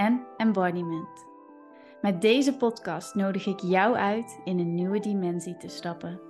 en 0.00 0.26
embodiment. 0.36 1.26
Met 2.02 2.20
deze 2.20 2.56
podcast 2.56 3.14
nodig 3.14 3.46
ik 3.46 3.60
jou 3.60 3.96
uit 3.96 4.40
in 4.44 4.58
een 4.58 4.74
nieuwe 4.74 5.00
dimensie 5.00 5.56
te 5.56 5.68
stappen. 5.68 6.20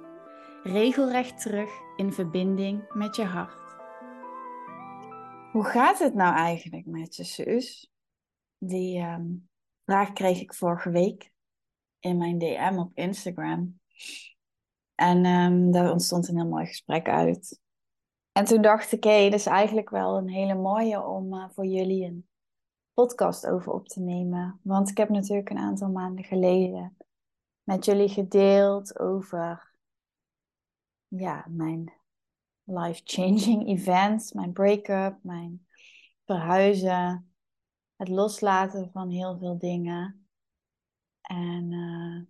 Regelrecht 0.62 1.40
terug 1.40 1.70
in 1.96 2.12
verbinding 2.12 2.92
met 2.92 3.16
je 3.16 3.24
hart. 3.24 3.74
Hoe 5.52 5.64
gaat 5.64 5.98
het 5.98 6.14
nou 6.14 6.34
eigenlijk 6.34 6.86
met 6.86 7.16
je 7.16 7.24
zus? 7.24 7.90
Die 8.58 8.98
ehm, 8.98 9.26
vraag 9.84 10.12
kreeg 10.12 10.40
ik 10.40 10.54
vorige 10.54 10.90
week 10.90 11.32
in 11.98 12.16
mijn 12.16 12.38
DM 12.38 12.78
op 12.78 12.90
Instagram. 12.94 13.80
En 14.94 15.26
um, 15.26 15.72
daar 15.72 15.92
ontstond 15.92 16.28
een 16.28 16.36
heel 16.36 16.48
mooi 16.48 16.66
gesprek 16.66 17.08
uit. 17.08 17.60
En 18.32 18.44
toen 18.44 18.62
dacht 18.62 18.92
ik, 18.92 19.04
hé, 19.04 19.10
hey, 19.10 19.28
is 19.28 19.46
eigenlijk 19.46 19.90
wel 19.90 20.16
een 20.16 20.28
hele 20.28 20.54
mooie 20.54 21.06
om 21.06 21.34
uh, 21.34 21.44
voor 21.50 21.66
jullie 21.66 22.04
een 22.04 22.29
podcast 23.00 23.46
over 23.46 23.72
op 23.72 23.88
te 23.88 24.00
nemen. 24.00 24.60
Want 24.62 24.90
ik 24.90 24.96
heb 24.96 25.08
natuurlijk 25.08 25.50
een 25.50 25.58
aantal 25.58 25.88
maanden 25.88 26.24
geleden 26.24 26.96
met 27.62 27.84
jullie 27.84 28.08
gedeeld 28.08 28.98
over 28.98 29.74
ja, 31.08 31.46
mijn 31.48 31.92
life-changing 32.64 33.68
events, 33.68 34.32
mijn 34.32 34.52
break-up, 34.52 35.18
mijn 35.22 35.66
verhuizen, 36.24 37.32
het 37.96 38.08
loslaten 38.08 38.90
van 38.92 39.10
heel 39.10 39.38
veel 39.38 39.58
dingen. 39.58 40.28
En 41.20 41.72
uh, 41.72 42.22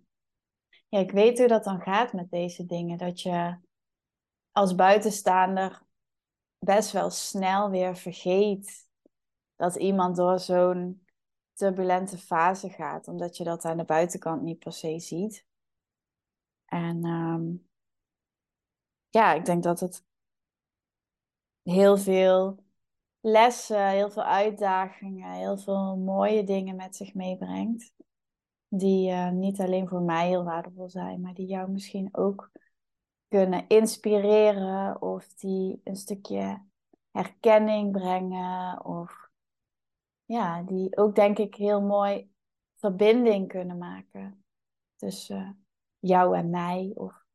ja, 0.87 0.99
ik 0.99 1.11
weet 1.11 1.37
hoe 1.37 1.47
dat 1.47 1.63
dan 1.63 1.81
gaat 1.81 2.13
met 2.13 2.29
deze 2.29 2.65
dingen. 2.65 2.97
Dat 2.97 3.21
je 3.21 3.57
als 4.51 4.75
buitenstaander 4.75 5.81
best 6.59 6.91
wel 6.91 7.09
snel 7.09 7.69
weer 7.69 7.97
vergeet 7.97 8.89
dat 9.61 9.75
iemand 9.75 10.15
door 10.15 10.39
zo'n 10.39 11.05
turbulente 11.53 12.17
fase 12.17 12.69
gaat, 12.69 13.07
omdat 13.07 13.37
je 13.37 13.43
dat 13.43 13.65
aan 13.65 13.77
de 13.77 13.83
buitenkant 13.83 14.41
niet 14.41 14.59
per 14.59 14.73
se 14.73 14.99
ziet. 14.99 15.45
En 16.65 17.05
um, 17.05 17.69
ja, 19.09 19.33
ik 19.33 19.45
denk 19.45 19.63
dat 19.63 19.79
het 19.79 20.05
heel 21.63 21.97
veel 21.97 22.63
lessen, 23.19 23.87
heel 23.87 24.09
veel 24.09 24.23
uitdagingen, 24.23 25.31
heel 25.31 25.57
veel 25.57 25.97
mooie 25.97 26.43
dingen 26.43 26.75
met 26.75 26.95
zich 26.95 27.13
meebrengt. 27.13 27.93
Die 28.67 29.11
uh, 29.11 29.29
niet 29.29 29.59
alleen 29.59 29.87
voor 29.87 30.01
mij 30.01 30.27
heel 30.27 30.43
waardevol 30.43 30.89
zijn, 30.89 31.21
maar 31.21 31.33
die 31.33 31.47
jou 31.47 31.71
misschien 31.71 32.09
ook 32.11 32.51
kunnen 33.27 33.67
inspireren 33.67 35.01
of 35.01 35.33
die 35.33 35.81
een 35.83 35.95
stukje 35.95 36.61
herkenning 37.11 37.91
brengen 37.91 38.85
of 38.85 39.20
ja, 40.31 40.61
die 40.61 40.97
ook 40.97 41.15
denk 41.15 41.37
ik 41.37 41.55
heel 41.55 41.81
mooi 41.81 42.31
verbinding 42.75 43.47
kunnen 43.47 43.77
maken 43.77 44.45
tussen 44.95 45.65
jou 45.99 46.37
en 46.37 46.49
mij 46.49 46.91
of 46.95 47.25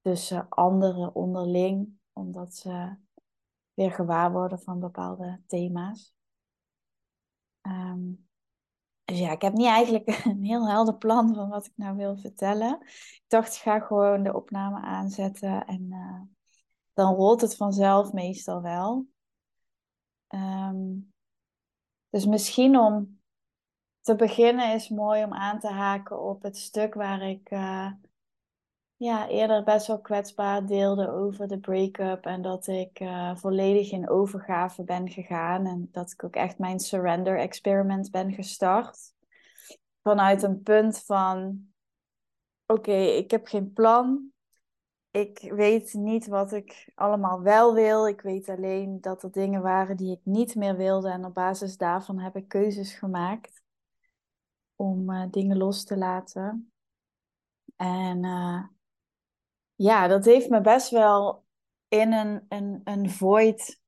tussen 0.00 0.48
anderen 0.48 1.14
onderling, 1.14 1.98
omdat 2.12 2.54
ze 2.54 2.96
weer 3.74 3.92
gewaar 3.92 4.32
worden 4.32 4.60
van 4.60 4.80
bepaalde 4.80 5.42
thema's. 5.46 6.14
Um, 7.62 8.28
dus 9.04 9.18
ja, 9.18 9.30
ik 9.30 9.42
heb 9.42 9.52
niet 9.52 9.66
eigenlijk 9.66 10.06
een 10.24 10.44
heel 10.44 10.68
helder 10.68 10.96
plan 10.96 11.34
van 11.34 11.48
wat 11.48 11.66
ik 11.66 11.72
nou 11.76 11.96
wil 11.96 12.16
vertellen. 12.16 12.80
Ik 12.82 13.24
dacht, 13.26 13.54
ik 13.54 13.60
ga 13.60 13.80
gewoon 13.80 14.22
de 14.22 14.34
opname 14.34 14.80
aanzetten 14.80 15.66
en 15.66 15.82
uh, 15.90 16.20
dan 16.92 17.14
rolt 17.14 17.40
het 17.40 17.56
vanzelf 17.56 18.12
meestal 18.12 18.62
wel. 18.62 19.06
Um, 20.28 21.13
dus 22.14 22.26
misschien 22.26 22.78
om 22.78 23.20
te 24.00 24.14
beginnen 24.16 24.74
is 24.74 24.88
mooi 24.88 25.24
om 25.24 25.32
aan 25.32 25.58
te 25.58 25.68
haken 25.68 26.22
op 26.22 26.42
het 26.42 26.56
stuk 26.56 26.94
waar 26.94 27.22
ik 27.22 27.50
uh, 27.50 27.90
ja, 28.96 29.28
eerder 29.28 29.64
best 29.64 29.86
wel 29.86 30.00
kwetsbaar 30.00 30.66
deelde 30.66 31.10
over 31.10 31.48
de 31.48 31.58
break-up. 31.58 32.24
En 32.24 32.42
dat 32.42 32.66
ik 32.66 33.00
uh, 33.00 33.36
volledig 33.36 33.92
in 33.92 34.08
overgave 34.08 34.84
ben 34.84 35.10
gegaan. 35.10 35.66
En 35.66 35.88
dat 35.92 36.10
ik 36.10 36.24
ook 36.24 36.34
echt 36.34 36.58
mijn 36.58 36.80
surrender 36.80 37.38
experiment 37.38 38.10
ben 38.10 38.32
gestart. 38.32 38.98
Vanuit 40.02 40.42
een 40.42 40.62
punt 40.62 41.04
van: 41.04 41.66
oké, 42.66 42.96
ik 42.96 43.30
heb 43.30 43.46
geen 43.46 43.72
plan. 43.72 44.32
Ik 45.14 45.52
weet 45.52 45.92
niet 45.92 46.26
wat 46.26 46.52
ik 46.52 46.92
allemaal 46.94 47.42
wel 47.42 47.74
wil. 47.74 48.08
Ik 48.08 48.20
weet 48.20 48.48
alleen 48.48 49.00
dat 49.00 49.22
er 49.22 49.32
dingen 49.32 49.62
waren 49.62 49.96
die 49.96 50.12
ik 50.12 50.20
niet 50.24 50.54
meer 50.54 50.76
wilde. 50.76 51.10
En 51.10 51.24
op 51.24 51.34
basis 51.34 51.76
daarvan 51.76 52.18
heb 52.18 52.36
ik 52.36 52.48
keuzes 52.48 52.94
gemaakt 52.94 53.62
om 54.76 55.10
uh, 55.10 55.24
dingen 55.30 55.56
los 55.56 55.84
te 55.84 55.96
laten. 55.96 56.72
En 57.76 58.24
uh, 58.24 58.64
ja, 59.74 60.06
dat 60.06 60.24
heeft 60.24 60.48
me 60.48 60.60
best 60.60 60.90
wel 60.90 61.44
in 61.88 62.12
een, 62.12 62.46
een, 62.48 62.80
een 62.84 63.10
void 63.10 63.80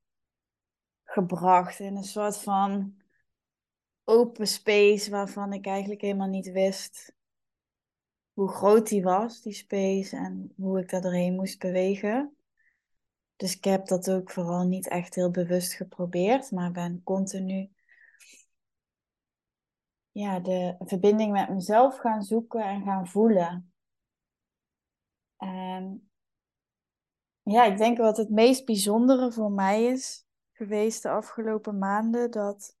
gebracht. 1.03 1.79
In 1.79 1.95
een 1.95 2.03
soort 2.03 2.37
van 2.37 2.97
open 4.03 4.47
space 4.47 5.11
waarvan 5.11 5.53
ik 5.53 5.65
eigenlijk 5.65 6.01
helemaal 6.01 6.27
niet 6.27 6.51
wist 6.51 7.15
hoe 8.37 8.49
groot 8.49 8.87
die 8.87 9.03
was, 9.03 9.41
die 9.41 9.53
space, 9.53 10.15
en 10.15 10.53
hoe 10.55 10.79
ik 10.79 10.89
daar 10.89 11.01
doorheen 11.01 11.35
moest 11.35 11.59
bewegen. 11.59 12.35
Dus 13.35 13.55
ik 13.55 13.63
heb 13.63 13.87
dat 13.87 14.11
ook 14.11 14.31
vooral 14.31 14.67
niet 14.67 14.87
echt 14.87 15.15
heel 15.15 15.31
bewust 15.31 15.73
geprobeerd, 15.73 16.51
maar 16.51 16.71
ben 16.71 17.03
continu 17.03 17.71
ja, 20.11 20.39
de 20.39 20.75
verbinding 20.79 21.31
met 21.31 21.49
mezelf 21.49 21.97
gaan 21.97 22.23
zoeken 22.23 22.61
en 22.61 22.83
gaan 22.83 23.07
voelen. 23.07 23.73
En 25.37 26.09
ja, 27.41 27.63
ik 27.63 27.77
denk 27.77 27.97
wat 27.97 28.17
het 28.17 28.29
meest 28.29 28.65
bijzondere 28.65 29.31
voor 29.31 29.51
mij 29.51 29.85
is 29.85 30.27
geweest 30.51 31.03
de 31.03 31.09
afgelopen 31.09 31.77
maanden, 31.77 32.31
dat 32.31 32.77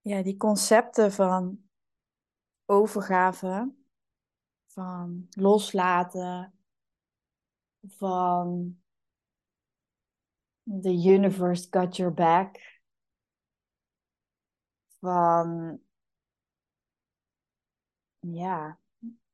ja, 0.00 0.22
die 0.22 0.36
concepten 0.36 1.12
van 1.12 1.62
overgave, 2.64 3.82
van 4.74 5.26
loslaten, 5.30 6.58
van 7.86 8.78
the 10.64 10.92
universe 10.92 11.66
got 11.70 11.96
your 11.96 12.14
back, 12.14 12.80
van 15.00 15.80
ja, 18.18 18.78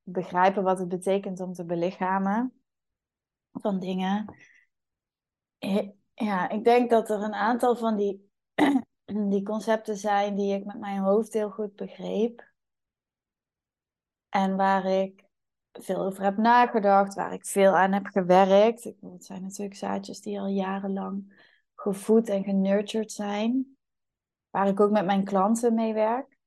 begrijpen 0.02 0.62
wat 0.62 0.78
het 0.78 0.88
betekent 0.88 1.40
om 1.40 1.52
te 1.52 1.64
belichamen 1.64 2.62
van 3.52 3.78
dingen. 3.78 4.34
Ja, 6.14 6.48
ik 6.48 6.64
denk 6.64 6.90
dat 6.90 7.10
er 7.10 7.22
een 7.22 7.34
aantal 7.34 7.76
van 7.76 7.96
die, 7.96 8.30
die 9.30 9.42
concepten 9.42 9.96
zijn 9.96 10.36
die 10.36 10.54
ik 10.54 10.64
met 10.64 10.78
mijn 10.78 10.98
hoofd 10.98 11.32
heel 11.32 11.50
goed 11.50 11.76
begreep. 11.76 12.48
En 14.28 14.56
waar 14.56 14.84
ik 14.84 15.29
veel 15.72 16.04
over 16.04 16.22
heb 16.22 16.36
nagedacht, 16.36 17.14
waar 17.14 17.32
ik 17.32 17.46
veel 17.46 17.76
aan 17.76 17.92
heb 17.92 18.06
gewerkt. 18.06 18.84
Het 18.84 19.24
zijn 19.24 19.42
natuurlijk 19.42 19.76
zaadjes 19.76 20.20
die 20.20 20.40
al 20.40 20.46
jarenlang 20.46 21.48
gevoed 21.74 22.28
en 22.28 22.44
genurtured 22.44 23.12
zijn. 23.12 23.76
Waar 24.50 24.68
ik 24.68 24.80
ook 24.80 24.90
met 24.90 25.04
mijn 25.04 25.24
klanten 25.24 25.74
mee 25.74 25.94
werk. 25.94 26.38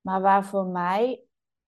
Maar 0.00 0.20
waar 0.20 0.44
voor 0.44 0.66
mij 0.66 1.20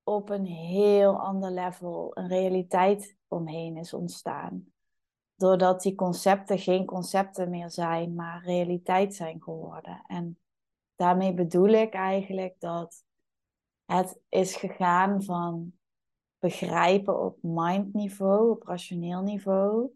op 0.02 0.30
een 0.30 0.46
heel 0.46 1.20
ander 1.20 1.50
level 1.50 2.10
een 2.14 2.28
realiteit 2.28 3.16
omheen 3.28 3.76
is 3.76 3.94
ontstaan. 3.94 4.72
Doordat 5.34 5.82
die 5.82 5.94
concepten 5.94 6.58
geen 6.58 6.84
concepten 6.84 7.50
meer 7.50 7.70
zijn, 7.70 8.14
maar 8.14 8.44
realiteit 8.44 9.14
zijn 9.14 9.42
geworden. 9.42 10.02
En 10.06 10.38
daarmee 10.96 11.34
bedoel 11.34 11.68
ik 11.68 11.94
eigenlijk 11.94 12.54
dat 12.58 13.04
het 13.84 14.20
is 14.28 14.56
gegaan 14.56 15.22
van 15.22 15.77
begrijpen 16.38 17.20
op 17.24 17.38
mindniveau, 17.42 18.50
op 18.50 18.62
rationeel 18.62 19.22
niveau, 19.22 19.90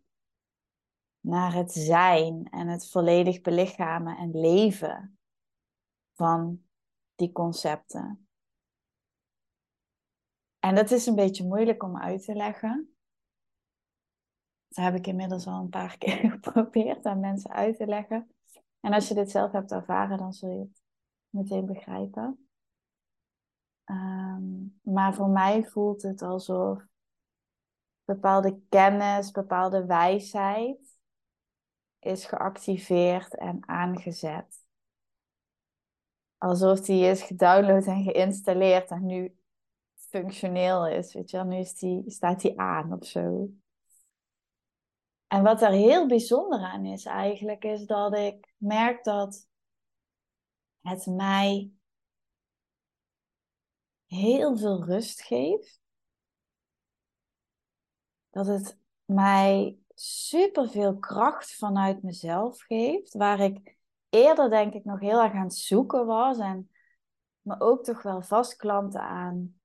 naar 1.21 1.55
het 1.55 1.73
zijn 1.73 2.49
en 2.51 2.69
het 2.69 2.91
volledig 2.91 3.41
belichamen 3.41 4.17
en 4.17 4.41
leven 4.41 5.19
van 6.13 6.63
die 7.15 7.33
concepten. 7.33 8.27
En 10.59 10.75
dat 10.75 10.91
is 10.91 11.07
een 11.07 11.15
beetje 11.15 11.45
moeilijk 11.45 11.83
om 11.83 11.99
uit 11.99 12.25
te 12.25 12.35
leggen. 12.35 12.97
Dat 14.69 14.85
heb 14.85 14.95
ik 14.95 15.07
inmiddels 15.07 15.47
al 15.47 15.61
een 15.61 15.69
paar 15.69 15.99
keer 16.03 16.31
geprobeerd 16.31 17.07
aan 17.07 17.21
mensen 17.21 17.51
uit 17.51 17.77
te 17.77 17.87
leggen. 17.87 18.35
En 18.81 18.93
als 18.93 19.09
je 19.09 19.15
dit 19.15 19.31
zelf 19.31 19.53
hebt 19.53 19.73
ervaren, 19.73 20.19
dan 20.19 20.33
zul 20.33 20.51
je 20.51 20.59
het 20.59 20.83
meteen 21.29 21.67
begrijpen. 21.67 22.52
Ehm, 23.85 24.43
maar 24.83 25.15
voor 25.15 25.29
mij 25.29 25.65
voelt 25.65 26.03
het 26.03 26.23
alsof 26.23 26.83
bepaalde 28.05 28.61
kennis, 28.69 29.31
bepaalde 29.31 29.87
wijsheid 29.87 30.99
is 31.99 32.25
geactiveerd 32.25 33.37
en 33.37 33.69
aangezet. 33.69 34.65
Alsof 36.39 36.81
die 36.81 37.05
is 37.05 37.23
gedownload 37.23 37.87
en 37.87 38.03
geïnstalleerd 38.03 38.91
en 38.91 39.07
nu 39.07 39.37
functioneel 39.95 40.87
is. 40.87 41.15
Weet 41.15 41.31
je 41.31 41.45
nu 41.45 41.57
is 41.57 41.75
die, 41.75 42.11
staat 42.11 42.41
die 42.41 42.61
aan 42.61 42.93
of 42.93 43.07
zo. 43.07 43.51
En 45.27 45.43
wat 45.43 45.63
er 45.63 45.71
heel 45.71 46.07
bijzonder 46.07 46.61
aan 46.61 46.85
is 46.85 47.05
eigenlijk, 47.05 47.65
is 47.65 47.87
dat 47.87 48.17
ik 48.17 48.55
merk 48.57 49.05
dat 49.05 49.49
het 50.81 51.07
mij 51.07 51.71
heel 54.13 54.57
veel 54.57 54.85
rust 54.85 55.23
geeft. 55.23 55.81
Dat 58.31 58.47
het 58.47 58.79
mij 59.05 59.79
superveel 59.95 60.99
kracht 60.99 61.57
vanuit 61.57 62.03
mezelf 62.03 62.61
geeft, 62.63 63.15
waar 63.15 63.41
ik 63.41 63.77
eerder 64.09 64.51
denk 64.51 64.75
ik 64.75 64.85
nog 64.85 65.01
heel 65.01 65.23
erg 65.23 65.33
aan 65.33 65.43
het 65.43 65.55
zoeken 65.55 66.07
was 66.07 66.39
en 66.39 66.71
me 67.41 67.61
ook 67.61 67.85
toch 67.85 68.03
wel 68.03 68.23
vastklampen 68.23 69.01
aan 69.01 69.63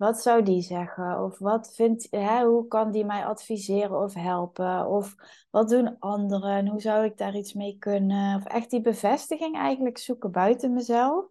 wat 0.00 0.22
zou 0.22 0.42
die 0.42 0.62
zeggen? 0.62 1.24
Of 1.24 1.38
wat 1.38 1.74
vindt, 1.74 2.06
hè, 2.10 2.44
hoe 2.44 2.66
kan 2.66 2.90
die 2.90 3.04
mij 3.04 3.26
adviseren 3.26 4.02
of 4.02 4.14
helpen? 4.14 4.86
Of 4.86 5.14
wat 5.50 5.68
doen 5.68 5.98
anderen? 5.98 6.68
Hoe 6.68 6.80
zou 6.80 7.04
ik 7.04 7.16
daar 7.16 7.36
iets 7.36 7.52
mee 7.52 7.76
kunnen? 7.78 8.36
Of 8.36 8.44
echt 8.44 8.70
die 8.70 8.80
bevestiging 8.80 9.56
eigenlijk 9.56 9.98
zoeken 9.98 10.30
buiten 10.30 10.72
mezelf. 10.72 11.26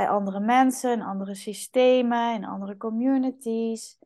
Bij 0.00 0.08
andere 0.08 0.40
mensen, 0.40 0.92
in 0.92 1.02
andere 1.02 1.34
systemen, 1.34 2.34
in 2.34 2.44
andere 2.44 2.76
communities. 2.76 3.98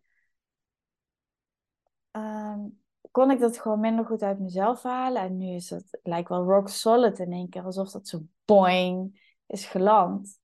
Ehm, 2.11 2.61
kon 3.11 3.31
ik 3.31 3.41
dat 3.41 3.59
gewoon 3.59 3.81
minder 3.81 4.05
goed 4.05 4.23
uit 4.23 4.39
mezelf 4.39 4.83
halen. 4.83 5.23
En 5.23 5.37
nu 5.37 5.55
is 5.55 5.71
het, 5.71 5.99
lijkt 6.03 6.29
wel 6.29 6.45
rock 6.45 6.69
solid 6.69 7.19
in 7.19 7.33
één 7.33 7.49
keer. 7.49 7.63
Alsof 7.63 7.91
dat 7.91 8.09
zo 8.09 8.21
boing 8.45 9.21
is 9.47 9.67
geland. 9.67 10.41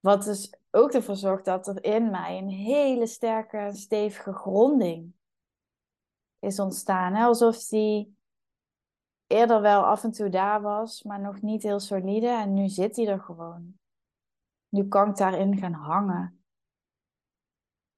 Wat 0.00 0.24
dus 0.24 0.54
ook 0.70 0.92
ervoor 0.92 1.16
zorgt 1.16 1.44
dat 1.44 1.66
er 1.66 1.84
in 1.84 2.10
mij 2.10 2.38
een 2.38 2.48
hele 2.48 3.06
sterke, 3.06 3.70
stevige 3.72 4.32
gronding 4.32 5.14
is 6.38 6.58
ontstaan. 6.58 7.14
Hè? 7.14 7.24
Alsof 7.24 7.66
die 7.66 8.16
eerder 9.26 9.60
wel 9.60 9.84
af 9.84 10.04
en 10.04 10.12
toe 10.12 10.28
daar 10.28 10.60
was, 10.60 11.02
maar 11.02 11.20
nog 11.20 11.40
niet 11.40 11.62
heel 11.62 11.80
solide. 11.80 12.28
En 12.28 12.54
nu 12.54 12.68
zit 12.68 12.94
die 12.94 13.06
er 13.06 13.20
gewoon. 13.20 13.80
Nu 14.72 14.88
kan 14.88 15.08
ik 15.08 15.16
daarin 15.16 15.56
gaan 15.58 15.72
hangen. 15.72 16.44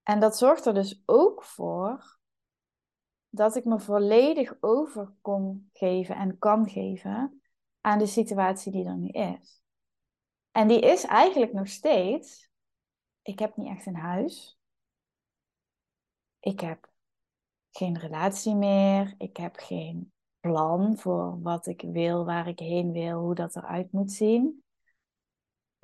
En 0.03 0.21
dat 0.21 0.39
zorgt 0.39 0.67
er 0.67 0.75
dus 0.75 1.03
ook 1.07 1.45
voor 1.45 2.19
dat 3.29 3.57
ik 3.57 3.65
me 3.65 3.81
volledig 3.81 4.57
over 4.61 5.15
kon 5.21 5.71
geven 5.73 6.17
en 6.17 6.39
kan 6.39 6.69
geven 6.69 7.43
aan 7.81 7.99
de 7.99 8.07
situatie 8.07 8.73
die 8.73 8.85
er 8.85 8.97
nu 8.97 9.09
is. 9.09 9.63
En 10.51 10.69
die 10.69 10.81
is 10.81 11.05
eigenlijk 11.05 11.53
nog 11.53 11.69
steeds 11.69 12.53
ik 13.25 13.39
heb 13.39 13.57
niet 13.57 13.69
echt 13.69 13.87
een 13.87 13.97
huis. 13.97 14.59
Ik 16.41 16.61
heb 16.61 16.93
geen 17.71 17.99
relatie 17.99 18.55
meer. 18.55 19.15
Ik 19.19 19.37
heb 19.37 19.57
geen 19.57 20.13
plan 20.41 20.97
voor 20.97 21.43
wat 21.43 21.67
ik 21.67 21.81
wil, 21.81 22.25
waar 22.25 22.49
ik 22.49 22.59
heen 22.59 22.93
wil, 22.93 23.21
hoe 23.21 23.35
dat 23.35 23.57
eruit 23.57 23.93
moet 23.93 24.13
zien. 24.13 24.64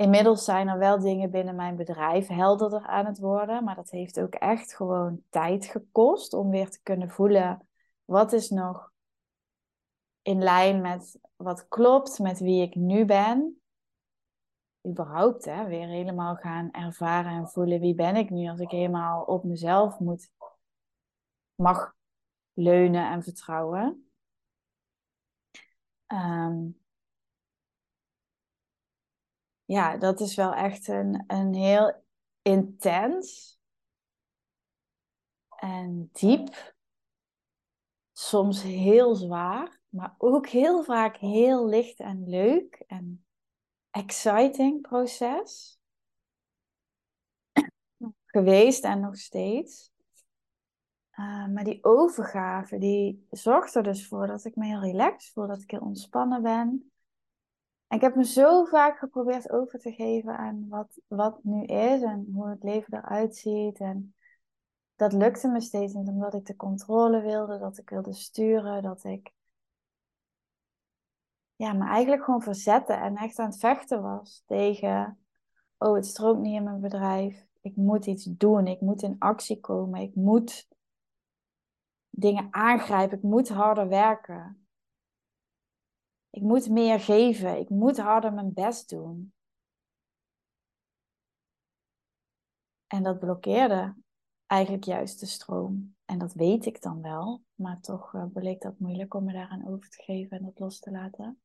Inmiddels 0.01 0.45
zijn 0.45 0.69
er 0.69 0.79
wel 0.79 0.99
dingen 0.99 1.31
binnen 1.31 1.55
mijn 1.55 1.77
bedrijf 1.77 2.27
helderder 2.27 2.87
aan 2.87 3.07
het 3.07 3.19
worden, 3.19 3.65
maar 3.65 3.75
dat 3.75 3.91
heeft 3.91 4.21
ook 4.21 4.35
echt 4.35 4.75
gewoon 4.77 5.23
tijd 5.29 5.67
gekost 5.67 6.33
om 6.33 6.51
weer 6.51 6.71
te 6.71 6.83
kunnen 6.83 7.11
voelen 7.11 7.69
wat 8.05 8.33
is 8.33 8.51
nog 8.51 8.93
in 10.23 10.43
lijn 10.43 10.81
met 10.81 11.21
wat 11.37 11.69
klopt, 11.69 12.19
met 12.19 12.39
wie 12.39 12.63
ik 12.63 12.75
nu 12.75 13.05
ben 13.05 13.61
überhaupt 14.89 15.45
hè, 15.45 15.67
weer 15.67 15.87
helemaal 15.87 16.37
gaan 16.37 16.71
ervaren 16.71 17.33
en 17.33 17.49
voelen 17.49 17.81
wie 17.81 17.95
ben 17.95 18.17
ik 18.17 18.31
nu 18.31 18.49
als 18.49 18.61
ik 18.61 18.71
helemaal 18.71 19.23
op 19.25 19.45
mezelf 19.45 19.99
moet, 19.99 20.31
mag 21.55 21.95
leunen 22.53 23.11
en 23.11 23.23
vertrouwen. 23.23 24.11
Ehm, 26.07 26.67
ja, 29.71 29.97
dat 29.97 30.21
is 30.21 30.35
wel 30.35 30.55
echt 30.55 30.89
een, 30.89 31.25
een 31.27 31.55
heel 31.55 32.05
intens 32.43 33.59
en 35.57 36.11
diep, 36.13 36.75
soms 38.13 38.63
heel 38.63 39.15
zwaar, 39.15 39.81
maar 39.89 40.15
ook 40.19 40.47
heel 40.47 40.85
vaak 40.85 41.17
heel 41.17 41.67
licht 41.67 42.01
en 42.01 42.29
leuk 42.29 42.85
en 42.87 43.25
exciting 43.91 44.81
proces. 44.81 45.81
Geweest 48.27 48.85
en 48.85 49.01
nog 49.01 49.17
steeds. 49.17 49.93
Uh, 51.13 51.47
maar 51.47 51.65
die 51.65 51.85
overgave, 51.85 52.79
die 52.79 53.27
zorgt 53.31 53.75
er 53.75 53.83
dus 53.83 54.07
voor 54.09 54.27
dat 54.27 54.45
ik 54.45 54.57
me 54.57 54.67
heel 54.67 54.81
relaxed 54.81 55.33
voel, 55.33 55.47
dat 55.47 55.63
ik 55.63 55.71
heel 55.71 55.81
ontspannen 55.81 56.43
ben. 56.43 56.90
Ik 57.91 58.01
heb 58.01 58.15
me 58.15 58.25
zo 58.25 58.65
vaak 58.65 58.99
geprobeerd 58.99 59.51
over 59.51 59.79
te 59.79 59.93
geven 59.93 60.37
aan 60.37 60.69
wat, 60.69 61.01
wat 61.07 61.45
nu 61.45 61.65
is 61.65 62.03
en 62.03 62.29
hoe 62.35 62.49
het 62.49 62.63
leven 62.63 62.95
eruit 62.95 63.37
ziet. 63.37 63.79
En 63.79 64.15
dat 64.97 65.13
lukte 65.13 65.49
me 65.49 65.61
steeds 65.61 65.93
niet, 65.93 66.09
omdat 66.09 66.35
ik 66.35 66.47
de 66.47 66.57
controle 66.57 67.21
wilde, 67.21 67.59
dat 67.59 67.79
ik 67.79 67.91
wilde 67.91 68.13
sturen, 68.13 68.83
dat 68.83 69.05
ik 69.05 69.33
ja, 71.57 71.73
me 71.73 71.85
eigenlijk 71.85 72.25
gewoon 72.25 72.43
verzetten 72.43 73.01
en 73.01 73.17
echt 73.17 73.39
aan 73.39 73.51
het 73.51 73.59
vechten 73.59 74.03
was 74.03 74.43
tegen, 74.47 75.19
oh, 75.79 75.95
het 75.95 76.07
stroomt 76.07 76.41
niet 76.41 76.55
in 76.55 76.65
mijn 76.65 76.81
bedrijf. 76.81 77.47
Ik 77.61 77.77
moet 77.77 78.07
iets 78.07 78.25
doen, 78.25 78.67
ik 78.67 78.81
moet 78.81 79.03
in 79.03 79.17
actie 79.19 79.61
komen, 79.61 80.01
ik 80.01 80.15
moet 80.15 80.69
dingen 82.11 82.49
aangrijpen, 82.51 83.17
ik 83.17 83.23
moet 83.23 83.49
harder 83.49 83.89
werken. 83.89 84.67
Ik 86.31 86.43
moet 86.43 86.69
meer 86.69 87.01
geven, 87.01 87.59
ik 87.59 87.69
moet 87.69 87.99
harder 87.99 88.33
mijn 88.33 88.53
best 88.53 88.89
doen. 88.89 89.33
En 92.87 93.03
dat 93.03 93.19
blokkeerde 93.19 93.95
eigenlijk 94.47 94.85
juist 94.85 95.21
de 95.21 95.27
stroom. 95.27 95.97
En 96.05 96.19
dat 96.19 96.33
weet 96.33 96.67
ik 96.67 96.83
dan 96.83 97.03
wel, 97.03 97.43
maar 97.55 97.81
toch 97.81 98.33
bleek 98.33 98.61
dat 98.61 98.79
moeilijk 98.79 99.15
om 99.15 99.25
me 99.25 99.33
daaraan 99.33 99.69
over 99.69 99.91
te 99.91 100.03
geven 100.03 100.39
en 100.39 100.45
dat 100.45 100.59
los 100.59 100.79
te 100.79 100.91
laten. 100.91 101.41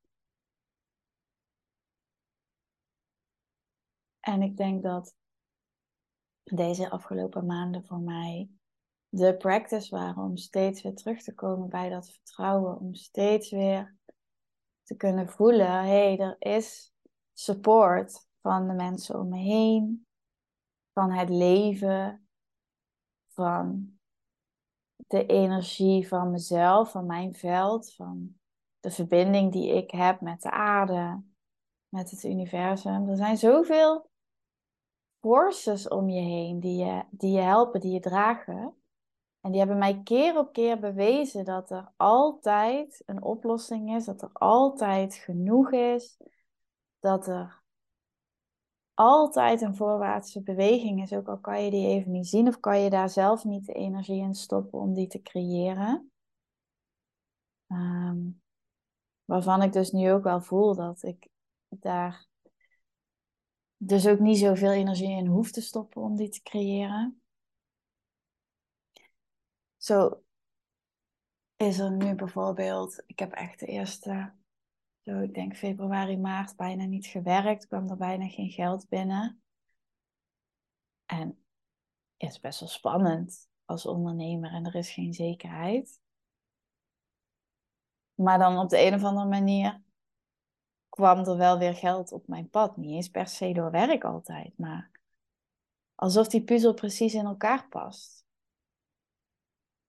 En 4.20 4.42
ik 4.42 4.58
denk 4.58 4.84
dat 4.84 5.16
deze 6.44 6.90
afgelopen 6.90 7.46
maanden 7.46 7.86
voor 7.86 8.00
mij 8.00 8.50
de 9.10 9.38
practice 9.38 9.96
waren 9.96 10.24
om 10.24 10.38
steeds 10.38 10.82
weer 10.82 10.96
terug 10.96 11.24
te 11.24 11.34
komen 11.34 11.70
bij 11.70 11.90
dat 11.90 12.12
vertrouwen. 12.12 12.80
Om 12.80 12.94
steeds 12.94 13.52
weer 13.52 13.96
te 14.86 14.96
kunnen 14.96 15.30
voelen, 15.30 15.72
hé, 15.72 16.16
hey, 16.16 16.18
er 16.18 16.36
is 16.40 16.94
support 17.34 18.28
van 18.42 18.68
de 18.68 18.74
mensen 18.74 19.20
om 19.20 19.30
me 19.30 19.38
heen, 19.38 20.08
van 20.94 21.12
het 21.12 21.30
leven, 21.30 22.28
van 23.28 23.98
de 25.08 25.26
energie 25.26 26.08
van 26.08 26.32
mezelf, 26.32 26.92
van 26.92 27.06
mijn 27.06 27.34
veld, 27.34 27.94
van 27.94 28.40
de 28.80 28.92
verbinding 28.92 29.52
die 29.52 29.74
ik 29.74 29.92
heb 29.92 30.22
met 30.22 30.42
de 30.42 30.52
aarde, 30.52 31.24
met 31.90 32.12
het 32.12 32.24
universum. 32.24 33.10
Er 33.10 33.16
zijn 33.16 33.38
zoveel 33.38 34.10
forces 35.20 35.88
om 35.88 36.10
je 36.10 36.22
heen 36.22 36.60
die 36.60 36.86
je, 36.86 37.04
die 37.10 37.32
je 37.32 37.42
helpen, 37.42 37.80
die 37.80 37.92
je 37.92 38.00
dragen. 38.00 38.76
En 39.46 39.52
die 39.52 39.60
hebben 39.60 39.78
mij 39.78 40.02
keer 40.04 40.38
op 40.38 40.54
keer 40.54 40.80
bewezen 40.80 41.46
dat 41.46 41.72
er 41.72 41.92
altijd 41.96 43.04
een 43.06 43.24
oplossing 43.24 43.96
is, 43.96 44.06
dat 44.06 44.22
er 44.22 44.30
altijd 44.34 45.16
genoeg 45.16 45.72
is, 45.72 46.18
dat 47.00 47.28
er 47.28 47.64
altijd 48.94 49.62
een 49.62 49.76
voorwaartse 49.76 50.44
beweging 50.44 51.02
is, 51.02 51.14
ook 51.14 51.28
al 51.28 51.40
kan 51.40 51.64
je 51.64 51.72
die 51.72 51.88
even 51.88 52.12
niet 52.12 52.28
zien 52.28 52.48
of 52.48 52.60
kan 52.60 52.80
je 52.80 52.90
daar 52.90 53.10
zelf 53.10 53.44
niet 53.44 53.66
de 53.66 53.74
energie 53.74 54.22
in 54.22 54.36
stoppen 54.36 54.80
om 54.80 54.94
die 54.94 55.08
te 55.08 55.22
creëren. 55.22 56.12
Um, 57.68 58.42
waarvan 59.26 59.62
ik 59.62 59.74
dus 59.74 59.92
nu 59.92 60.12
ook 60.12 60.24
wel 60.24 60.42
voel 60.42 60.76
dat 60.76 61.04
ik 61.04 61.28
daar 61.70 62.28
dus 63.78 64.08
ook 64.08 64.20
niet 64.20 64.38
zoveel 64.38 64.72
energie 64.72 65.18
in 65.18 65.28
hoeft 65.28 65.54
te 65.54 65.62
stoppen 65.62 66.02
om 66.02 66.16
die 66.16 66.30
te 66.30 66.42
creëren. 66.42 67.20
Zo 69.86 70.24
is 71.56 71.80
er 71.80 71.92
nu 71.92 72.16
bijvoorbeeld, 72.16 73.04
ik 73.06 73.20
heb 73.20 73.32
echt 73.32 73.60
de 73.60 73.66
eerste, 73.66 74.34
zo 75.04 75.20
ik 75.20 75.34
denk 75.34 75.56
februari, 75.56 76.18
maart, 76.18 76.56
bijna 76.56 76.86
niet 76.86 77.06
gewerkt, 77.06 77.68
kwam 77.68 77.90
er 77.90 77.98
bijna 77.98 78.28
geen 78.28 78.50
geld 78.50 78.90
binnen. 78.90 79.44
En 81.06 81.46
is 82.18 82.40
best 82.40 82.60
wel 82.60 82.70
spannend 82.70 83.50
als 83.66 83.86
ondernemer 83.86 84.52
en 84.52 84.66
er 84.66 84.76
is 84.76 84.92
geen 84.92 85.14
zekerheid. 85.14 86.00
Maar 88.14 88.38
dan 88.40 88.58
op 88.58 88.70
de 88.70 88.86
een 88.86 88.94
of 88.94 89.04
andere 89.04 89.28
manier 89.28 89.82
kwam 90.90 91.20
er 91.20 91.38
wel 91.38 91.58
weer 91.58 91.76
geld 91.76 92.12
op 92.12 92.28
mijn 92.28 92.50
pad. 92.50 92.78
Niet 92.78 92.96
eens 92.96 93.10
per 93.10 93.28
se 93.28 93.54
door 93.54 93.72
werk 93.72 94.04
altijd, 94.04 94.58
maar 94.58 94.92
alsof 95.96 96.28
die 96.28 96.44
puzzel 96.44 96.74
precies 96.74 97.14
in 97.14 97.26
elkaar 97.26 97.68
past. 97.68 98.25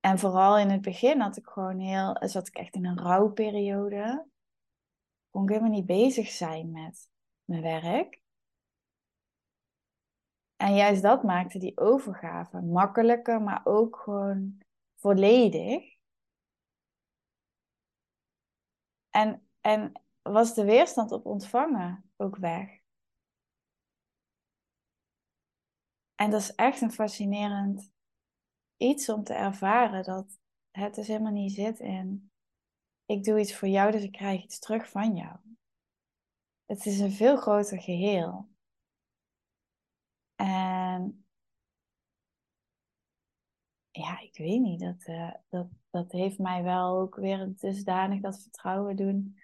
En 0.06 0.18
vooral 0.18 0.58
in 0.58 0.70
het 0.70 0.80
begin 0.80 1.20
had 1.20 1.36
ik 1.36 1.46
gewoon 1.46 1.78
heel, 1.78 2.16
zat 2.20 2.48
ik 2.48 2.54
echt 2.54 2.75
in 2.75 2.86
een 2.86 2.98
rouwperiode. 2.98 4.28
Kon 5.30 5.42
ik 5.42 5.48
helemaal 5.48 5.70
niet 5.70 5.86
bezig 5.86 6.28
zijn 6.28 6.70
met 6.70 7.10
mijn 7.44 7.62
werk. 7.62 8.22
En 10.56 10.75
juist 10.75 11.02
dat 11.02 11.22
maakte 11.22 11.58
die 11.58 11.78
overgave 11.78 12.60
makkelijker, 12.60 13.42
maar 13.42 13.60
ook 13.64 13.96
gewoon 13.96 14.62
volledig. 14.94 15.96
En, 19.10 19.48
en 19.60 20.02
was 20.22 20.54
de 20.54 20.64
weerstand 20.64 21.12
op 21.12 21.26
ontvangen 21.26 22.10
ook 22.16 22.36
weg. 22.36 22.80
En 26.14 26.30
dat 26.30 26.40
is 26.40 26.54
echt 26.54 26.80
een 26.80 26.92
fascinerend 26.92 27.94
iets 28.76 29.09
om 29.09 29.25
te 29.25 29.35
ervaren 29.35 30.04
dat 30.04 30.38
het 30.71 30.95
dus 30.95 31.06
helemaal 31.06 31.33
niet 31.33 31.52
zit 31.52 31.78
in 31.78 32.30
ik 33.06 33.25
doe 33.25 33.40
iets 33.40 33.54
voor 33.54 33.68
jou, 33.68 33.90
dus 33.92 34.02
ik 34.02 34.12
krijg 34.12 34.42
iets 34.42 34.59
terug 34.59 34.88
van 34.88 35.16
jou. 35.16 35.37
Het 36.64 36.87
is 36.87 36.99
een 36.99 37.12
veel 37.12 37.37
groter 37.37 37.80
geheel. 37.80 38.49
En 40.35 41.26
ja, 43.90 44.21
ik 44.21 44.37
weet 44.37 44.61
niet, 44.61 44.80
dat, 44.80 45.06
uh, 45.06 45.35
dat, 45.49 45.66
dat 45.90 46.12
heeft 46.12 46.38
mij 46.38 46.62
wel 46.62 46.99
ook 46.99 47.14
weer 47.14 47.52
dusdanig 47.56 48.21
dat 48.21 48.42
vertrouwen 48.42 48.97
doen 48.97 49.40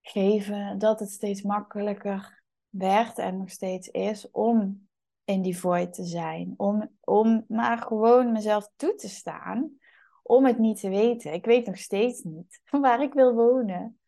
geven 0.00 0.78
dat 0.78 1.00
het 1.00 1.10
steeds 1.10 1.42
makkelijker 1.42 2.42
werd 2.68 3.18
en 3.18 3.36
nog 3.36 3.50
steeds 3.50 3.88
is 3.88 4.30
om 4.30 4.83
in 5.24 5.42
die 5.42 5.58
void 5.58 5.92
te 5.92 6.04
zijn. 6.04 6.54
Om, 6.56 6.90
om 7.00 7.44
maar 7.48 7.78
gewoon 7.78 8.32
mezelf 8.32 8.70
toe 8.76 8.94
te 8.94 9.08
staan. 9.08 9.78
Om 10.22 10.46
het 10.46 10.58
niet 10.58 10.80
te 10.80 10.88
weten. 10.88 11.32
Ik 11.32 11.44
weet 11.44 11.66
nog 11.66 11.78
steeds 11.78 12.22
niet 12.22 12.60
waar 12.70 13.02
ik 13.02 13.12
wil 13.12 13.34
wonen. 13.34 13.98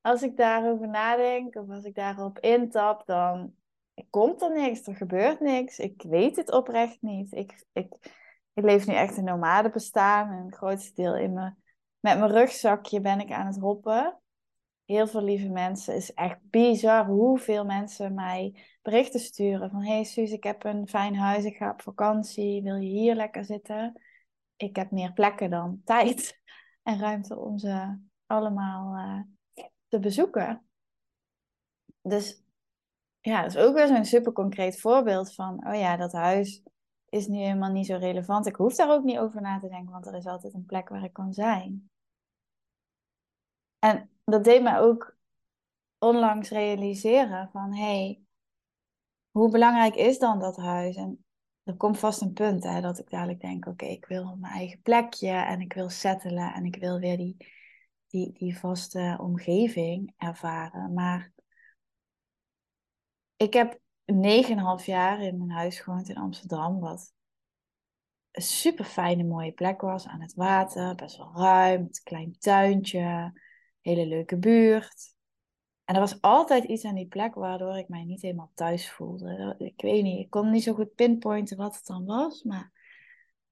Als 0.00 0.22
ik 0.22 0.36
daarover 0.36 0.88
nadenk 0.88 1.54
of 1.54 1.68
als 1.68 1.84
ik 1.84 1.94
daarop 1.94 2.38
intap, 2.38 3.06
dan 3.06 3.54
komt 4.10 4.42
er 4.42 4.52
niks. 4.52 4.86
Er 4.86 4.96
gebeurt 4.96 5.40
niks. 5.40 5.78
Ik 5.78 6.02
weet 6.02 6.36
het 6.36 6.52
oprecht 6.52 7.02
niet. 7.02 7.32
Ik, 7.32 7.64
ik, 7.72 7.94
ik 8.52 8.64
leef 8.64 8.86
nu 8.86 8.94
echt 8.94 9.16
een 9.16 9.24
nomade 9.24 9.70
bestaan. 9.70 10.30
En 10.30 10.52
grootste 10.52 10.94
deel 10.94 11.16
in 11.16 11.32
me, 11.32 11.52
met 12.00 12.18
mijn 12.18 12.32
rugzakje 12.32 13.00
ben 13.00 13.20
ik 13.20 13.30
aan 13.30 13.46
het 13.46 13.58
hoppen 13.58 14.21
heel 14.84 15.06
veel 15.06 15.22
lieve 15.22 15.48
mensen. 15.48 15.94
Het 15.94 16.02
is 16.02 16.12
echt 16.12 16.38
bizar 16.42 17.06
hoeveel 17.06 17.64
mensen 17.64 18.14
mij 18.14 18.64
berichten 18.82 19.20
sturen 19.20 19.70
van... 19.70 19.84
Hey 19.84 20.04
Suus, 20.04 20.30
ik 20.30 20.44
heb 20.44 20.64
een 20.64 20.88
fijn 20.88 21.16
huis, 21.16 21.44
ik 21.44 21.56
ga 21.56 21.70
op 21.70 21.82
vakantie, 21.82 22.62
wil 22.62 22.76
je 22.76 22.88
hier 22.88 23.14
lekker 23.14 23.44
zitten? 23.44 24.00
Ik 24.56 24.76
heb 24.76 24.90
meer 24.90 25.12
plekken 25.12 25.50
dan 25.50 25.80
tijd 25.84 26.40
en 26.82 26.98
ruimte 26.98 27.38
om 27.38 27.58
ze 27.58 27.98
allemaal 28.26 28.96
uh, 28.96 29.20
te 29.88 29.98
bezoeken. 29.98 30.66
Dus 32.02 32.42
ja, 33.20 33.42
dat 33.42 33.50
is 33.50 33.56
ook 33.56 33.74
weer 33.74 33.86
zo'n 33.86 34.04
super 34.04 34.32
concreet 34.32 34.80
voorbeeld 34.80 35.34
van... 35.34 35.66
Oh 35.66 35.74
ja, 35.74 35.96
dat 35.96 36.12
huis 36.12 36.62
is 37.08 37.26
nu 37.26 37.36
helemaal 37.36 37.72
niet 37.72 37.86
zo 37.86 37.96
relevant. 37.96 38.46
Ik 38.46 38.56
hoef 38.56 38.74
daar 38.74 38.90
ook 38.90 39.04
niet 39.04 39.18
over 39.18 39.40
na 39.40 39.58
te 39.58 39.68
denken, 39.68 39.92
want 39.92 40.06
er 40.06 40.14
is 40.14 40.26
altijd 40.26 40.54
een 40.54 40.66
plek 40.66 40.88
waar 40.88 41.04
ik 41.04 41.12
kan 41.12 41.32
zijn. 41.32 41.90
En 43.78 44.10
dat 44.32 44.44
deed 44.44 44.62
mij 44.62 44.78
ook 44.78 45.16
onlangs 45.98 46.50
realiseren 46.50 47.48
van 47.52 47.74
hé, 47.74 47.82
hey, 47.82 48.22
hoe 49.30 49.50
belangrijk 49.50 49.94
is 49.94 50.18
dan 50.18 50.38
dat 50.38 50.56
huis? 50.56 50.96
En 50.96 51.24
er 51.62 51.76
komt 51.76 51.98
vast 51.98 52.20
een 52.20 52.32
punt 52.32 52.64
hè, 52.64 52.80
dat 52.80 52.98
ik 52.98 53.10
dadelijk 53.10 53.40
denk, 53.40 53.66
oké, 53.66 53.84
ik 53.84 54.06
wil 54.06 54.36
mijn 54.36 54.52
eigen 54.52 54.80
plekje 54.82 55.30
en 55.30 55.60
ik 55.60 55.72
wil 55.72 55.88
settelen 55.88 56.54
en 56.54 56.64
ik 56.64 56.76
wil 56.76 56.98
weer 56.98 57.16
die, 57.16 57.36
die, 58.06 58.32
die 58.32 58.58
vaste 58.58 59.16
omgeving 59.20 60.14
ervaren. 60.16 60.92
Maar 60.92 61.32
ik 63.36 63.52
heb 63.52 63.80
9,5 64.80 64.84
jaar 64.84 65.20
in 65.20 65.38
mijn 65.38 65.50
huis 65.50 65.80
gewoond 65.80 66.08
in 66.08 66.16
Amsterdam, 66.16 66.80
wat 66.80 67.14
een 68.30 68.42
super 68.42 68.84
fijne, 68.84 69.24
mooie 69.24 69.52
plek 69.52 69.80
was 69.80 70.06
aan 70.06 70.20
het 70.20 70.34
water, 70.34 70.94
best 70.94 71.16
wel 71.16 71.32
ruim, 71.34 71.82
met 71.82 71.96
een 71.96 72.04
klein 72.04 72.38
tuintje 72.38 73.32
hele 73.82 74.06
leuke 74.06 74.36
buurt. 74.36 75.14
En 75.84 75.94
er 75.94 76.00
was 76.00 76.20
altijd 76.20 76.64
iets 76.64 76.84
aan 76.84 76.94
die 76.94 77.08
plek 77.08 77.34
waardoor 77.34 77.76
ik 77.76 77.88
mij 77.88 78.04
niet 78.04 78.22
helemaal 78.22 78.50
thuis 78.54 78.90
voelde. 78.90 79.54
Ik 79.58 79.80
weet 79.82 80.02
niet, 80.02 80.20
ik 80.24 80.30
kon 80.30 80.50
niet 80.50 80.62
zo 80.62 80.74
goed 80.74 80.94
pinpointen 80.94 81.56
wat 81.56 81.74
het 81.74 81.86
dan 81.86 82.04
was, 82.04 82.42
maar 82.42 82.72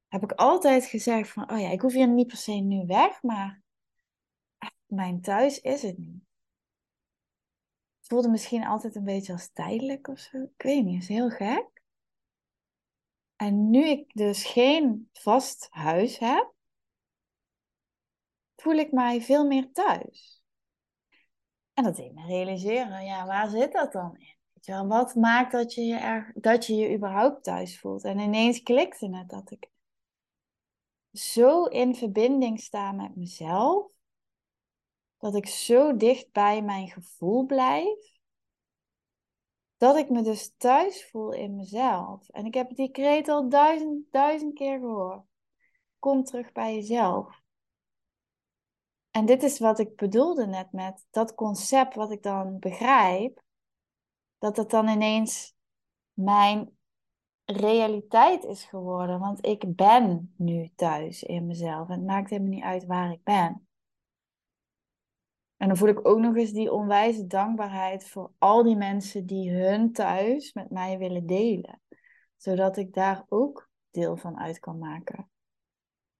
heb 0.08 0.22
ik 0.22 0.32
altijd 0.32 0.84
gezegd 0.84 1.30
van, 1.30 1.50
oh 1.52 1.60
ja, 1.60 1.68
ik 1.68 1.80
hoef 1.80 1.92
hier 1.92 2.08
niet 2.08 2.26
per 2.26 2.36
se 2.36 2.52
nu 2.52 2.86
weg, 2.86 3.22
maar 3.22 3.62
mijn 4.86 5.20
thuis 5.20 5.60
is 5.60 5.82
het 5.82 5.98
niet. 5.98 6.22
Het 7.98 8.08
voelde 8.08 8.28
misschien 8.28 8.66
altijd 8.66 8.96
een 8.96 9.04
beetje 9.04 9.32
als 9.32 9.50
tijdelijk 9.52 10.08
of 10.08 10.18
zo. 10.18 10.42
Ik 10.42 10.62
weet 10.62 10.84
niet, 10.84 11.02
is 11.02 11.08
heel 11.08 11.30
gek. 11.30 11.82
En 13.36 13.70
nu 13.70 13.84
ik 13.88 14.10
dus 14.14 14.44
geen 14.44 15.08
vast 15.12 15.66
huis 15.70 16.18
heb, 16.18 16.54
voel 18.60 18.74
ik 18.74 18.92
mij 18.92 19.20
veel 19.22 19.46
meer 19.46 19.72
thuis. 19.72 20.42
En 21.72 21.84
dat 21.84 21.96
deed 21.96 22.14
me 22.14 22.26
realiseren, 22.26 23.04
ja, 23.04 23.26
waar 23.26 23.48
zit 23.48 23.72
dat 23.72 23.92
dan 23.92 24.16
in? 24.16 24.36
Weet 24.52 24.66
je 24.66 24.72
wel, 24.72 24.86
wat 24.86 25.14
maakt 25.14 25.52
dat 25.52 25.74
je 25.74 25.82
je, 25.82 25.96
er, 25.96 26.32
dat 26.34 26.66
je 26.66 26.74
je 26.74 26.94
überhaupt 26.94 27.44
thuis 27.44 27.80
voelt? 27.80 28.04
En 28.04 28.18
ineens 28.18 28.62
klikte 28.62 29.16
het 29.16 29.28
dat 29.28 29.50
ik 29.50 29.70
zo 31.12 31.64
in 31.64 31.94
verbinding 31.94 32.60
sta 32.60 32.92
met 32.92 33.16
mezelf, 33.16 33.86
dat 35.18 35.34
ik 35.34 35.46
zo 35.46 35.96
dicht 35.96 36.32
bij 36.32 36.62
mijn 36.62 36.88
gevoel 36.88 37.46
blijf, 37.46 38.18
dat 39.76 39.96
ik 39.96 40.10
me 40.10 40.22
dus 40.22 40.54
thuis 40.56 41.10
voel 41.10 41.32
in 41.32 41.56
mezelf. 41.56 42.28
En 42.28 42.46
ik 42.46 42.54
heb 42.54 42.74
die 42.74 42.90
kreet 42.90 43.28
al 43.28 43.48
duizend, 43.48 44.12
duizend 44.12 44.54
keer 44.54 44.78
gehoord. 44.78 45.24
Kom 45.98 46.24
terug 46.24 46.52
bij 46.52 46.74
jezelf. 46.74 47.39
En 49.10 49.26
dit 49.26 49.42
is 49.42 49.58
wat 49.58 49.78
ik 49.78 49.96
bedoelde 49.96 50.46
net 50.46 50.72
met 50.72 51.06
dat 51.10 51.34
concept 51.34 51.94
wat 51.94 52.10
ik 52.10 52.22
dan 52.22 52.58
begrijp, 52.58 53.42
dat 54.38 54.56
het 54.56 54.70
dan 54.70 54.88
ineens 54.88 55.54
mijn 56.12 56.78
realiteit 57.44 58.44
is 58.44 58.64
geworden. 58.64 59.18
Want 59.18 59.46
ik 59.46 59.76
ben 59.76 60.34
nu 60.36 60.70
thuis 60.74 61.22
in 61.22 61.46
mezelf 61.46 61.88
en 61.88 61.94
het 61.94 62.06
maakt 62.06 62.30
helemaal 62.30 62.50
niet 62.50 62.62
uit 62.62 62.86
waar 62.86 63.12
ik 63.12 63.22
ben. 63.22 63.68
En 65.56 65.68
dan 65.68 65.76
voel 65.76 65.88
ik 65.88 66.08
ook 66.08 66.18
nog 66.18 66.36
eens 66.36 66.52
die 66.52 66.72
onwijze 66.72 67.26
dankbaarheid 67.26 68.08
voor 68.08 68.32
al 68.38 68.62
die 68.62 68.76
mensen 68.76 69.26
die 69.26 69.50
hun 69.50 69.92
thuis 69.92 70.52
met 70.52 70.70
mij 70.70 70.98
willen 70.98 71.26
delen. 71.26 71.80
Zodat 72.36 72.76
ik 72.76 72.92
daar 72.92 73.24
ook 73.28 73.70
deel 73.90 74.16
van 74.16 74.38
uit 74.38 74.58
kan 74.58 74.78
maken. 74.78 75.30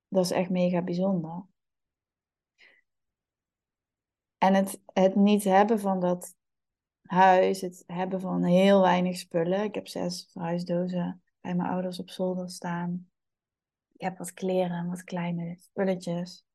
Dat 0.08 0.24
is 0.24 0.30
echt 0.30 0.50
mega 0.50 0.82
bijzonder. 0.82 1.44
En 4.40 4.54
het, 4.54 4.80
het 4.92 5.14
niet 5.14 5.44
hebben 5.44 5.80
van 5.80 6.00
dat 6.00 6.36
huis, 7.02 7.60
het 7.60 7.84
hebben 7.86 8.20
van 8.20 8.44
heel 8.44 8.80
weinig 8.80 9.16
spullen. 9.16 9.62
Ik 9.62 9.74
heb 9.74 9.88
zes 9.88 10.28
verhuisdozen 10.32 11.22
bij 11.40 11.54
mijn 11.54 11.70
ouders 11.70 11.98
op 11.98 12.10
zolder 12.10 12.50
staan. 12.50 13.10
Ik 13.92 14.00
heb 14.00 14.18
wat 14.18 14.32
kleren, 14.32 14.88
wat 14.88 15.04
kleine 15.04 15.56
spulletjes. 15.58 16.46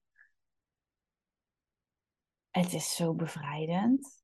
Het 2.50 2.74
is 2.74 2.96
zo 2.96 3.14
bevrijdend. 3.14 4.24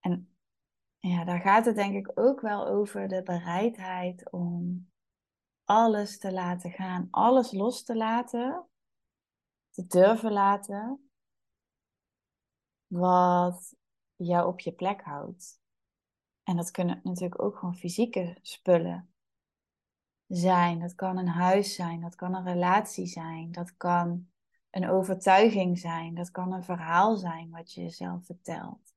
En 0.00 0.36
ja, 0.98 1.24
daar 1.24 1.40
gaat 1.40 1.64
het 1.64 1.76
denk 1.76 1.94
ik 1.94 2.20
ook 2.20 2.40
wel 2.40 2.66
over 2.66 3.08
de 3.08 3.22
bereidheid 3.22 4.30
om 4.30 4.90
alles 5.64 6.18
te 6.18 6.32
laten 6.32 6.70
gaan, 6.70 7.08
alles 7.10 7.52
los 7.52 7.84
te 7.84 7.96
laten, 7.96 8.66
te 9.70 9.86
durven 9.86 10.32
laten 10.32 11.07
wat 12.88 13.76
jou 14.16 14.46
op 14.48 14.60
je 14.60 14.72
plek 14.72 15.02
houdt. 15.02 15.60
En 16.42 16.56
dat 16.56 16.70
kunnen 16.70 17.00
natuurlijk 17.02 17.42
ook 17.42 17.58
gewoon 17.58 17.76
fysieke 17.76 18.38
spullen 18.42 19.12
zijn. 20.26 20.78
Dat 20.78 20.94
kan 20.94 21.16
een 21.16 21.28
huis 21.28 21.74
zijn, 21.74 22.00
dat 22.00 22.14
kan 22.14 22.34
een 22.34 22.44
relatie 22.44 23.06
zijn, 23.06 23.52
dat 23.52 23.76
kan 23.76 24.30
een 24.70 24.88
overtuiging 24.88 25.78
zijn, 25.78 26.14
dat 26.14 26.30
kan 26.30 26.52
een 26.52 26.64
verhaal 26.64 27.16
zijn 27.16 27.50
wat 27.50 27.72
je 27.72 27.80
jezelf 27.80 28.24
vertelt. 28.24 28.94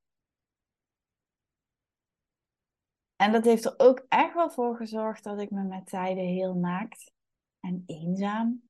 En 3.16 3.32
dat 3.32 3.46
heeft 3.46 3.66
er 3.66 3.74
ook 3.78 4.06
echt 4.10 4.34
wel 4.34 4.50
voor 4.50 4.76
gezorgd 4.76 5.24
dat 5.24 5.40
ik 5.40 5.52
me 5.52 5.64
met 5.64 5.86
tijden 5.86 6.24
heel 6.24 6.54
naakt 6.54 7.12
en 7.60 7.84
eenzaam 7.86 8.70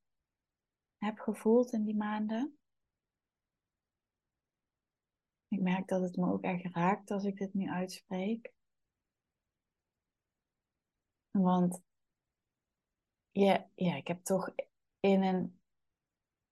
heb 0.97 1.19
gevoeld 1.19 1.73
in 1.73 1.83
die 1.83 1.95
maanden. 1.95 2.59
Ik 5.51 5.61
merk 5.61 5.87
dat 5.87 6.01
het 6.01 6.15
me 6.15 6.31
ook 6.31 6.43
echt 6.43 6.75
raakt 6.75 7.11
als 7.11 7.23
ik 7.23 7.37
dit 7.37 7.53
nu 7.53 7.69
uitspreek. 7.69 8.51
Want 11.31 11.81
ja, 13.31 13.69
ja, 13.75 13.95
ik 13.95 14.07
heb 14.07 14.23
toch 14.23 14.49
in 14.99 15.21
een 15.21 15.59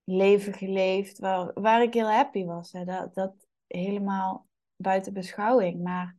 leven 0.03 0.53
geleefd 0.53 1.19
waar, 1.19 1.61
waar 1.61 1.81
ik 1.81 1.93
heel 1.93 2.11
happy 2.11 2.45
was. 2.45 2.71
Hè. 2.71 2.85
Dat, 2.85 3.13
dat 3.13 3.47
helemaal 3.67 4.47
buiten 4.75 5.13
beschouwing. 5.13 5.83
Maar 5.83 6.15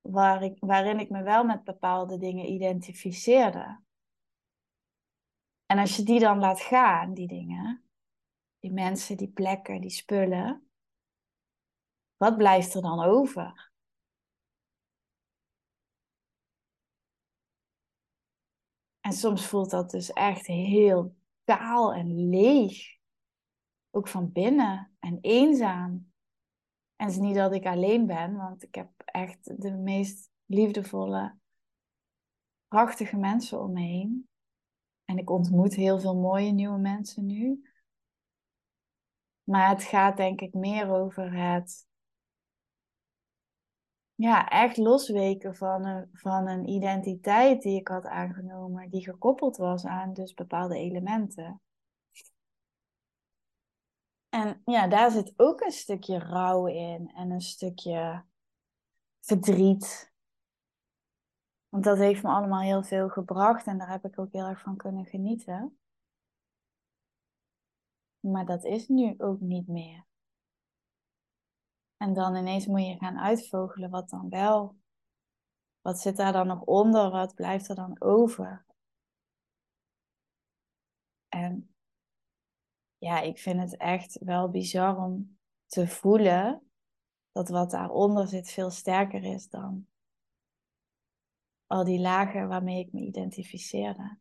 waar 0.00 0.42
ik, 0.42 0.56
waarin 0.60 1.00
ik 1.00 1.10
me 1.10 1.22
wel 1.22 1.44
met 1.44 1.64
bepaalde 1.64 2.18
dingen 2.18 2.50
identificeerde. 2.52 3.80
En 5.66 5.78
als 5.78 5.96
je 5.96 6.02
die 6.02 6.20
dan 6.20 6.38
laat 6.38 6.60
gaan, 6.60 7.14
die 7.14 7.28
dingen, 7.28 7.84
die 8.58 8.72
mensen, 8.72 9.16
die 9.16 9.30
plekken, 9.30 9.80
die 9.80 9.90
spullen, 9.90 10.65
wat 12.16 12.36
blijft 12.36 12.74
er 12.74 12.82
dan 12.82 13.00
over? 13.00 13.70
En 19.00 19.12
soms 19.12 19.46
voelt 19.46 19.70
dat 19.70 19.90
dus 19.90 20.12
echt 20.12 20.46
heel 20.46 21.16
kaal 21.44 21.94
en 21.94 22.28
leeg. 22.28 22.96
Ook 23.90 24.08
van 24.08 24.32
binnen 24.32 24.96
en 24.98 25.18
eenzaam. 25.20 26.12
En 26.96 27.06
het 27.06 27.14
is 27.14 27.20
niet 27.20 27.34
dat 27.34 27.52
ik 27.52 27.64
alleen 27.64 28.06
ben, 28.06 28.36
want 28.36 28.62
ik 28.62 28.74
heb 28.74 28.90
echt 29.04 29.62
de 29.62 29.72
meest 29.72 30.30
liefdevolle, 30.46 31.38
prachtige 32.68 33.16
mensen 33.16 33.60
om 33.60 33.72
me 33.72 33.80
heen. 33.80 34.28
En 35.04 35.18
ik 35.18 35.30
ontmoet 35.30 35.74
heel 35.74 36.00
veel 36.00 36.16
mooie 36.16 36.52
nieuwe 36.52 36.78
mensen 36.78 37.26
nu. 37.26 37.70
Maar 39.42 39.68
het 39.68 39.82
gaat 39.82 40.16
denk 40.16 40.40
ik 40.40 40.54
meer 40.54 40.90
over 40.90 41.32
het 41.32 41.85
ja, 44.16 44.48
echt 44.48 44.76
losweken 44.76 45.54
van 45.54 45.84
een, 45.84 46.10
van 46.12 46.48
een 46.48 46.68
identiteit 46.68 47.62
die 47.62 47.80
ik 47.80 47.88
had 47.88 48.04
aangenomen, 48.04 48.90
die 48.90 49.04
gekoppeld 49.04 49.56
was 49.56 49.84
aan 49.84 50.12
dus 50.12 50.34
bepaalde 50.34 50.76
elementen. 50.76 51.60
En 54.28 54.62
ja, 54.64 54.88
daar 54.88 55.10
zit 55.10 55.32
ook 55.36 55.60
een 55.60 55.70
stukje 55.70 56.18
rouw 56.18 56.66
in 56.66 57.10
en 57.14 57.30
een 57.30 57.40
stukje 57.40 58.24
verdriet. 59.20 60.12
Want 61.68 61.84
dat 61.84 61.98
heeft 61.98 62.22
me 62.22 62.28
allemaal 62.28 62.60
heel 62.60 62.82
veel 62.82 63.08
gebracht 63.08 63.66
en 63.66 63.78
daar 63.78 63.90
heb 63.90 64.04
ik 64.04 64.18
ook 64.18 64.32
heel 64.32 64.46
erg 64.46 64.60
van 64.60 64.76
kunnen 64.76 65.04
genieten. 65.04 65.78
Maar 68.20 68.46
dat 68.46 68.64
is 68.64 68.88
nu 68.88 69.14
ook 69.18 69.40
niet 69.40 69.68
meer. 69.68 70.04
En 71.96 72.14
dan 72.14 72.36
ineens 72.36 72.66
moet 72.66 72.86
je 72.86 72.96
gaan 72.98 73.18
uitvogelen 73.18 73.90
wat 73.90 74.08
dan 74.08 74.28
wel. 74.28 74.76
Wat 75.80 76.00
zit 76.00 76.16
daar 76.16 76.32
dan 76.32 76.46
nog 76.46 76.62
onder? 76.62 77.10
Wat 77.10 77.34
blijft 77.34 77.68
er 77.68 77.74
dan 77.74 78.00
over? 78.00 78.64
En 81.28 81.74
ja, 82.98 83.20
ik 83.20 83.38
vind 83.38 83.60
het 83.60 83.76
echt 83.76 84.18
wel 84.18 84.50
bizar 84.50 84.96
om 84.96 85.38
te 85.66 85.88
voelen 85.88 86.70
dat 87.32 87.48
wat 87.48 87.70
daaronder 87.70 88.28
zit 88.28 88.50
veel 88.50 88.70
sterker 88.70 89.24
is 89.24 89.48
dan 89.48 89.86
al 91.66 91.84
die 91.84 92.00
lagen 92.00 92.48
waarmee 92.48 92.78
ik 92.78 92.92
me 92.92 93.00
identificeerde. 93.00 94.18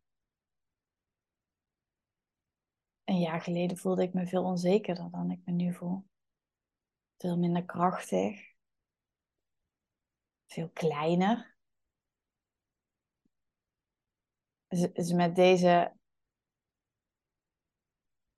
Een 3.03 3.19
jaar 3.19 3.41
geleden 3.41 3.77
voelde 3.77 4.03
ik 4.03 4.13
me 4.13 4.27
veel 4.27 4.43
onzekerder 4.43 5.11
dan 5.11 5.31
ik 5.31 5.41
me 5.45 5.51
nu 5.51 5.73
voel 5.73 6.05
veel 7.17 7.37
minder 7.37 7.65
krachtig, 7.65 8.53
veel 10.45 10.69
kleiner. 10.69 11.57
Dus 14.67 15.11
met 15.11 15.35
deze 15.35 15.93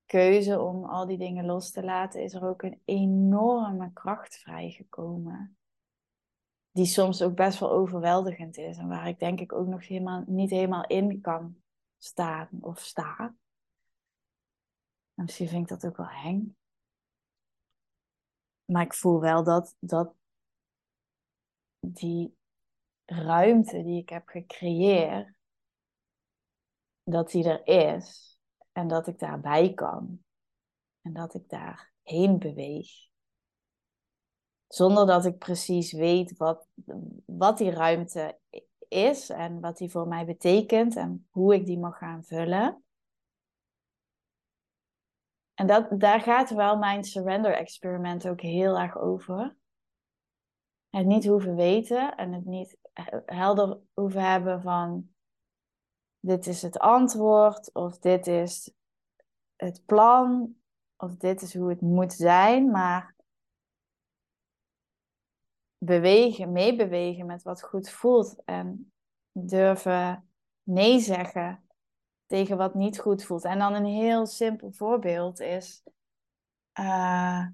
keuze 0.06 0.60
om 0.60 0.84
al 0.84 1.06
die 1.06 1.18
dingen 1.18 1.44
los 1.44 1.70
te 1.70 1.84
laten, 1.84 2.22
is 2.22 2.34
er 2.34 2.48
ook 2.48 2.62
een 2.62 2.80
enorme 2.84 3.92
kracht 3.92 4.36
vrijgekomen. 4.36 5.58
Die 6.70 6.86
soms 6.86 7.22
ook 7.22 7.34
best 7.34 7.58
wel 7.58 7.70
overweldigend 7.70 8.56
is 8.56 8.76
en 8.76 8.88
waar 8.88 9.08
ik 9.08 9.18
denk 9.18 9.40
ik 9.40 9.52
ook 9.52 9.66
nog 9.66 9.86
helemaal, 9.86 10.24
niet 10.26 10.50
helemaal 10.50 10.86
in 10.86 11.20
kan 11.20 11.62
staan 11.98 12.48
of 12.60 12.78
sta. 12.78 13.36
En 15.14 15.24
misschien 15.24 15.48
vind 15.48 15.62
ik 15.62 15.68
dat 15.68 15.86
ook 15.90 15.96
wel 15.96 16.10
eng. 16.24 16.57
Maar 18.72 18.82
ik 18.82 18.94
voel 18.94 19.20
wel 19.20 19.44
dat, 19.44 19.76
dat 19.78 20.14
die 21.80 22.36
ruimte 23.04 23.82
die 23.82 24.00
ik 24.00 24.08
heb 24.08 24.28
gecreëerd, 24.28 25.34
dat 27.02 27.30
die 27.30 27.48
er 27.48 27.66
is. 27.66 28.38
En 28.72 28.88
dat 28.88 29.06
ik 29.06 29.18
daarbij 29.18 29.74
kan. 29.74 30.24
En 31.00 31.12
dat 31.12 31.34
ik 31.34 31.48
daarheen 31.48 32.38
beweeg. 32.38 32.90
Zonder 34.66 35.06
dat 35.06 35.24
ik 35.24 35.38
precies 35.38 35.92
weet 35.92 36.36
wat, 36.36 36.68
wat 37.26 37.58
die 37.58 37.70
ruimte 37.70 38.38
is 38.88 39.28
en 39.28 39.60
wat 39.60 39.76
die 39.76 39.90
voor 39.90 40.08
mij 40.08 40.26
betekent 40.26 40.96
en 40.96 41.26
hoe 41.30 41.54
ik 41.54 41.66
die 41.66 41.78
mag 41.78 41.98
gaan 41.98 42.24
vullen. 42.24 42.82
En 45.58 45.66
dat, 45.66 46.00
daar 46.00 46.20
gaat 46.20 46.50
wel 46.50 46.76
mijn 46.76 47.04
surrender 47.04 47.54
experiment 47.54 48.28
ook 48.28 48.40
heel 48.40 48.78
erg 48.78 48.98
over. 48.98 49.56
Het 50.90 51.06
niet 51.06 51.26
hoeven 51.26 51.54
weten 51.54 52.16
en 52.16 52.32
het 52.32 52.44
niet 52.44 52.78
helder 53.26 53.80
hoeven 53.94 54.30
hebben 54.30 54.62
van 54.62 55.08
dit 56.20 56.46
is 56.46 56.62
het 56.62 56.78
antwoord 56.78 57.72
of 57.72 57.98
dit 57.98 58.26
is 58.26 58.72
het 59.56 59.84
plan 59.84 60.56
of 60.96 61.16
dit 61.16 61.42
is 61.42 61.54
hoe 61.54 61.68
het 61.68 61.80
moet 61.80 62.12
zijn, 62.12 62.70
maar 62.70 63.14
bewegen, 65.78 66.52
meebewegen 66.52 67.26
met 67.26 67.42
wat 67.42 67.62
goed 67.62 67.90
voelt 67.90 68.42
en 68.44 68.92
durven 69.32 70.30
nee 70.62 71.00
zeggen 71.00 71.67
tegen 72.28 72.56
wat 72.56 72.74
niet 72.74 72.98
goed 72.98 73.24
voelt. 73.24 73.44
En 73.44 73.58
dan 73.58 73.74
een 73.74 73.84
heel 73.84 74.26
simpel 74.26 74.72
voorbeeld 74.72 75.40
is. 75.40 75.82
Uh, 76.80 77.46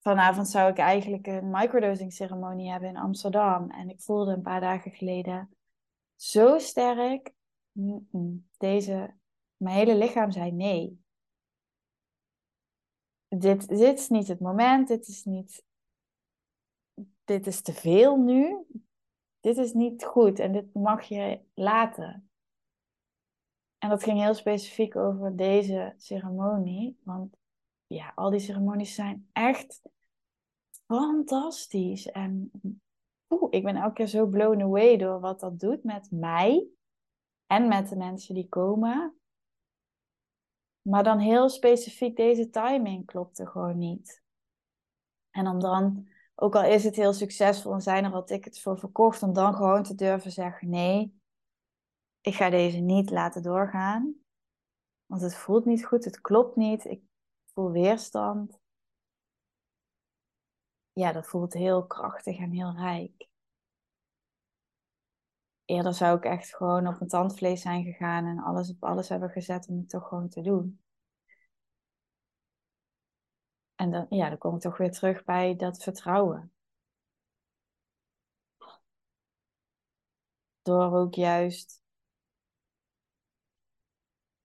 vanavond 0.00 0.48
zou 0.48 0.70
ik 0.70 0.78
eigenlijk 0.78 1.26
een 1.26 1.50
microdosing 1.50 2.12
ceremonie 2.12 2.70
hebben 2.70 2.88
in 2.88 2.96
Amsterdam. 2.96 3.70
En 3.70 3.90
ik 3.90 4.00
voelde 4.00 4.32
een 4.32 4.42
paar 4.42 4.60
dagen 4.60 4.90
geleden 4.90 5.56
zo 6.14 6.58
sterk. 6.58 7.32
Deze, 8.56 9.14
mijn 9.56 9.76
hele 9.76 9.96
lichaam 9.96 10.30
zei 10.30 10.52
nee. 10.52 11.00
Dit, 13.28 13.68
dit 13.68 13.98
is 13.98 14.08
niet 14.08 14.28
het 14.28 14.40
moment. 14.40 14.88
Dit 14.88 15.08
is 15.08 15.24
niet. 15.24 15.64
Dit 17.24 17.46
is 17.46 17.62
te 17.62 17.72
veel 17.72 18.16
nu. 18.16 18.66
Dit 19.40 19.56
is 19.56 19.72
niet 19.72 20.04
goed 20.04 20.38
en 20.38 20.52
dit 20.52 20.74
mag 20.74 21.04
je 21.04 21.40
laten. 21.54 22.31
En 23.82 23.88
dat 23.88 24.02
ging 24.02 24.20
heel 24.20 24.34
specifiek 24.34 24.96
over 24.96 25.36
deze 25.36 25.94
ceremonie. 25.96 26.98
Want 27.04 27.36
ja, 27.86 28.12
al 28.14 28.30
die 28.30 28.40
ceremonies 28.40 28.94
zijn 28.94 29.28
echt 29.32 29.82
fantastisch. 30.86 32.06
En 32.06 32.50
oeh, 33.28 33.46
ik 33.50 33.62
ben 33.62 33.76
elke 33.76 33.92
keer 33.92 34.06
zo 34.06 34.26
blown 34.26 34.62
away 34.62 34.96
door 34.96 35.20
wat 35.20 35.40
dat 35.40 35.60
doet 35.60 35.84
met 35.84 36.10
mij. 36.10 36.66
En 37.46 37.68
met 37.68 37.88
de 37.88 37.96
mensen 37.96 38.34
die 38.34 38.48
komen. 38.48 39.16
Maar 40.82 41.04
dan 41.04 41.18
heel 41.18 41.48
specifiek 41.48 42.16
deze 42.16 42.50
timing 42.50 43.06
klopte 43.06 43.46
gewoon 43.46 43.78
niet. 43.78 44.22
En 45.30 45.46
om 45.46 45.60
dan, 45.60 46.08
ook 46.34 46.54
al 46.54 46.64
is 46.64 46.84
het 46.84 46.96
heel 46.96 47.12
succesvol 47.12 47.72
en 47.72 47.80
zijn 47.80 48.04
er 48.04 48.12
al 48.12 48.24
tickets 48.24 48.62
voor 48.62 48.78
verkocht, 48.78 49.22
om 49.22 49.32
dan 49.32 49.54
gewoon 49.54 49.82
te 49.82 49.94
durven 49.94 50.32
zeggen: 50.32 50.68
nee, 50.68 51.20
ik 52.22 52.34
ga 52.34 52.50
deze 52.50 52.78
niet 52.78 53.10
laten 53.10 53.42
doorgaan. 53.42 54.14
Want 55.06 55.22
het 55.22 55.36
voelt 55.36 55.64
niet 55.64 55.84
goed, 55.86 56.04
het 56.04 56.20
klopt 56.20 56.56
niet, 56.56 56.84
ik 56.84 57.02
voel 57.52 57.70
weerstand. 57.70 58.60
Ja, 60.92 61.12
dat 61.12 61.26
voelt 61.26 61.52
heel 61.52 61.86
krachtig 61.86 62.38
en 62.38 62.50
heel 62.50 62.72
rijk. 62.72 63.30
eerder 65.64 65.94
zou 65.94 66.16
ik 66.16 66.24
echt 66.24 66.54
gewoon 66.54 66.86
op 66.86 66.98
mijn 66.98 67.10
tandvlees 67.10 67.62
zijn 67.62 67.84
gegaan 67.84 68.24
en 68.26 68.38
alles 68.38 68.70
op 68.70 68.84
alles 68.84 69.08
hebben 69.08 69.30
gezet 69.30 69.68
om 69.68 69.78
het 69.78 69.88
toch 69.88 70.08
gewoon 70.08 70.28
te 70.28 70.40
doen. 70.42 70.80
En 73.74 73.90
dan, 73.90 74.06
ja, 74.08 74.28
dan 74.28 74.38
kom 74.38 74.54
ik 74.54 74.60
toch 74.60 74.76
weer 74.76 74.92
terug 74.92 75.24
bij 75.24 75.56
dat 75.56 75.82
vertrouwen. 75.82 76.52
Door 80.62 80.92
ook 80.96 81.14
juist 81.14 81.81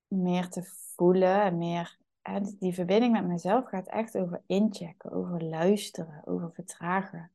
meer 0.07 0.49
te 0.49 0.63
voelen 0.95 1.41
en 1.41 1.57
meer. 1.57 1.97
die 2.59 2.73
verbinding 2.73 3.13
met 3.13 3.27
mezelf 3.27 3.67
gaat 3.67 3.87
echt 3.87 4.17
over 4.17 4.41
inchecken, 4.45 5.11
over 5.11 5.43
luisteren, 5.43 6.21
over 6.25 6.51
vertragen. 6.53 7.31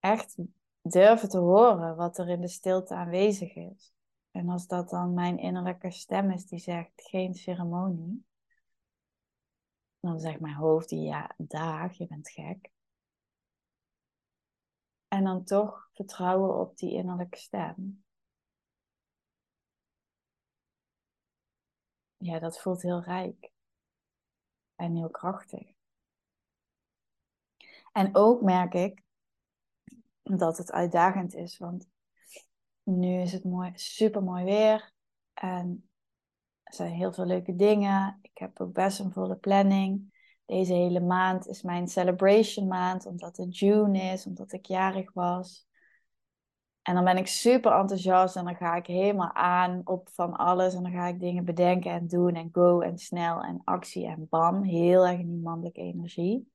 Echt 0.00 0.36
durven 0.80 1.28
te 1.28 1.38
horen 1.38 1.96
wat 1.96 2.18
er 2.18 2.28
in 2.28 2.40
de 2.40 2.48
stilte 2.48 2.94
aanwezig 2.94 3.54
is. 3.54 3.94
En 4.30 4.48
als 4.48 4.66
dat 4.66 4.90
dan 4.90 5.14
mijn 5.14 5.38
innerlijke 5.38 5.90
stem 5.90 6.30
is 6.30 6.46
die 6.46 6.58
zegt 6.58 6.92
geen 6.94 7.34
ceremonie, 7.34 8.24
dan 10.00 10.20
zegt 10.20 10.40
mijn 10.40 10.54
hoofd 10.54 10.90
ja, 10.90 11.34
dag, 11.38 11.92
je 11.92 12.06
bent 12.06 12.30
gek. 12.30 12.70
En 15.08 15.24
dan 15.24 15.44
toch 15.44 15.88
vertrouwen 15.92 16.60
op 16.60 16.76
die 16.78 16.92
innerlijke 16.92 17.38
stem. 17.38 18.04
Ja, 22.26 22.38
dat 22.38 22.60
voelt 22.60 22.82
heel 22.82 23.02
rijk. 23.02 23.52
En 24.74 24.94
heel 24.94 25.10
krachtig. 25.10 25.74
En 27.92 28.16
ook 28.16 28.42
merk 28.42 28.74
ik 28.74 29.02
dat 30.22 30.58
het 30.58 30.72
uitdagend 30.72 31.34
is, 31.34 31.58
want 31.58 31.88
nu 32.82 33.20
is 33.20 33.32
het 33.32 33.44
mooi, 33.44 33.72
super 33.74 34.22
mooi 34.22 34.44
weer. 34.44 34.92
En 35.34 35.88
er 36.62 36.74
zijn 36.74 36.92
heel 36.92 37.12
veel 37.12 37.26
leuke 37.26 37.56
dingen. 37.56 38.18
Ik 38.22 38.38
heb 38.38 38.60
ook 38.60 38.72
best 38.72 38.98
een 38.98 39.12
volle 39.12 39.36
planning. 39.36 40.14
Deze 40.44 40.72
hele 40.72 41.00
maand 41.00 41.46
is 41.46 41.62
mijn 41.62 41.88
celebration 41.88 42.66
maand, 42.66 43.06
omdat 43.06 43.36
het 43.36 43.58
June 43.58 43.98
is, 43.98 44.26
omdat 44.26 44.52
ik 44.52 44.66
jarig 44.66 45.12
was. 45.12 45.65
En 46.86 46.94
dan 46.94 47.04
ben 47.04 47.16
ik 47.16 47.26
super 47.26 47.72
enthousiast 47.72 48.36
en 48.36 48.44
dan 48.44 48.56
ga 48.56 48.74
ik 48.74 48.86
helemaal 48.86 49.32
aan 49.32 49.80
op 49.84 50.08
van 50.08 50.36
alles. 50.36 50.74
En 50.74 50.82
dan 50.82 50.92
ga 50.92 51.06
ik 51.06 51.20
dingen 51.20 51.44
bedenken 51.44 51.90
en 51.90 52.06
doen 52.06 52.34
en 52.34 52.48
go 52.52 52.80
en 52.80 52.98
snel 52.98 53.42
en 53.42 53.60
actie 53.64 54.06
en 54.06 54.26
bam. 54.28 54.62
Heel 54.62 55.06
erg 55.06 55.18
in 55.18 55.26
die 55.26 55.42
mannelijke 55.42 55.80
energie. 55.80 56.50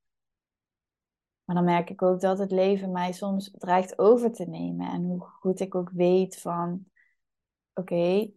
Maar 1.43 1.55
dan 1.55 1.65
merk 1.65 1.89
ik 1.89 2.01
ook 2.01 2.19
dat 2.19 2.39
het 2.39 2.51
leven 2.51 2.91
mij 2.91 3.11
soms 3.11 3.51
dreigt 3.57 3.99
over 3.99 4.31
te 4.31 4.45
nemen. 4.45 4.87
En 4.87 5.03
hoe 5.03 5.19
goed 5.19 5.59
ik 5.59 5.75
ook 5.75 5.89
weet 5.89 6.39
van, 6.39 6.85
oké, 7.73 8.31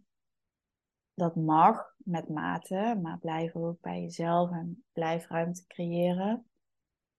dat 1.14 1.36
mag 1.36 1.94
met 1.96 2.28
mate, 2.28 2.98
maar 3.02 3.18
blijf 3.18 3.56
ook 3.56 3.80
bij 3.80 4.00
jezelf 4.00 4.50
en 4.50 4.84
blijf 4.92 5.28
ruimte 5.28 5.66
creëren. 5.66 6.46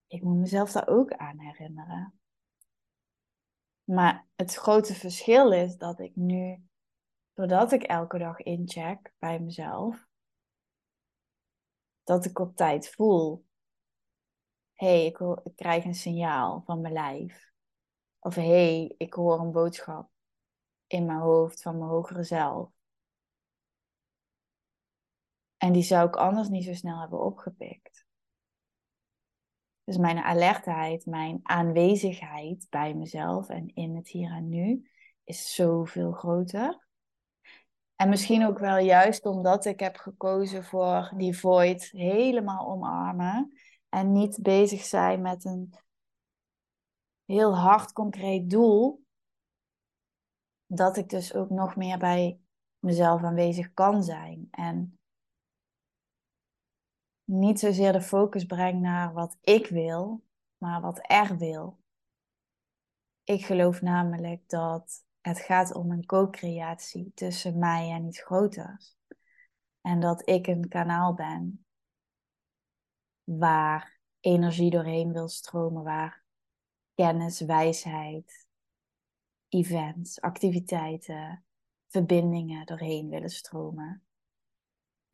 Ik 0.08 0.22
moet 0.22 0.38
mezelf 0.38 0.72
daar 0.72 0.88
ook 0.88 1.14
aan 1.14 1.40
herinneren. 1.40 2.20
Maar 3.86 4.28
het 4.36 4.54
grote 4.54 4.94
verschil 4.94 5.52
is 5.52 5.78
dat 5.78 6.00
ik 6.00 6.16
nu, 6.16 6.68
doordat 7.34 7.72
ik 7.72 7.84
elke 7.84 8.18
dag 8.18 8.40
incheck 8.40 9.14
bij 9.18 9.40
mezelf, 9.40 10.08
dat 12.04 12.26
ik 12.26 12.40
op 12.40 12.56
tijd 12.56 12.90
voel: 12.90 13.46
hé, 14.74 14.88
hey, 14.88 15.06
ik, 15.06 15.56
krijg 15.56 15.86
een 15.86 15.96
signaal 15.96 16.64
van 16.66 16.82
mijn 16.82 16.94
lijf. 16.94 17.54
Of 18.20 18.36
hé, 18.36 18.42
hey, 18.42 18.96
ik 18.98 19.14
hoor 19.14 19.40
een 19.40 19.52
boodschap 19.52 20.10
in 20.88 21.06
mijn 21.06 21.20
hoofd 21.20 21.62
van 21.62 21.78
mijn 21.78 21.90
hogere 21.90 22.24
zelf. 22.24 22.70
En 25.58 25.72
die 25.74 25.84
zou 25.84 26.08
ik 26.08 26.16
anders 26.16 26.48
niet 26.48 26.64
zo 26.64 26.74
snel 26.74 27.00
hebben 27.00 27.22
opgepikt. 27.22 28.05
Dus 29.86 29.98
mijn 29.98 30.18
alertheid, 30.18 31.06
mijn 31.06 31.40
aanwezigheid 31.44 32.68
bij 32.70 32.94
mezelf 32.94 33.50
en 33.50 33.74
in 33.74 33.96
het 33.96 34.08
hier 34.08 34.32
en 34.32 34.50
nu 34.50 34.90
is 35.24 35.56
zoveel 35.56 36.12
groter. 36.12 36.88
En 37.96 38.10
misschien 38.10 38.46
ook 38.46 38.60
wel 38.60 38.78
juist 38.78 39.26
omdat 39.26 39.66
ik 39.66 39.80
heb 39.80 39.98
gekozen 39.98 40.64
voor 40.64 41.12
die 41.18 41.38
void 41.38 41.90
helemaal 41.92 42.68
omarmen 42.68 43.58
en 43.90 44.12
niet 44.12 44.40
bezig 44.42 44.84
zijn 44.84 45.22
met 45.22 45.46
een 45.46 45.74
heel 47.26 47.58
hard 47.58 47.92
concreet 47.92 48.50
doel, 48.50 49.04
dat 50.66 50.98
ik 50.98 51.10
dus 51.10 51.34
ook 51.34 51.50
nog 51.50 51.76
meer 51.76 51.98
bij 51.98 52.40
mezelf 52.80 53.24
aanwezig 53.24 53.74
kan 53.74 54.04
zijn. 54.04 54.48
En 54.52 54.95
niet 57.26 57.60
zozeer 57.60 57.92
de 57.92 58.02
focus 58.02 58.46
breng 58.46 58.82
naar 58.82 59.14
wat 59.14 59.38
ik 59.42 59.68
wil, 59.68 60.24
maar 60.58 60.82
wat 60.82 61.00
er 61.02 61.38
wil. 61.38 61.80
Ik 63.24 63.46
geloof 63.46 63.82
namelijk 63.82 64.50
dat 64.50 65.04
het 65.22 65.40
gaat 65.40 65.74
om 65.74 65.92
een 65.92 66.06
co-creatie 66.06 67.12
tussen 67.14 67.60
mij 67.60 67.92
en 67.92 68.06
iets 68.06 68.22
groters. 68.22 68.98
En 69.82 70.00
dat 70.00 70.30
ik 70.30 70.48
een 70.48 70.68
kanaal 70.68 71.14
ben 71.14 71.66
waar 73.24 74.00
energie 74.20 74.70
doorheen 74.70 75.14
wil 75.14 75.28
stromen, 75.28 75.84
waar 75.84 76.24
kennis, 76.94 77.42
wijsheid, 77.42 78.48
events, 79.50 80.22
activiteiten, 80.22 81.46
verbindingen 81.88 82.66
doorheen 82.66 83.10
willen 83.10 83.30
stromen. 83.30 84.05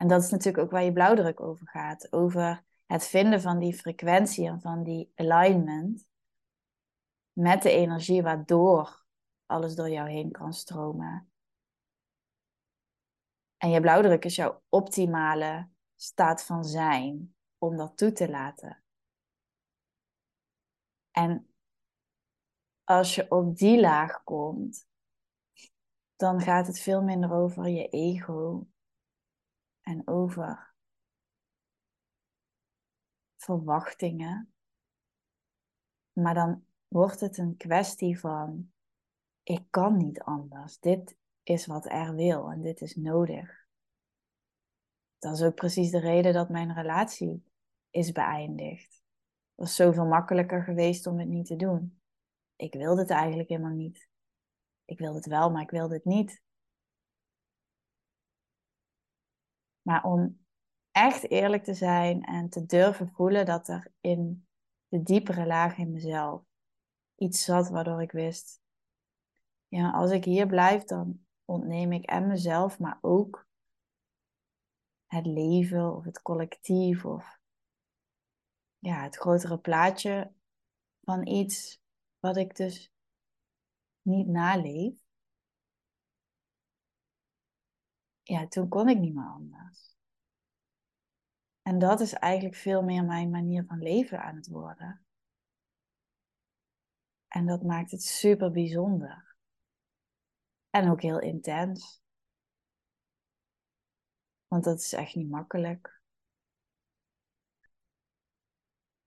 En 0.02 0.08
dat 0.08 0.22
is 0.22 0.30
natuurlijk 0.30 0.64
ook 0.64 0.70
waar 0.70 0.82
je 0.82 0.92
blauwdruk 0.92 1.40
over 1.40 1.68
gaat. 1.68 2.12
Over 2.12 2.64
het 2.86 3.06
vinden 3.06 3.40
van 3.40 3.58
die 3.58 3.74
frequentie 3.74 4.46
en 4.46 4.60
van 4.60 4.82
die 4.82 5.12
alignment 5.14 6.08
met 7.32 7.62
de 7.62 7.70
energie 7.70 8.22
waardoor 8.22 9.04
alles 9.46 9.74
door 9.74 9.90
jou 9.90 10.10
heen 10.10 10.30
kan 10.30 10.52
stromen. 10.52 11.32
En 13.56 13.70
je 13.70 13.80
blauwdruk 13.80 14.24
is 14.24 14.34
jouw 14.34 14.62
optimale 14.68 15.68
staat 15.94 16.44
van 16.44 16.64
zijn 16.64 17.34
om 17.58 17.76
dat 17.76 17.96
toe 17.96 18.12
te 18.12 18.30
laten. 18.30 18.82
En 21.10 21.54
als 22.84 23.14
je 23.14 23.30
op 23.30 23.56
die 23.56 23.80
laag 23.80 24.24
komt, 24.24 24.86
dan 26.16 26.40
gaat 26.40 26.66
het 26.66 26.78
veel 26.78 27.02
minder 27.02 27.32
over 27.32 27.68
je 27.68 27.88
ego 27.88 28.66
en 29.82 30.08
over 30.08 30.74
verwachtingen. 33.36 34.52
Maar 36.12 36.34
dan 36.34 36.64
wordt 36.88 37.20
het 37.20 37.38
een 37.38 37.56
kwestie 37.56 38.18
van, 38.18 38.72
ik 39.42 39.64
kan 39.70 39.96
niet 39.96 40.20
anders. 40.20 40.78
Dit 40.78 41.16
is 41.42 41.66
wat 41.66 41.90
er 41.90 42.14
wil 42.14 42.50
en 42.50 42.62
dit 42.62 42.80
is 42.80 42.96
nodig. 42.96 43.66
Dat 45.18 45.34
is 45.34 45.42
ook 45.42 45.54
precies 45.54 45.90
de 45.90 46.00
reden 46.00 46.32
dat 46.32 46.48
mijn 46.48 46.74
relatie 46.74 47.44
is 47.90 48.12
beëindigd. 48.12 48.92
Het 48.92 49.00
was 49.54 49.74
zoveel 49.74 50.06
makkelijker 50.06 50.62
geweest 50.62 51.06
om 51.06 51.18
het 51.18 51.28
niet 51.28 51.46
te 51.46 51.56
doen. 51.56 52.00
Ik 52.56 52.72
wilde 52.72 53.00
het 53.00 53.10
eigenlijk 53.10 53.48
helemaal 53.48 53.74
niet. 53.74 54.08
Ik 54.84 54.98
wilde 54.98 55.16
het 55.16 55.26
wel, 55.26 55.50
maar 55.50 55.62
ik 55.62 55.70
wilde 55.70 55.94
het 55.94 56.04
niet. 56.04 56.42
Maar 59.82 60.04
om 60.04 60.40
echt 60.90 61.30
eerlijk 61.30 61.64
te 61.64 61.74
zijn 61.74 62.24
en 62.24 62.48
te 62.48 62.66
durven 62.66 63.12
voelen 63.14 63.46
dat 63.46 63.68
er 63.68 63.92
in 64.00 64.46
de 64.88 65.02
diepere 65.02 65.46
laag 65.46 65.76
in 65.76 65.92
mezelf 65.92 66.42
iets 67.16 67.44
zat 67.44 67.68
waardoor 67.68 68.02
ik 68.02 68.12
wist, 68.12 68.60
ja, 69.68 69.90
als 69.90 70.10
ik 70.10 70.24
hier 70.24 70.46
blijf, 70.46 70.84
dan 70.84 71.24
ontneem 71.44 71.92
ik 71.92 72.04
en 72.04 72.26
mezelf, 72.26 72.78
maar 72.78 72.98
ook 73.00 73.46
het 75.06 75.26
leven 75.26 75.96
of 75.96 76.04
het 76.04 76.22
collectief 76.22 77.04
of 77.04 77.40
ja, 78.78 79.02
het 79.02 79.16
grotere 79.16 79.58
plaatje 79.58 80.32
van 81.00 81.26
iets 81.26 81.80
wat 82.18 82.36
ik 82.36 82.56
dus 82.56 82.92
niet 84.02 84.26
naleef. 84.26 85.01
Ja, 88.32 88.46
toen 88.48 88.68
kon 88.68 88.88
ik 88.88 88.98
niet 88.98 89.14
meer 89.14 89.28
anders. 89.28 89.96
En 91.62 91.78
dat 91.78 92.00
is 92.00 92.12
eigenlijk 92.12 92.56
veel 92.56 92.82
meer 92.82 93.04
mijn 93.04 93.30
manier 93.30 93.64
van 93.64 93.78
leven 93.78 94.22
aan 94.22 94.36
het 94.36 94.48
worden. 94.48 95.04
En 97.28 97.46
dat 97.46 97.62
maakt 97.62 97.90
het 97.90 98.02
super 98.02 98.50
bijzonder. 98.50 99.36
En 100.70 100.90
ook 100.90 101.02
heel 101.02 101.20
intens. 101.20 102.02
Want 104.46 104.64
dat 104.64 104.78
is 104.78 104.92
echt 104.92 105.14
niet 105.14 105.30
makkelijk. 105.30 106.02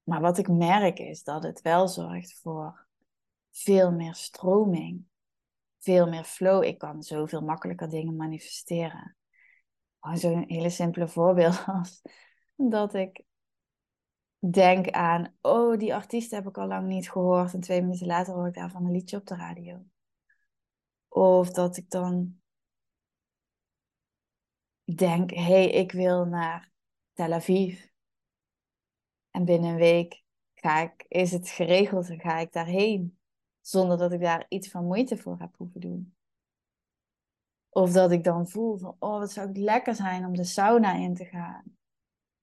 Maar 0.04 0.22
wat 0.22 0.38
ik 0.38 0.48
merk 0.48 1.00
is 1.00 1.24
dat 1.24 1.44
het 1.44 1.62
wel 1.62 1.88
zorgt 1.88 2.40
voor 2.40 2.88
veel 3.52 3.92
meer 3.92 4.16
stroming, 4.16 5.06
veel 5.86 6.10
meer 6.10 6.24
flow. 6.24 6.64
Ik 6.64 6.78
kan 6.78 7.04
zoveel 7.04 7.42
makkelijker 7.42 7.90
dingen 7.90 8.16
manifesteren. 8.16 9.18
Zo'n 10.14 10.44
hele 10.48 10.70
simpele 10.70 11.08
voorbeeld 11.08 11.64
als 11.78 12.02
dat 12.56 12.94
ik 12.94 13.24
denk 14.52 14.90
aan, 14.90 15.36
oh, 15.42 15.78
die 15.78 15.96
artiest 15.96 16.32
heb 16.32 16.48
ik 16.48 16.58
al 16.58 16.68
lang 16.68 16.88
niet 16.88 17.12
gehoord. 17.12 17.54
En 17.54 17.60
twee 17.60 17.82
minuten 17.82 18.08
later 18.08 18.34
hoor 18.34 18.48
ik 18.48 18.54
daarvan 18.54 18.86
een 18.86 18.92
liedje 18.92 19.18
op 19.18 19.26
de 19.26 19.36
radio. 19.36 19.86
Of 21.08 21.50
dat 21.52 21.78
ik 21.78 21.90
dan 21.90 22.42
denk, 24.84 25.32
hé, 25.32 25.42
hey, 25.42 25.70
ik 25.70 25.92
wil 25.92 26.26
naar 26.26 26.72
Tel 27.14 27.32
Aviv. 27.32 27.86
En 29.30 29.46
binnen 29.46 29.70
een 29.70 29.78
week 29.78 30.24
ga 30.54 30.82
ik, 30.82 31.06
is 31.08 31.32
het 31.32 31.50
geregeld 31.50 32.10
en 32.10 32.20
ga 32.20 32.38
ik 32.40 32.52
daarheen. 32.52 33.18
Zonder 33.66 33.98
dat 33.98 34.12
ik 34.12 34.22
daar 34.22 34.46
iets 34.50 34.70
van 34.70 34.86
moeite 34.86 35.18
voor 35.18 35.40
heb 35.40 35.56
hoeven 35.58 35.82
doen. 35.82 36.16
Of 37.70 37.92
dat 37.92 38.12
ik 38.12 38.24
dan 38.24 38.48
voel 38.48 38.78
van, 38.78 38.96
oh, 39.00 39.20
wat 39.20 39.32
zou 39.32 39.48
het 39.48 39.58
lekker 39.58 39.96
zijn 39.96 40.26
om 40.26 40.36
de 40.36 40.44
sauna 40.44 40.94
in 40.94 41.16
te 41.16 41.26
gaan. 41.26 41.78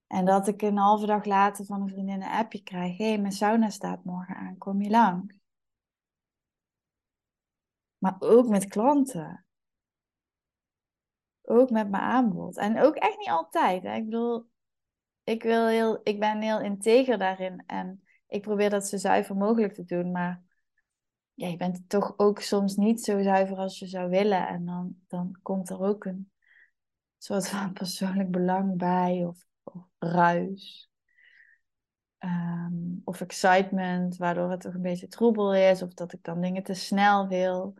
En 0.07 0.25
dat 0.25 0.49
ik 0.49 0.63
een 0.63 0.77
halve 0.77 1.07
dag 1.07 1.25
later 1.25 1.65
van 1.65 1.81
een 1.81 1.89
vriendin 1.89 2.23
een 2.23 2.29
appje 2.29 2.63
krijg. 2.63 2.97
Hé, 2.97 3.09
hey, 3.09 3.19
mijn 3.19 3.33
sauna 3.33 3.69
staat 3.69 4.05
morgen 4.05 4.37
aan, 4.37 4.59
kom 4.59 4.83
je 4.83 4.91
lang? 4.91 5.41
Maar 7.99 8.17
ook 8.19 8.49
met 8.49 8.67
klanten. 8.67 9.47
Ook 11.43 11.71
met 11.71 11.91
mijn 11.91 12.03
aanbod. 12.03 12.57
En 12.57 12.81
ook 12.81 12.95
echt 12.95 13.19
niet 13.19 13.31
altijd. 13.31 13.83
Hè? 13.83 13.95
Ik 13.95 14.05
bedoel, 14.05 14.49
ik, 15.25 15.43
wil 15.43 15.67
heel, 15.67 16.01
ik 16.03 16.21
ben 16.21 16.41
heel 16.41 16.61
integer 16.61 17.19
daarin. 17.19 17.65
En 17.67 18.05
ik 18.27 18.43
probeer 18.43 18.71
dat 18.71 18.87
zo 18.87 18.97
zuiver 18.97 19.37
mogelijk 19.37 19.75
te 19.75 19.85
doen. 19.85 20.11
Maar 20.11 20.51
ja, 21.43 21.49
je 21.49 21.57
bent 21.57 21.89
toch 21.89 22.15
ook 22.17 22.41
soms 22.41 22.77
niet 22.77 23.05
zo 23.05 23.23
zuiver 23.23 23.57
als 23.57 23.79
je 23.79 23.87
zou 23.87 24.11
willen. 24.11 24.49
En 24.49 24.65
dan, 24.65 24.97
dan 25.07 25.39
komt 25.43 25.71
er 25.71 25.81
ook 25.81 26.05
een 26.05 26.31
soort 27.19 27.49
van 27.49 27.73
persoonlijk 27.83 28.31
belang 28.31 28.77
bij. 28.79 29.25
Of, 29.25 29.47
of 29.63 29.87
ruis. 29.99 30.91
Ehm, 32.19 32.75
of 33.05 33.21
excitement, 33.21 34.17
waardoor 34.17 34.51
het 34.51 34.61
toch 34.61 34.75
een 34.75 34.83
beetje 34.83 35.09
troebel 35.09 35.55
is. 35.55 35.83
Of 35.83 35.95
dat 35.95 36.13
ik 36.13 36.25
dan 36.25 36.41
dingen 36.41 36.63
te 36.63 36.75
snel 36.75 37.29
wil. 37.29 37.75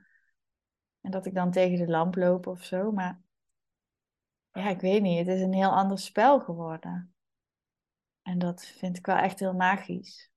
En 1.01 1.11
dat 1.11 1.27
ik 1.27 1.35
dan 1.35 1.51
tegen 1.51 1.79
de 1.79 1.91
lamp 1.91 2.15
loop 2.15 2.47
of 2.47 2.65
zo. 2.65 2.93
Maar 2.93 3.23
ja, 4.53 4.69
ik 4.69 4.81
weet 4.81 5.03
niet. 5.03 5.19
Het 5.19 5.37
is 5.37 5.43
een 5.43 5.55
heel 5.55 5.73
ander 5.73 5.99
spel 5.99 6.41
geworden. 6.41 7.15
En 8.23 8.39
dat 8.39 8.65
vind 8.65 8.97
ik 8.97 9.07
wel 9.07 9.17
echt 9.17 9.39
heel 9.39 9.55
magisch. 9.55 10.31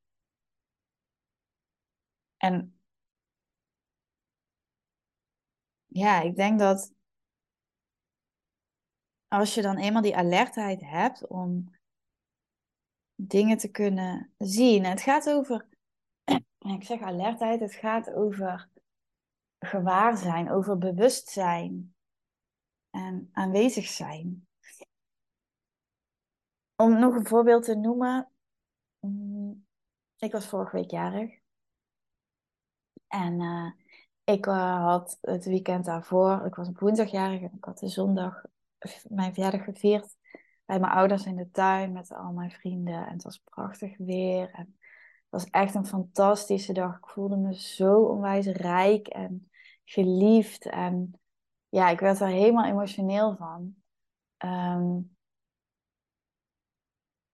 En 2.37 2.75
ja, 5.95 6.21
ik 6.21 6.35
denk 6.35 6.59
dat 6.59 6.93
als 9.27 9.53
je 9.53 9.61
dan 9.61 9.77
eenmaal 9.77 10.01
die 10.01 10.15
alertheid 10.15 10.81
hebt 10.81 11.27
om 11.27 11.75
dingen 13.15 13.57
te 13.57 13.71
kunnen 13.71 14.33
zien. 14.37 14.85
het 14.85 15.01
gaat 15.01 15.29
over, 15.29 15.67
ik 16.77 16.83
zeg 16.83 17.01
alertheid, 17.01 17.59
het 17.59 17.73
gaat 17.73 18.13
over 18.13 18.69
gewaar 19.59 20.17
zijn, 20.17 20.51
over 20.51 20.77
bewustzijn 20.77 21.95
en 22.89 23.29
aanwezig 23.31 23.85
zijn. 23.85 24.47
Om 26.75 26.99
nog 26.99 27.15
een 27.15 27.27
voorbeeld 27.27 27.63
te 27.63 27.75
noemen. 27.75 28.31
Mm, 28.99 29.67
ik 30.17 30.31
was 30.31 30.47
vorige 30.47 30.75
week 30.75 30.91
jarig. 30.91 31.39
En 33.07 33.41
uh, 33.41 33.84
ik 34.25 34.45
uh, 34.45 34.83
had 34.83 35.17
het 35.21 35.45
weekend 35.45 35.85
daarvoor, 35.85 36.45
ik 36.45 36.55
was 36.55 36.67
op 36.67 36.79
woensdag 36.79 37.11
jarig 37.11 37.41
en 37.41 37.51
ik 37.57 37.63
had 37.63 37.79
de 37.79 37.89
zondag 37.89 38.43
mijn 39.07 39.33
verjaardag 39.33 39.63
gevierd 39.63 40.15
bij 40.65 40.79
mijn 40.79 40.91
ouders 40.91 41.25
in 41.25 41.35
de 41.35 41.51
tuin 41.51 41.91
met 41.91 42.13
al 42.13 42.31
mijn 42.31 42.51
vrienden. 42.51 43.07
En 43.07 43.13
het 43.13 43.23
was 43.23 43.41
prachtig 43.43 43.97
weer. 43.97 44.51
En 44.51 44.65
het 44.65 45.29
was 45.29 45.49
echt 45.49 45.75
een 45.75 45.85
fantastische 45.85 46.73
dag. 46.73 46.97
Ik 46.97 47.07
voelde 47.07 47.35
me 47.37 47.59
zo 47.59 48.01
onwijs 48.01 48.45
rijk 48.45 49.07
en 49.07 49.49
geliefd. 49.83 50.65
En 50.65 51.19
ja, 51.69 51.89
ik 51.89 51.99
werd 51.99 52.19
er 52.19 52.27
helemaal 52.27 52.65
emotioneel 52.65 53.35
van. 53.35 53.75
Ehm, 54.37 54.99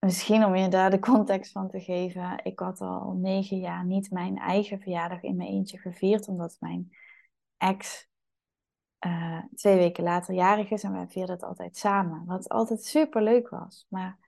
misschien 0.04 0.44
om 0.44 0.54
je 0.56 0.68
daar 0.68 0.90
de 0.90 0.98
context 0.98 1.52
van 1.52 1.68
te 1.68 1.80
geven. 1.80 2.44
Ik 2.44 2.58
had 2.58 2.80
al 2.80 3.12
negen 3.12 3.58
jaar 3.58 3.84
niet 3.84 4.10
mijn 4.10 4.38
eigen 4.38 4.80
verjaardag 4.80 5.22
in 5.22 5.36
mijn 5.36 5.48
eentje 5.48 5.78
gevierd, 5.78 6.28
omdat 6.28 6.56
mijn 6.60 6.90
ex 7.56 8.10
uh, 9.06 9.42
twee 9.54 9.76
weken 9.76 10.04
later 10.04 10.34
jarig 10.34 10.70
is 10.70 10.82
en 10.82 10.92
wij 10.92 11.08
vierden 11.08 11.34
het 11.34 11.44
altijd 11.44 11.76
samen. 11.76 12.24
Wat 12.24 12.48
altijd 12.48 12.84
super 12.84 13.22
leuk 13.22 13.48
was. 13.48 13.86
Maar 13.88 14.18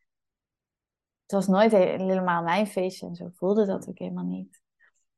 het 1.23 1.33
was 1.33 1.47
nooit 1.47 1.73
helemaal 1.73 2.43
mijn 2.43 2.67
feestje 2.67 3.07
en 3.07 3.15
zo 3.15 3.29
voelde 3.35 3.67
dat 3.67 3.89
ook 3.89 3.99
helemaal 3.99 4.25
niet. 4.25 4.63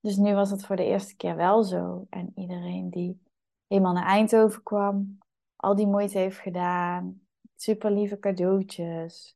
Dus 0.00 0.16
nu 0.16 0.34
was 0.34 0.50
het 0.50 0.66
voor 0.66 0.76
de 0.76 0.84
eerste 0.84 1.16
keer 1.16 1.36
wel 1.36 1.64
zo. 1.64 2.06
En 2.10 2.32
iedereen 2.34 2.90
die 2.90 3.22
helemaal 3.66 3.92
naar 3.92 4.06
Eindhoven 4.06 4.62
kwam, 4.62 5.18
al 5.56 5.74
die 5.74 5.86
moeite 5.86 6.18
heeft 6.18 6.38
gedaan, 6.38 7.20
super 7.56 7.90
lieve 7.90 8.18
cadeautjes, 8.18 9.35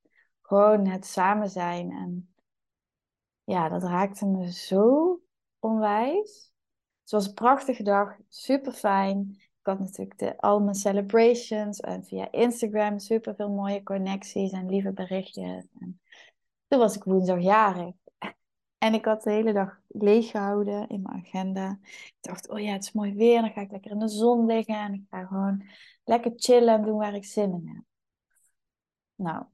gewoon 0.50 0.86
het 0.86 1.06
samen 1.06 1.50
zijn. 1.50 1.90
En 1.92 2.34
ja, 3.44 3.68
dat 3.68 3.82
raakte 3.82 4.26
me 4.26 4.52
zo 4.52 5.20
onwijs. 5.58 6.52
Het 7.02 7.10
was 7.10 7.26
een 7.26 7.34
prachtige 7.34 7.82
dag, 7.82 8.16
super 8.28 8.72
fijn. 8.72 9.28
Ik 9.38 9.66
had 9.66 9.78
natuurlijk 9.78 10.18
de, 10.18 10.38
al 10.38 10.60
mijn 10.60 10.74
celebrations 10.74 11.80
en 11.80 12.04
via 12.04 12.32
Instagram 12.32 12.98
super 12.98 13.34
veel 13.34 13.50
mooie 13.50 13.82
connecties 13.82 14.52
en 14.52 14.70
lieve 14.70 14.92
berichtjes. 14.92 15.66
En 15.80 16.00
toen 16.68 16.78
was 16.78 16.96
ik 16.96 17.04
woensdag 17.04 17.40
jarig. 17.40 17.94
En 18.78 18.94
ik 18.94 19.04
had 19.04 19.22
de 19.22 19.30
hele 19.30 19.52
dag 19.52 19.80
leeg 19.88 20.30
gehouden 20.30 20.88
in 20.88 21.02
mijn 21.02 21.16
agenda. 21.16 21.78
Ik 21.82 22.16
dacht, 22.20 22.48
oh 22.48 22.60
ja, 22.60 22.72
het 22.72 22.82
is 22.82 22.92
mooi 22.92 23.14
weer. 23.14 23.40
Dan 23.40 23.50
ga 23.50 23.60
ik 23.60 23.70
lekker 23.70 23.90
in 23.90 23.98
de 23.98 24.08
zon 24.08 24.46
liggen. 24.46 24.74
En 24.74 24.94
ik 24.94 25.02
ga 25.10 25.24
gewoon 25.24 25.62
lekker 26.04 26.32
chillen 26.36 26.74
en 26.74 26.82
doen 26.82 26.98
waar 26.98 27.14
ik 27.14 27.24
zin 27.24 27.52
in 27.52 27.68
heb. 27.68 27.84
Nou, 29.14 29.44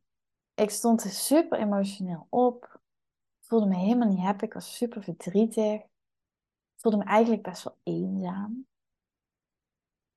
ik 0.57 0.71
stond 0.71 1.05
er 1.05 1.11
super 1.11 1.59
emotioneel 1.59 2.27
op. 2.31 2.81
Voelde 3.41 3.67
me 3.67 3.77
helemaal 3.77 4.09
niet 4.09 4.19
happy. 4.19 4.45
Ik 4.45 4.53
was 4.53 4.77
super 4.77 5.03
verdrietig. 5.03 5.81
Ik 5.81 6.83
voelde 6.83 6.97
me 6.97 7.05
eigenlijk 7.05 7.43
best 7.43 7.65
wel 7.65 7.77
eenzaam. 7.83 8.67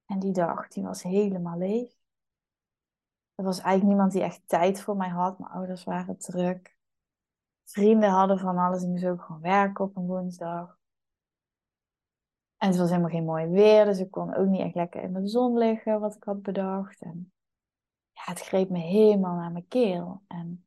En 0.05 0.19
die 0.19 0.31
dag, 0.31 0.67
die 0.67 0.83
was 0.83 1.03
helemaal 1.03 1.57
leeg. 1.57 1.97
Er 3.35 3.43
was 3.43 3.59
eigenlijk 3.59 3.87
niemand 3.87 4.11
die 4.11 4.23
echt 4.23 4.41
tijd 4.45 4.81
voor 4.81 4.97
mij 4.97 5.09
had. 5.09 5.39
Mijn 5.39 5.51
ouders 5.51 5.83
waren 5.83 6.17
druk. 6.17 6.77
Vrienden 7.63 8.09
hadden 8.09 8.39
van 8.39 8.57
alles. 8.57 8.83
Ik 8.83 8.89
moest 8.89 9.05
ook 9.05 9.21
gewoon 9.21 9.41
werken 9.41 9.85
op 9.85 9.95
een 9.95 10.05
woensdag. 10.05 10.77
En 12.57 12.67
het 12.67 12.77
was 12.77 12.89
helemaal 12.89 13.09
geen 13.09 13.25
mooi 13.25 13.47
weer. 13.47 13.85
Dus 13.85 13.99
ik 13.99 14.11
kon 14.11 14.35
ook 14.35 14.47
niet 14.47 14.61
echt 14.61 14.75
lekker 14.75 15.01
in 15.01 15.13
de 15.13 15.27
zon 15.27 15.57
liggen, 15.57 15.99
wat 15.99 16.15
ik 16.15 16.23
had 16.23 16.41
bedacht. 16.41 17.01
En 17.01 17.31
het 18.25 18.39
greep 18.39 18.69
me 18.69 18.79
helemaal 18.79 19.35
naar 19.35 19.51
mijn 19.51 19.67
keel. 19.67 20.23
En 20.27 20.65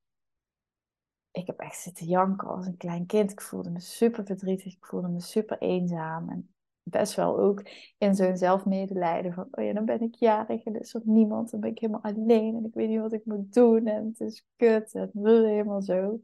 ik 1.31 1.47
heb 1.47 1.59
echt 1.59 1.81
zitten 1.81 2.07
janken 2.07 2.49
als 2.49 2.67
een 2.67 2.77
klein 2.77 3.07
kind. 3.07 3.31
Ik 3.31 3.41
voelde 3.41 3.71
me 3.71 3.81
super 3.81 4.25
verdrietig. 4.25 4.75
Ik 4.77 4.87
voelde 4.87 5.09
me 5.09 5.21
super 5.21 5.59
eenzaam. 5.59 6.31
En 6.31 6.53
best 6.83 7.15
wel 7.15 7.39
ook 7.39 7.63
in 7.99 8.15
zo'n 8.15 8.37
zelfmedelijden 8.37 9.33
van, 9.33 9.49
oh 9.51 9.65
ja, 9.65 9.73
dan 9.73 9.85
ben 9.85 10.01
ik 10.01 10.15
jarig 10.15 10.65
en 10.65 10.75
er 10.75 10.81
is 10.81 10.95
er 10.95 11.03
niemand, 11.05 11.51
dan 11.51 11.61
ben 11.61 11.71
ik 11.71 11.79
helemaal 11.79 12.03
alleen 12.03 12.57
en 12.57 12.65
ik 12.65 12.75
weet 12.75 12.89
niet 12.89 13.01
wat 13.01 13.13
ik 13.13 13.25
moet 13.25 13.53
doen 13.53 13.87
en 13.87 14.07
het 14.07 14.21
is 14.21 14.47
kut 14.57 14.95
en 14.95 15.11
helemaal 15.13 15.83
zo. 15.83 16.21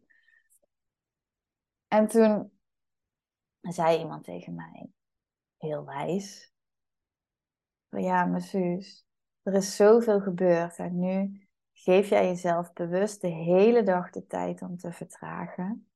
En 1.89 2.09
toen 2.09 2.51
zei 3.61 3.99
iemand 3.99 4.25
tegen 4.25 4.55
mij, 4.55 4.91
heel 5.57 5.85
wijs, 5.85 6.53
ja, 7.89 8.25
mijn 8.25 8.43
zus, 8.43 9.08
er 9.49 9.55
is 9.55 9.77
zoveel 9.77 10.21
gebeurd 10.21 10.77
en 10.77 10.99
nu 10.99 11.47
geef 11.73 12.09
jij 12.09 12.27
jezelf 12.27 12.73
bewust 12.73 13.21
de 13.21 13.29
hele 13.29 13.83
dag 13.83 14.11
de 14.11 14.27
tijd 14.27 14.63
om 14.63 14.77
te 14.77 14.93
vertragen. 14.93 15.89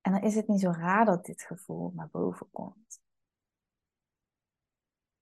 En 0.00 0.12
dan 0.12 0.22
is 0.22 0.34
het 0.34 0.48
niet 0.48 0.60
zo 0.60 0.70
raar 0.70 1.04
dat 1.04 1.24
dit 1.24 1.42
gevoel 1.42 1.92
naar 1.94 2.08
boven 2.10 2.50
komt. 2.50 3.00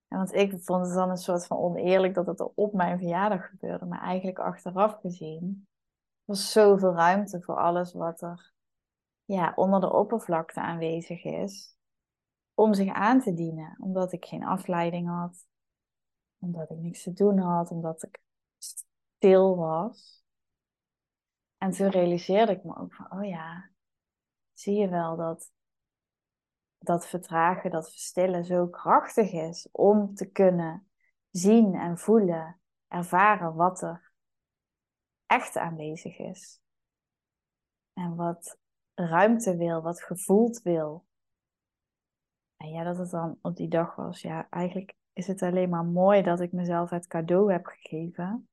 want 0.09 0.33
ik 0.33 0.63
vond 0.63 0.87
het 0.87 0.95
dan 0.95 1.11
een 1.11 1.17
soort 1.17 1.47
van 1.47 1.59
oneerlijk 1.59 2.15
dat 2.15 2.27
het 2.27 2.55
op 2.55 2.73
mijn 2.73 2.99
verjaardag 2.99 3.49
gebeurde. 3.49 3.87
Maar 3.87 4.01
eigenlijk 4.01 4.39
achteraf 4.39 5.01
gezien 5.01 5.69
was 6.25 6.53
zoveel 6.53 6.95
ruimte 6.95 7.43
voor 7.43 7.57
alles 7.57 7.93
wat 7.93 8.23
er 8.23 8.53
ja, 9.25 9.53
onder 9.57 9.81
de 9.81 9.93
oppervlakte 9.93 10.61
aanwezig 10.61 11.25
is. 11.25 11.79
Om 12.61 12.75
zich 12.75 12.93
aan 12.93 13.21
te 13.21 13.35
dienen. 13.35 13.77
Omdat 13.79 14.13
ik 14.13 14.25
geen 14.25 14.45
afleiding 14.45 15.09
had. 15.09 15.47
Omdat 16.39 16.71
ik 16.71 16.79
niks 16.79 17.03
te 17.03 17.13
doen 17.13 17.39
had. 17.39 17.71
Omdat 17.71 18.03
ik 18.03 18.21
stil 18.59 19.57
was. 19.57 20.25
En 21.59 21.71
toen 21.71 21.89
realiseerde 21.89 22.53
ik 22.53 22.65
me 22.65 22.77
ook 22.77 22.95
van, 22.95 23.13
oh 23.13 23.25
ja, 23.25 23.71
zie 24.53 24.75
je 24.75 24.89
wel 24.89 25.17
dat 25.17 25.53
dat 26.79 27.07
vertragen, 27.07 27.71
dat 27.71 27.91
verstillen 27.91 28.45
zo 28.45 28.67
krachtig 28.67 29.33
is 29.33 29.69
om 29.73 30.15
te 30.15 30.31
kunnen 30.31 30.91
zien 31.31 31.75
en 31.75 31.99
voelen, 31.99 32.61
ervaren 32.89 33.55
wat 33.55 33.83
er 33.83 34.13
echt 35.27 35.57
aanwezig 35.57 36.19
is. 36.19 36.61
En 37.93 38.15
wat 38.15 38.59
ruimte 38.95 39.57
wil, 39.57 39.83
wat 39.83 40.03
gevoeld 40.03 40.63
wil. 40.63 41.09
En 42.61 42.71
ja, 42.71 42.83
dat 42.83 42.99
het 42.99 43.11
dan 43.11 43.39
op 43.43 43.57
die 43.57 43.69
dag 43.69 43.95
was. 43.95 44.21
Ja, 44.21 44.51
eigenlijk 44.51 44.97
is 45.13 45.27
het 45.27 45.43
alleen 45.43 45.69
maar 45.69 45.85
mooi 45.85 46.23
dat 46.23 46.41
ik 46.41 46.53
mezelf 46.53 46.91
het 46.91 47.07
cadeau 47.07 47.53
heb 47.53 47.67
gegeven 47.67 48.49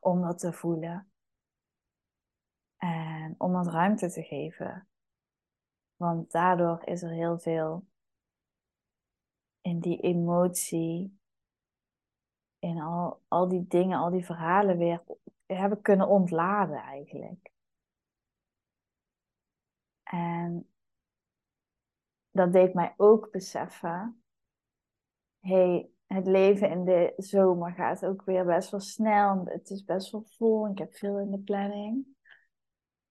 om 0.00 0.22
dat 0.22 0.38
te 0.38 0.52
voelen. 0.52 1.12
En 2.76 3.34
om 3.38 3.52
dat 3.52 3.66
ruimte 3.66 4.10
te 4.10 4.22
geven. 4.22 4.88
Want 5.96 6.30
daardoor 6.30 6.84
is 6.84 7.02
er 7.02 7.10
heel 7.10 7.38
veel 7.38 7.86
in 9.60 9.80
die 9.80 10.00
emotie, 10.00 11.18
in 12.58 12.80
al, 12.80 13.22
al 13.28 13.48
die 13.48 13.66
dingen, 13.66 13.98
al 13.98 14.10
die 14.10 14.24
verhalen 14.24 14.78
weer 14.78 15.02
hebben 15.46 15.82
kunnen 15.82 16.08
ontladen 16.08 16.82
eigenlijk. 16.82 17.50
En 20.02 20.68
dat 22.38 22.52
deed 22.52 22.74
mij 22.74 22.94
ook 22.96 23.30
beseffen, 23.30 24.22
hey, 25.40 25.90
het 26.06 26.26
leven 26.26 26.70
in 26.70 26.84
de 26.84 27.12
zomer 27.16 27.72
gaat 27.72 28.04
ook 28.04 28.24
weer 28.24 28.44
best 28.44 28.70
wel 28.70 28.80
snel. 28.80 29.44
Het 29.44 29.70
is 29.70 29.84
best 29.84 30.10
wel 30.10 30.24
vol. 30.36 30.68
Ik 30.68 30.78
heb 30.78 30.94
veel 30.94 31.18
in 31.18 31.30
de 31.30 31.38
planning. 31.38 32.06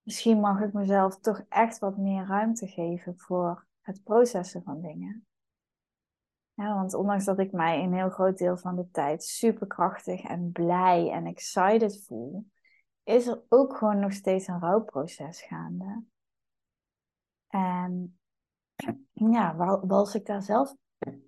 Misschien 0.02 0.40
mag 0.40 0.60
ik 0.60 0.72
mezelf 0.72 1.18
toch 1.20 1.44
echt 1.48 1.78
wat 1.78 1.96
meer 1.96 2.26
ruimte 2.26 2.66
geven 2.66 3.18
voor 3.18 3.66
het 3.80 4.02
processen 4.02 4.62
van 4.62 4.80
dingen. 4.80 5.26
Ja, 6.54 6.74
want 6.74 6.94
ondanks 6.94 7.24
dat 7.24 7.38
ik 7.38 7.52
mij 7.52 7.82
een 7.82 7.94
heel 7.94 8.10
groot 8.10 8.38
deel 8.38 8.56
van 8.56 8.76
de 8.76 8.90
tijd 8.90 9.24
superkrachtig 9.24 10.22
en 10.22 10.52
blij 10.52 11.10
en 11.10 11.26
excited 11.26 12.04
voel, 12.06 12.46
is 13.02 13.26
er 13.26 13.42
ook 13.48 13.76
gewoon 13.76 13.98
nog 13.98 14.12
steeds 14.12 14.46
een 14.46 14.60
rouwproces 14.60 15.42
gaande. 15.42 16.04
En 17.48 18.17
ja, 19.12 19.56
was 19.86 20.14
ik 20.14 20.26
daar 20.26 20.42
zelf, 20.42 20.74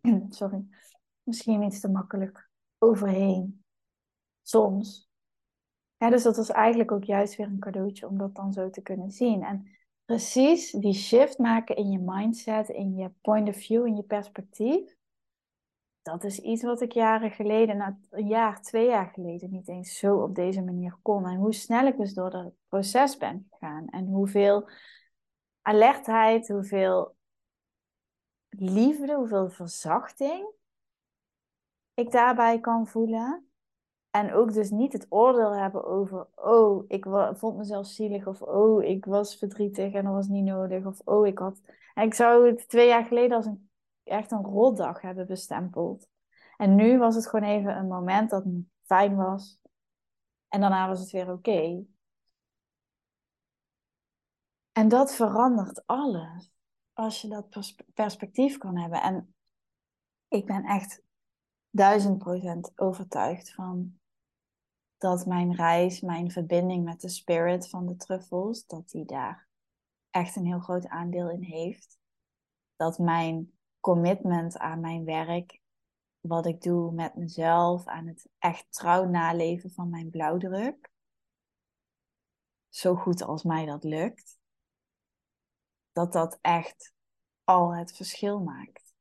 sorry, 0.28 0.64
misschien 1.22 1.62
iets 1.62 1.80
te 1.80 1.88
makkelijk 1.88 2.50
overheen. 2.78 3.64
Soms. 4.42 5.08
Ja, 5.96 6.10
dus 6.10 6.22
dat 6.22 6.36
was 6.36 6.50
eigenlijk 6.50 6.92
ook 6.92 7.04
juist 7.04 7.36
weer 7.36 7.46
een 7.46 7.58
cadeautje 7.58 8.08
om 8.08 8.18
dat 8.18 8.34
dan 8.34 8.52
zo 8.52 8.70
te 8.70 8.82
kunnen 8.82 9.10
zien. 9.10 9.42
En 9.42 9.68
precies 10.04 10.70
die 10.70 10.94
shift 10.94 11.38
maken 11.38 11.76
in 11.76 11.90
je 11.90 11.98
mindset, 11.98 12.68
in 12.68 12.94
je 12.94 13.10
point 13.20 13.48
of 13.48 13.56
view, 13.56 13.86
in 13.86 13.96
je 13.96 14.02
perspectief. 14.02 14.96
Dat 16.02 16.24
is 16.24 16.38
iets 16.38 16.62
wat 16.62 16.80
ik 16.80 16.92
jaren 16.92 17.30
geleden, 17.30 17.76
nou, 17.76 17.94
een 18.10 18.26
jaar, 18.26 18.62
twee 18.62 18.86
jaar 18.86 19.10
geleden, 19.14 19.50
niet 19.50 19.68
eens 19.68 19.98
zo 19.98 20.16
op 20.16 20.34
deze 20.34 20.62
manier 20.62 20.98
kon. 21.02 21.26
En 21.26 21.36
hoe 21.36 21.54
snel 21.54 21.86
ik 21.86 21.96
dus 21.96 22.14
door 22.14 22.30
dat 22.30 22.52
proces 22.68 23.16
ben 23.16 23.46
gegaan. 23.50 23.88
En 23.88 24.06
hoeveel 24.06 24.68
alertheid, 25.62 26.48
hoeveel 26.48 27.16
liefde, 28.50 29.14
hoeveel 29.14 29.48
verzachting 29.48 30.58
ik 32.00 32.10
daarbij 32.10 32.60
kan 32.60 32.86
voelen. 32.86 33.44
En 34.10 34.32
ook 34.32 34.52
dus 34.52 34.70
niet 34.70 34.92
het 34.92 35.06
oordeel 35.08 35.56
hebben 35.56 35.84
over, 35.84 36.26
oh, 36.34 36.84
ik 36.88 37.06
vond 37.32 37.56
mezelf 37.56 37.86
zielig, 37.86 38.26
of 38.26 38.42
oh, 38.42 38.82
ik 38.82 39.04
was 39.04 39.36
verdrietig 39.36 39.92
en 39.92 40.04
dat 40.04 40.12
was 40.12 40.28
niet 40.28 40.44
nodig, 40.44 40.84
of 40.84 41.00
oh, 41.04 41.26
ik 41.26 41.38
had. 41.38 41.60
Ik 41.94 42.14
zou 42.14 42.46
het 42.46 42.68
twee 42.68 42.88
jaar 42.88 43.04
geleden 43.04 43.36
als 43.36 43.46
een, 43.46 43.70
echt 44.02 44.30
een 44.30 44.44
rotdag 44.44 45.00
hebben 45.00 45.26
bestempeld. 45.26 46.08
En 46.56 46.74
nu 46.74 46.98
was 46.98 47.14
het 47.14 47.28
gewoon 47.28 47.48
even 47.48 47.76
een 47.76 47.88
moment 47.88 48.30
dat 48.30 48.44
fijn 48.82 49.16
was. 49.16 49.58
En 50.48 50.60
daarna 50.60 50.88
was 50.88 51.00
het 51.00 51.10
weer 51.10 51.32
oké. 51.32 51.84
En 54.72 54.88
dat 54.88 55.14
verandert 55.14 55.86
alles. 55.86 56.52
Als 57.00 57.20
je 57.20 57.28
dat 57.28 57.48
perspectief 57.94 58.58
kan 58.58 58.76
hebben. 58.76 59.02
En 59.02 59.34
ik 60.28 60.46
ben 60.46 60.64
echt 60.64 61.02
duizend 61.70 62.18
procent 62.18 62.72
overtuigd 62.78 63.52
van 63.52 64.00
dat 64.96 65.26
mijn 65.26 65.54
reis, 65.54 66.00
mijn 66.00 66.30
verbinding 66.30 66.84
met 66.84 67.00
de 67.00 67.08
spirit 67.08 67.68
van 67.68 67.86
de 67.86 67.96
truffels, 67.96 68.66
dat 68.66 68.88
die 68.88 69.04
daar 69.04 69.48
echt 70.10 70.36
een 70.36 70.46
heel 70.46 70.58
groot 70.58 70.86
aandeel 70.86 71.30
in 71.30 71.42
heeft. 71.42 71.98
Dat 72.76 72.98
mijn 72.98 73.58
commitment 73.80 74.58
aan 74.58 74.80
mijn 74.80 75.04
werk, 75.04 75.60
wat 76.20 76.46
ik 76.46 76.62
doe 76.62 76.92
met 76.92 77.14
mezelf, 77.14 77.86
aan 77.86 78.06
het 78.06 78.28
echt 78.38 78.66
trouw 78.72 79.04
naleven 79.04 79.70
van 79.70 79.90
mijn 79.90 80.10
blauwdruk, 80.10 80.90
zo 82.68 82.94
goed 82.94 83.22
als 83.22 83.42
mij 83.42 83.66
dat 83.66 83.84
lukt, 83.84 84.39
dat 85.92 86.12
dat 86.12 86.38
echt 86.40 86.92
al 87.44 87.74
het 87.74 87.96
verschil 87.96 88.40
maakt. 88.40 88.94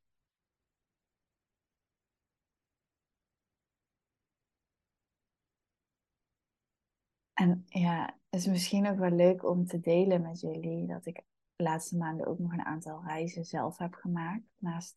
En 7.32 7.64
ja, 7.66 8.18
het 8.30 8.40
is 8.40 8.46
misschien 8.46 8.88
ook 8.88 8.98
wel 8.98 9.10
leuk 9.10 9.44
om 9.44 9.66
te 9.66 9.80
delen 9.80 10.22
met 10.22 10.40
jullie 10.40 10.86
dat 10.86 11.06
ik 11.06 11.24
de 11.56 11.62
laatste 11.62 11.96
maanden 11.96 12.26
ook 12.26 12.38
nog 12.38 12.52
een 12.52 12.64
aantal 12.64 13.02
reizen 13.06 13.44
zelf 13.44 13.78
heb 13.78 13.94
gemaakt. 13.94 14.42
Naast 14.56 14.96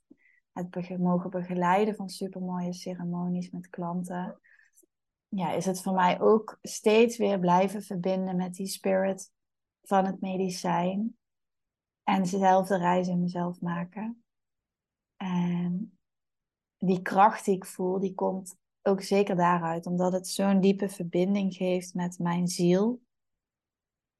het 0.53 0.97
mogen 0.97 1.29
begeleiden 1.29 1.95
van 1.95 2.09
supermooie 2.09 2.73
ceremonies 2.73 3.49
met 3.49 3.69
klanten. 3.69 4.39
Ja, 5.27 5.51
is 5.51 5.65
het 5.65 5.81
voor 5.81 5.93
mij 5.93 6.21
ook 6.21 6.57
steeds 6.61 7.17
weer 7.17 7.39
blijven 7.39 7.81
verbinden 7.81 8.35
met 8.35 8.53
die 8.53 8.67
spirit 8.67 9.31
van 9.83 10.05
het 10.05 10.21
medicijn. 10.21 11.17
En 12.03 12.25
zelf 12.25 12.67
de 12.67 12.77
reis 12.77 13.07
in 13.07 13.21
mezelf 13.21 13.61
maken. 13.61 14.23
En 15.17 15.97
die 16.77 17.01
kracht 17.01 17.45
die 17.45 17.55
ik 17.55 17.65
voel, 17.65 17.99
die 17.99 18.13
komt 18.13 18.57
ook 18.81 19.01
zeker 19.01 19.35
daaruit, 19.35 19.85
omdat 19.85 20.11
het 20.11 20.27
zo'n 20.27 20.61
diepe 20.61 20.89
verbinding 20.89 21.53
geeft 21.53 21.93
met 21.93 22.19
mijn 22.19 22.47
ziel. 22.47 23.01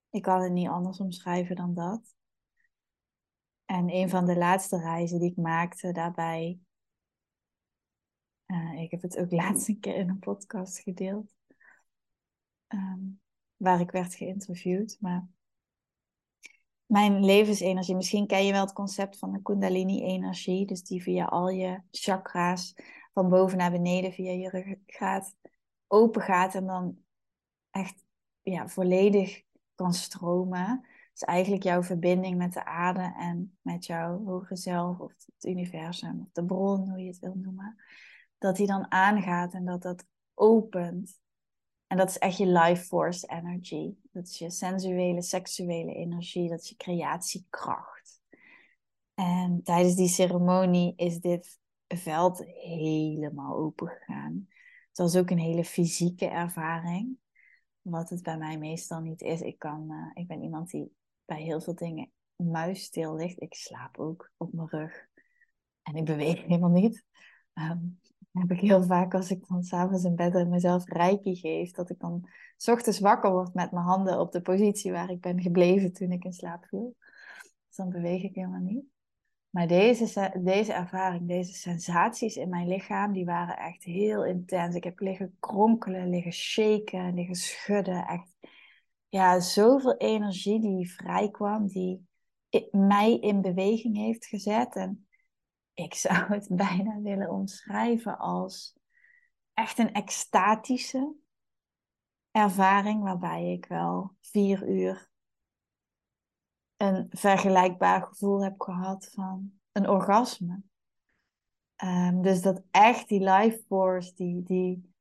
Ik 0.10 0.22
kan 0.22 0.41
het 0.41 0.52
niet 0.52 0.67
anders 0.67 1.00
omschrijven 1.00 1.56
dan 1.56 1.74
dat. 1.74 2.15
En 3.65 3.89
een 3.89 4.10
van 4.10 4.26
de 4.26 4.38
laatste 4.38 4.78
reizen 4.78 5.19
die 5.19 5.30
ik 5.30 5.38
maakte 5.38 5.91
daarbij, 5.91 6.60
uh, 8.46 8.82
ik 8.82 8.91
heb 8.91 9.02
het 9.02 9.17
ook 9.17 9.32
laatst 9.41 9.67
een 9.67 9.80
keer 9.80 9.96
in 9.96 10.10
een 10.10 10.19
podcast 10.19 10.80
gedeeld, 10.80 11.36
ehm, 12.67 13.02
waar 13.56 13.80
ik 13.80 13.91
werd 13.91 14.15
geïnterviewd, 14.15 14.98
maar 15.00 15.28
mijn 16.86 17.26
levensenergie. 17.26 17.96
Misschien 17.96 18.28
ken 18.28 18.46
je 18.46 18.52
wel 18.52 18.62
het 18.62 18.74
concept 18.74 19.17
van 19.17 19.32
de 19.32 19.41
Kundalini-energie, 19.41 20.65
dus 20.65 20.84
die 20.84 21.02
via 21.02 21.26
al 21.26 21.50
je 21.50 21.82
chakra's 21.91 22.76
van 23.13 23.30
boven 23.30 23.58
naar 23.58 23.72
beneden 23.72 24.12
via 24.12 24.32
je 24.32 24.50
rug 24.50 24.76
gaat, 24.86 25.36
open 25.88 26.22
gaat 26.22 26.56
en 26.56 26.65
dan 26.65 26.98
echt 27.69 28.06
ja, 28.41 28.67
volledig 28.67 29.41
kan 29.76 29.93
stromen. 29.93 30.88
Dus 31.12 31.22
eigenlijk 31.22 31.63
jouw 31.63 31.84
verbinding 31.84 32.38
met 32.38 32.54
de 32.54 32.65
aarde 32.65 33.13
en 33.17 33.58
met 33.62 33.86
jouw 33.86 34.26
hoge 34.26 34.56
zelf 34.56 35.00
of 35.00 35.12
het 35.12 35.46
universum 35.46 36.22
of 36.22 36.32
de 36.32 36.46
bron, 36.46 36.89
hoe 36.89 37.00
je 37.00 37.08
het 37.08 37.20
wil 37.20 37.36
noemen. 37.36 37.76
Dat 38.38 38.55
die 38.55 38.68
dan 38.68 38.91
aangaat 38.91 39.53
en 39.53 39.66
dat 39.66 39.82
dat 39.82 40.05
opent. 40.34 41.22
En 41.94 42.00
dat 42.00 42.10
is 42.10 42.18
echt 42.18 42.38
je 42.38 42.48
life 42.48 42.84
force 42.84 43.28
energy. 43.28 43.96
Dat 44.12 44.28
is 44.28 44.38
je 44.38 44.50
sensuele, 44.50 45.22
seksuele 45.22 45.94
energie. 45.94 46.50
Dat 46.50 46.62
is 46.62 46.70
je 46.70 46.76
creatiekracht. 46.76 48.22
En 49.14 49.62
tijdens 49.64 49.96
die 49.96 50.08
ceremonie 50.08 50.94
is 50.96 51.20
dit 51.20 51.60
veld 51.88 52.44
helemaal 52.46 53.56
open 53.56 53.88
gegaan. 53.88 54.48
Het 54.88 54.98
was 54.98 55.16
ook 55.16 55.30
een 55.30 55.39
hele 55.39 55.66
fysieke 55.66 56.26
ervaring. 56.26 57.18
Wat 57.82 58.10
het 58.10 58.24
bij 58.24 58.38
mij 58.38 58.58
meestal 58.58 59.00
niet 59.00 59.22
is. 59.22 59.41
Ik, 59.41 59.60
kan, 59.60 59.91
uh, 59.91 60.12
ik 60.14 60.28
ben 60.28 60.44
iemand 60.44 60.70
die 60.70 60.96
bij 61.26 61.41
heel 61.41 61.62
veel 61.62 61.76
dingen 61.76 62.12
muisstil 62.36 63.16
ligt. 63.16 63.41
Ik 63.41 63.54
slaap 63.54 64.00
ook 64.00 64.32
op 64.38 64.54
mijn 64.54 64.70
rug. 64.70 65.08
En 65.82 65.96
ik 65.96 66.06
beweeg 66.06 66.41
helemaal 66.48 66.70
niet. 66.70 67.04
Um, 67.54 68.00
heb 68.42 68.52
ik 68.52 68.60
heel 68.60 68.84
vaak 68.84 69.14
als 69.14 69.32
ik 69.32 69.48
dan 69.48 69.64
s'avonds 69.64 70.04
in 70.04 70.16
bed 70.16 70.48
mezelf 70.50 70.88
reiki 70.88 71.36
geef. 71.36 71.72
Dat 71.72 71.90
ik 71.90 72.00
dan 72.00 72.30
s 72.58 72.68
ochtends 72.68 73.00
wakker 73.00 73.32
word 73.32 73.54
met 73.54 73.72
mijn 73.72 73.86
handen 73.86 74.20
op 74.20 74.32
de 74.32 74.42
positie 74.42 74.92
waar 74.92 75.10
ik 75.10 75.22
ben 75.22 75.42
gebleven 75.42 75.94
toen 75.94 76.12
ik 76.12 76.24
in 76.24 76.34
slaap 76.34 76.66
viel. 76.66 76.96
Dus 77.68 77.76
dan 77.76 77.90
beweeg 77.90 78.24
ik 78.24 78.36
helemaal 78.36 78.60
niet. 78.60 78.86
Maar 79.50 79.68
deze, 79.68 80.32
deze 80.44 80.74
ervaring, 80.74 81.28
deze 81.28 81.54
sensaties 81.54 82.36
in 82.36 82.50
mijn 82.50 82.68
lichaam, 82.68 83.14
die 83.14 83.26
waren 83.26 83.58
echt 83.58 83.84
heel 83.84 84.26
intens. 84.26 84.76
Ik 84.76 84.84
heb 84.84 85.00
liggen 85.00 85.36
kronkelen, 85.40 86.10
liggen 86.10 86.34
shaken, 86.34 87.14
liggen 87.14 87.36
schudden. 87.36 88.08
Echt, 88.08 88.36
ja, 89.10 89.40
zoveel 89.40 89.98
energie 89.98 90.62
die 90.62 90.94
vrijkwam, 90.94 91.68
die 91.68 92.08
mij 92.72 93.20
in 93.20 93.42
beweging 93.42 93.98
heeft 93.98 94.26
gezet. 94.26 94.76
En 94.76 95.03
ik 95.74 95.93
zou 95.93 96.26
het 96.34 96.47
bijna 96.49 97.01
willen 97.01 97.30
omschrijven 97.30 98.17
als 98.17 98.76
echt 99.53 99.78
een 99.78 99.93
extatische 99.93 101.15
ervaring, 102.32 103.03
waarbij 103.03 103.51
ik 103.51 103.65
wel 103.65 104.15
vier 104.21 104.69
uur 104.69 105.11
een 106.78 107.07
vergelijkbaar 107.09 108.01
gevoel 108.01 108.43
heb 108.43 108.61
gehad 108.61 109.09
van 109.13 109.51
een 109.71 109.89
orgasme. 109.89 110.61
Ehm, 111.76 112.21
dus 112.21 112.41
dat 112.41 112.63
echt 112.71 113.07
die 113.07 113.30
life 113.30 113.63
force, 113.67 114.13
die, 114.13 114.43
die 114.43 114.93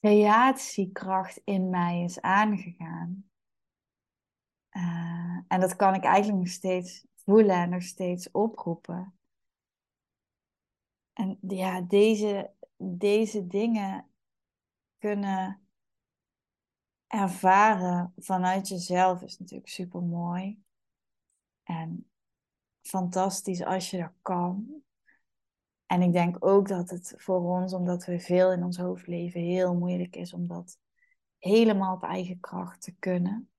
creatiekracht 0.00 1.40
in 1.44 1.70
mij 1.70 2.02
is 2.02 2.20
aangegaan. 2.20 3.30
Uh, 4.76 5.38
en 5.48 5.60
dat 5.60 5.76
kan 5.76 5.94
ik 5.94 6.04
eigenlijk 6.04 6.38
nog 6.38 6.52
steeds 6.52 7.06
voelen 7.14 7.56
en 7.56 7.70
nog 7.70 7.82
steeds 7.82 8.30
oproepen. 8.30 9.14
En 11.12 11.38
ja, 11.40 11.80
deze, 11.80 12.50
deze 12.76 13.46
dingen 13.46 14.06
kunnen 14.98 15.60
ervaren 17.06 18.12
vanuit 18.16 18.68
jezelf 18.68 19.22
is 19.22 19.38
natuurlijk 19.38 19.68
super 19.68 20.02
mooi. 20.02 20.62
En 21.62 22.10
fantastisch 22.82 23.64
als 23.64 23.90
je 23.90 23.98
dat 23.98 24.12
kan. 24.22 24.82
En 25.86 26.02
ik 26.02 26.12
denk 26.12 26.36
ook 26.44 26.68
dat 26.68 26.90
het 26.90 27.14
voor 27.16 27.40
ons, 27.40 27.72
omdat 27.72 28.04
we 28.04 28.20
veel 28.20 28.52
in 28.52 28.64
ons 28.64 28.76
hoofd 28.76 29.06
leven, 29.06 29.40
heel 29.40 29.74
moeilijk 29.74 30.16
is 30.16 30.32
om 30.32 30.46
dat 30.46 30.78
helemaal 31.38 31.94
op 31.94 32.02
eigen 32.02 32.40
kracht 32.40 32.82
te 32.82 32.94
kunnen. 32.98 33.51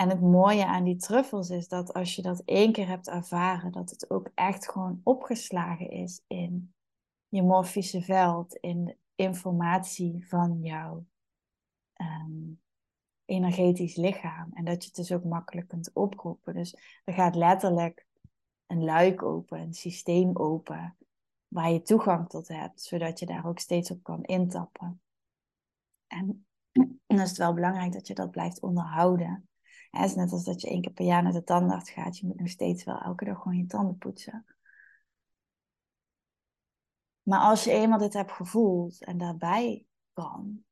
En 0.00 0.08
het 0.08 0.20
mooie 0.20 0.66
aan 0.66 0.84
die 0.84 0.96
truffels 0.96 1.50
is 1.50 1.68
dat 1.68 1.92
als 1.92 2.14
je 2.14 2.22
dat 2.22 2.42
één 2.44 2.72
keer 2.72 2.86
hebt 2.86 3.08
ervaren, 3.08 3.72
dat 3.72 3.90
het 3.90 4.10
ook 4.10 4.30
echt 4.34 4.70
gewoon 4.70 5.00
opgeslagen 5.02 5.90
is 5.90 6.22
in 6.26 6.74
je 7.28 7.42
morfische 7.42 8.02
veld, 8.02 8.54
in 8.54 8.84
de 8.84 8.96
informatie 9.14 10.26
van 10.28 10.58
jouw 10.62 11.06
um, 11.94 12.60
energetisch 13.24 13.96
lichaam. 13.96 14.50
En 14.52 14.64
dat 14.64 14.82
je 14.82 14.86
het 14.86 14.96
dus 14.96 15.12
ook 15.12 15.24
makkelijk 15.24 15.68
kunt 15.68 15.90
oproepen. 15.92 16.54
Dus 16.54 16.76
er 17.04 17.14
gaat 17.14 17.34
letterlijk 17.34 18.06
een 18.66 18.84
luik 18.84 19.22
open, 19.22 19.60
een 19.60 19.74
systeem 19.74 20.36
open, 20.36 20.96
waar 21.48 21.70
je 21.70 21.82
toegang 21.82 22.28
tot 22.28 22.48
hebt, 22.48 22.82
zodat 22.82 23.18
je 23.18 23.26
daar 23.26 23.46
ook 23.46 23.58
steeds 23.58 23.90
op 23.90 24.02
kan 24.02 24.24
intappen. 24.24 25.00
En 26.06 26.46
dan 27.06 27.20
is 27.20 27.28
het 27.28 27.38
wel 27.38 27.54
belangrijk 27.54 27.92
dat 27.92 28.06
je 28.06 28.14
dat 28.14 28.30
blijft 28.30 28.60
onderhouden. 28.60 29.47
Het 29.98 30.10
is 30.10 30.16
net 30.16 30.32
als 30.32 30.44
dat 30.44 30.60
je 30.60 30.68
één 30.68 30.80
keer 30.80 30.92
per 30.92 31.04
jaar 31.04 31.22
naar 31.22 31.32
de 31.32 31.44
tandarts 31.44 31.90
gaat. 31.90 32.18
Je 32.18 32.26
moet 32.26 32.38
nog 32.38 32.48
steeds 32.48 32.84
wel 32.84 32.98
elke 32.98 33.24
dag 33.24 33.36
gewoon 33.36 33.58
je 33.58 33.66
tanden 33.66 33.98
poetsen. 33.98 34.46
Maar 37.22 37.40
als 37.40 37.64
je 37.64 37.70
eenmaal 37.70 37.98
dit 37.98 38.12
hebt 38.12 38.32
gevoeld 38.32 39.04
en 39.04 39.18
daarbij 39.18 39.86
kan, 40.12 40.64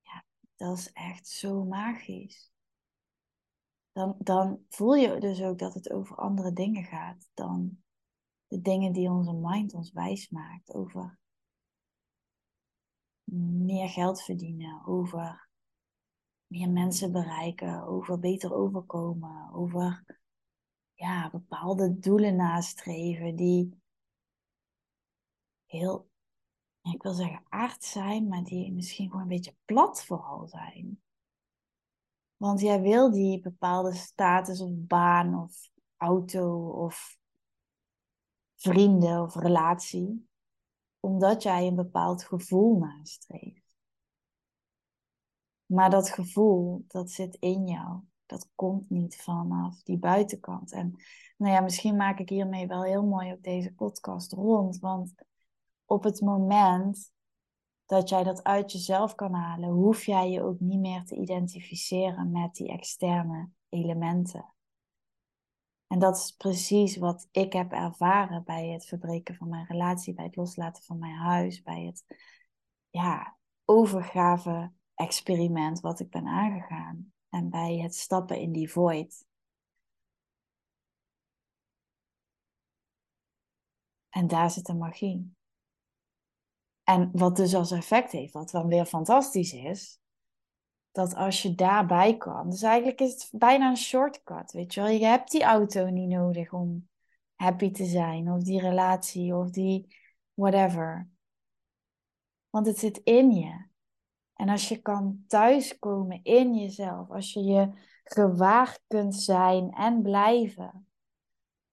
ja, 0.00 0.24
dat 0.56 0.78
is 0.78 0.92
echt 0.92 1.28
zo 1.28 1.64
magisch. 1.64 2.52
Dan, 3.92 4.16
dan 4.18 4.64
voel 4.68 4.94
je 4.94 5.20
dus 5.20 5.42
ook 5.42 5.58
dat 5.58 5.74
het 5.74 5.90
over 5.90 6.16
andere 6.16 6.52
dingen 6.52 6.84
gaat 6.84 7.28
dan 7.34 7.82
de 8.46 8.60
dingen 8.60 8.92
die 8.92 9.10
onze 9.10 9.34
mind 9.34 9.74
ons 9.74 9.92
wijs 9.92 10.28
maakt. 10.28 10.74
Over 10.74 11.18
meer 13.64 13.88
geld 13.88 14.22
verdienen, 14.22 14.86
over 14.86 15.43
meer 16.54 16.70
mensen 16.70 17.12
bereiken, 17.12 17.82
over 17.86 18.18
beter 18.18 18.54
overkomen, 18.54 19.52
over 19.52 20.04
ja, 20.92 21.30
bepaalde 21.30 21.98
doelen 21.98 22.36
nastreven 22.36 23.36
die 23.36 23.82
heel, 25.66 26.10
ik 26.82 27.02
wil 27.02 27.12
zeggen 27.12 27.44
aard 27.48 27.84
zijn, 27.84 28.28
maar 28.28 28.44
die 28.44 28.72
misschien 28.72 29.06
gewoon 29.06 29.22
een 29.22 29.28
beetje 29.28 29.56
plat 29.64 30.04
vooral 30.04 30.46
zijn. 30.46 31.02
Want 32.36 32.60
jij 32.60 32.80
wil 32.80 33.10
die 33.10 33.40
bepaalde 33.40 33.94
status 33.94 34.60
of 34.60 34.70
baan 34.72 35.42
of 35.42 35.70
auto 35.96 36.68
of 36.68 37.18
vrienden 38.54 39.22
of 39.22 39.34
relatie, 39.34 40.28
omdat 41.00 41.42
jij 41.42 41.66
een 41.66 41.74
bepaald 41.74 42.24
gevoel 42.24 42.78
nastreeft. 42.78 43.63
Maar 45.74 45.90
dat 45.90 46.10
gevoel, 46.10 46.84
dat 46.88 47.10
zit 47.10 47.36
in 47.40 47.66
jou. 47.66 48.00
Dat 48.26 48.50
komt 48.54 48.90
niet 48.90 49.16
vanaf 49.16 49.82
die 49.82 49.98
buitenkant. 49.98 50.72
En 50.72 50.96
nou 51.36 51.52
ja, 51.52 51.60
misschien 51.60 51.96
maak 51.96 52.18
ik 52.18 52.28
hiermee 52.28 52.66
wel 52.66 52.82
heel 52.82 53.04
mooi 53.04 53.32
op 53.32 53.42
deze 53.42 53.74
podcast 53.74 54.32
rond. 54.32 54.78
Want 54.78 55.14
op 55.84 56.04
het 56.04 56.20
moment 56.20 57.12
dat 57.86 58.08
jij 58.08 58.22
dat 58.22 58.42
uit 58.42 58.72
jezelf 58.72 59.14
kan 59.14 59.34
halen, 59.34 59.68
hoef 59.68 60.04
jij 60.04 60.30
je 60.30 60.42
ook 60.42 60.60
niet 60.60 60.80
meer 60.80 61.04
te 61.04 61.16
identificeren 61.16 62.30
met 62.30 62.54
die 62.54 62.68
externe 62.68 63.50
elementen. 63.68 64.54
En 65.86 65.98
dat 65.98 66.16
is 66.16 66.30
precies 66.30 66.96
wat 66.96 67.28
ik 67.30 67.52
heb 67.52 67.72
ervaren 67.72 68.44
bij 68.44 68.68
het 68.68 68.86
verbreken 68.86 69.34
van 69.34 69.48
mijn 69.48 69.66
relatie, 69.66 70.14
bij 70.14 70.24
het 70.24 70.36
loslaten 70.36 70.82
van 70.82 70.98
mijn 70.98 71.16
huis, 71.16 71.62
bij 71.62 71.84
het 71.84 72.04
ja, 72.90 73.36
overgave 73.64 74.72
experiment 74.94 75.80
wat 75.80 76.00
ik 76.00 76.10
ben 76.10 76.26
aangegaan. 76.26 77.12
En 77.28 77.50
bij 77.50 77.78
het 77.78 77.94
stappen 77.94 78.38
in 78.38 78.52
die 78.52 78.70
void. 78.70 79.24
En 84.08 84.26
daar 84.26 84.50
zit 84.50 84.66
de 84.66 84.74
magie. 84.74 85.34
En 86.82 87.10
wat 87.12 87.36
dus 87.36 87.54
als 87.54 87.70
effect 87.70 88.12
heeft, 88.12 88.32
wat 88.32 88.50
dan 88.50 88.68
weer 88.68 88.84
fantastisch 88.84 89.52
is, 89.52 90.00
dat 90.92 91.14
als 91.14 91.42
je 91.42 91.54
daarbij 91.54 92.16
kan, 92.16 92.50
dus 92.50 92.62
eigenlijk 92.62 93.00
is 93.00 93.12
het 93.12 93.28
bijna 93.32 93.68
een 93.68 93.76
shortcut, 93.76 94.52
weet 94.52 94.74
je 94.74 94.80
wel. 94.80 94.90
Je 94.90 95.04
hebt 95.04 95.30
die 95.30 95.42
auto 95.42 95.88
niet 95.88 96.08
nodig 96.08 96.52
om 96.52 96.88
happy 97.34 97.70
te 97.70 97.84
zijn, 97.84 98.30
of 98.30 98.42
die 98.42 98.60
relatie, 98.60 99.34
of 99.34 99.50
die 99.50 99.96
whatever. 100.34 101.08
Want 102.50 102.66
het 102.66 102.78
zit 102.78 102.98
in 102.98 103.30
je. 103.30 103.66
En 104.34 104.48
als 104.48 104.68
je 104.68 104.76
kan 104.82 105.24
thuiskomen 105.26 106.20
in 106.22 106.54
jezelf, 106.54 107.10
als 107.10 107.32
je 107.32 107.42
je 107.42 107.70
gewaar 108.04 108.78
kunt 108.86 109.14
zijn 109.14 109.72
en 109.72 110.02
blijven 110.02 110.88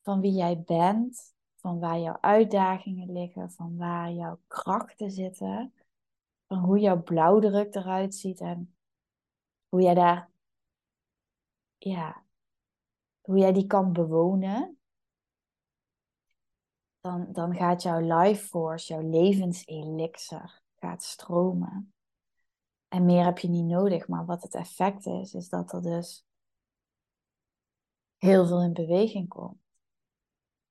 van 0.01 0.21
wie 0.21 0.31
jij 0.31 0.61
bent, 0.61 1.33
van 1.55 1.79
waar 1.79 1.99
jouw 1.99 2.17
uitdagingen 2.21 3.11
liggen, 3.11 3.51
van 3.51 3.77
waar 3.77 4.11
jouw 4.11 4.39
krachten 4.47 5.11
zitten, 5.11 5.73
van 6.47 6.57
hoe 6.57 6.79
jouw 6.79 7.03
blauwdruk 7.03 7.75
eruit 7.75 8.15
ziet 8.15 8.39
en 8.39 8.75
hoe 9.69 9.81
jij 9.81 9.93
daar, 9.93 10.31
ja, 11.77 12.25
hoe 13.21 13.37
jij 13.37 13.53
die 13.53 13.67
kan 13.67 13.93
bewonen, 13.93 14.79
dan, 16.99 17.27
dan 17.31 17.55
gaat 17.55 17.81
jouw 17.81 17.99
life 17.99 18.47
force, 18.47 18.93
jouw 18.93 19.09
levenselixer, 19.09 20.61
gaat 20.75 21.03
stromen. 21.03 21.90
En 22.91 23.05
meer 23.05 23.25
heb 23.25 23.37
je 23.37 23.49
niet 23.49 23.65
nodig. 23.65 24.07
Maar 24.07 24.25
wat 24.25 24.43
het 24.43 24.55
effect 24.55 25.05
is, 25.05 25.33
is 25.33 25.49
dat 25.49 25.73
er 25.73 25.81
dus 25.81 26.25
heel 28.17 28.45
veel 28.45 28.61
in 28.61 28.73
beweging 28.73 29.27
komt. 29.27 29.59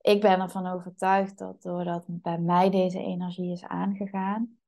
Ik 0.00 0.20
ben 0.20 0.40
ervan 0.40 0.66
overtuigd 0.66 1.38
dat 1.38 1.62
doordat 1.62 2.04
bij 2.06 2.38
mij 2.38 2.70
deze 2.70 2.98
energie 2.98 3.52
is 3.52 3.64
aangegaan, 3.64 4.58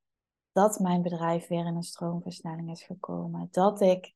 dat 0.53 0.78
mijn 0.78 1.03
bedrijf 1.03 1.46
weer 1.46 1.66
in 1.66 1.76
een 1.76 1.82
stroomversnelling 1.82 2.70
is 2.70 2.82
gekomen. 2.82 3.48
Dat 3.50 3.80
ik 3.80 4.14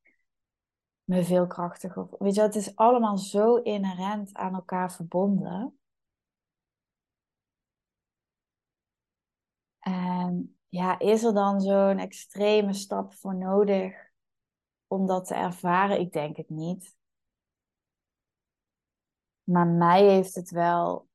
me 1.03 1.23
veel 1.23 1.47
krachtiger. 1.47 2.07
Weet 2.19 2.35
je, 2.35 2.41
het 2.41 2.55
is 2.55 2.75
allemaal 2.75 3.17
zo 3.17 3.55
inherent 3.55 4.33
aan 4.33 4.53
elkaar 4.53 4.91
verbonden. 4.93 5.79
En 9.79 10.56
ja, 10.69 10.99
is 10.99 11.23
er 11.23 11.33
dan 11.33 11.61
zo'n 11.61 11.99
extreme 11.99 12.73
stap 12.73 13.13
voor 13.13 13.35
nodig 13.35 14.11
om 14.87 15.05
dat 15.05 15.25
te 15.25 15.33
ervaren? 15.35 15.99
Ik 15.99 16.11
denk 16.11 16.37
het 16.37 16.49
niet. 16.49 16.95
Maar 19.43 19.67
mij 19.67 20.03
heeft 20.03 20.35
het 20.35 20.49
wel, 20.49 21.07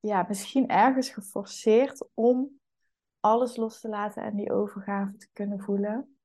ja, 0.00 0.24
misschien 0.28 0.68
ergens 0.68 1.08
geforceerd 1.10 2.08
om 2.14 2.60
alles 3.20 3.56
los 3.56 3.80
te 3.80 3.88
laten 3.88 4.22
en 4.22 4.36
die 4.36 4.52
overgave 4.52 5.16
te 5.16 5.28
kunnen 5.32 5.60
voelen. 5.60 6.18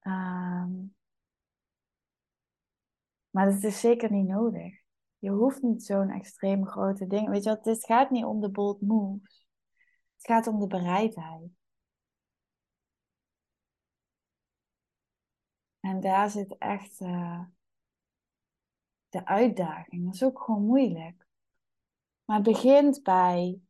Ehm, 0.00 0.72
maar 3.30 3.46
het 3.46 3.64
is 3.64 3.80
zeker 3.80 4.10
niet 4.12 4.26
nodig. 4.26 4.87
Je 5.18 5.30
hoeft 5.30 5.62
niet 5.62 5.84
zo'n 5.84 6.10
extreem 6.10 6.66
grote 6.66 7.06
ding. 7.06 7.28
Weet 7.28 7.44
je 7.44 7.48
wat, 7.50 7.64
het 7.64 7.84
gaat 7.84 8.10
niet 8.10 8.24
om 8.24 8.40
de 8.40 8.50
bold 8.50 8.80
moves. 8.80 9.46
Het 10.16 10.26
gaat 10.26 10.46
om 10.46 10.60
de 10.60 10.66
bereidheid. 10.66 11.50
En 15.80 16.00
daar 16.00 16.30
zit 16.30 16.58
echt 16.58 17.00
uh, 17.00 17.44
de 19.08 19.26
uitdaging. 19.26 20.04
Dat 20.04 20.14
is 20.14 20.22
ook 20.22 20.40
gewoon 20.40 20.66
moeilijk. 20.66 21.26
Maar 22.24 22.36
het 22.36 22.46
begint 22.46 23.02
bij 23.02 23.60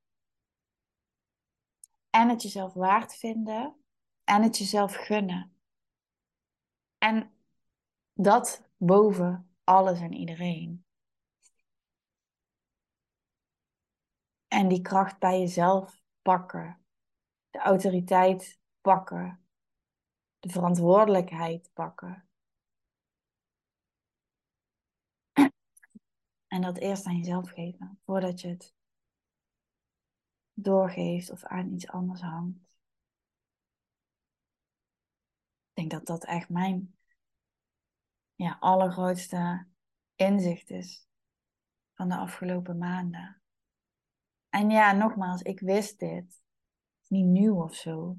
en 2.11 2.29
het 2.29 2.43
jezelf 2.43 2.73
waard 2.73 3.17
vinden 3.17 3.77
en 4.25 4.43
het 4.43 4.59
jezelf 4.59 4.95
gunnen. 4.95 5.53
En 6.99 7.33
dat 8.13 8.69
boven 8.77 9.57
alles 9.65 10.01
en 10.01 10.13
iedereen. 10.13 10.88
En 14.49 14.69
die 14.69 14.81
kracht 14.81 15.19
bij 15.19 15.39
jezelf 15.39 16.03
pakken. 16.23 16.85
De 17.51 17.59
autoriteit 17.59 18.61
pakken. 18.81 19.47
De 20.39 20.49
verantwoordelijkheid 20.49 21.71
pakken. 21.73 22.29
En 26.47 26.61
dat 26.63 26.79
eerst 26.79 27.07
aan 27.07 27.17
jezelf 27.17 27.51
geven, 27.51 28.01
voordat 28.05 28.41
je 28.41 28.49
het 28.49 28.75
doorgeeft 30.53 31.31
of 31.31 31.45
aan 31.45 31.73
iets 31.73 31.89
anders 31.89 32.21
hangt. 32.21 32.59
Ik 35.69 35.75
denk 35.75 35.91
dat 35.91 36.07
dat 36.07 36.25
echt 36.25 36.49
mijn 36.49 36.97
ja, 38.35 38.57
allergrootste 38.61 39.67
inzicht 40.15 40.71
is 40.71 41.09
van 41.95 42.09
de 42.09 42.17
afgelopen 42.17 42.79
maanden. 42.79 43.38
En 44.49 44.71
ja, 44.71 44.93
nogmaals, 44.93 45.43
ik 45.43 45.61
wist 45.61 45.99
dit. 45.99 46.43
Is 47.03 47.09
niet 47.09 47.27
nieuw 47.27 47.63
of 47.63 47.75
zo. 47.75 48.17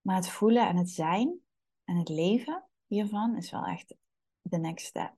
Maar 0.00 0.16
het 0.16 0.28
voelen 0.28 0.68
en 0.68 0.76
het 0.76 0.90
zijn 0.90 1.40
en 1.84 1.96
het 1.96 2.08
leven 2.08 2.64
hiervan 2.86 3.36
is 3.36 3.50
wel 3.50 3.64
echt 3.64 3.94
de 4.40 4.58
next 4.58 4.86
step. 4.86 5.14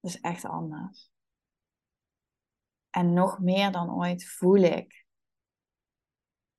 Dat 0.00 0.10
is 0.10 0.20
echt 0.20 0.44
anders. 0.44 1.10
En 2.90 3.12
nog 3.12 3.38
meer 3.38 3.72
dan 3.72 3.94
ooit 3.94 4.24
voel 4.28 4.56
ik 4.56 5.06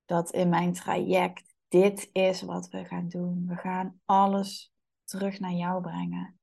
dat 0.04 0.30
in 0.30 0.48
mijn 0.48 0.72
traject 0.72 1.54
dit 1.68 2.10
is 2.12 2.42
wat 2.42 2.68
we 2.68 2.84
gaan 2.84 3.08
doen. 3.08 3.46
We 3.46 3.56
gaan 3.56 4.00
alles 4.04 4.74
terug 5.04 5.38
naar 5.38 5.52
jou 5.52 5.82
brengen. 5.82 6.40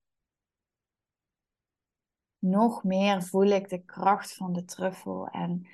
Nog 2.40 2.84
meer 2.84 3.24
voel 3.24 3.48
ik 3.48 3.70
de 3.70 3.84
kracht 3.84 4.36
van 4.36 4.54
de 4.54 4.66
truffel. 4.66 5.28
En 5.28 5.68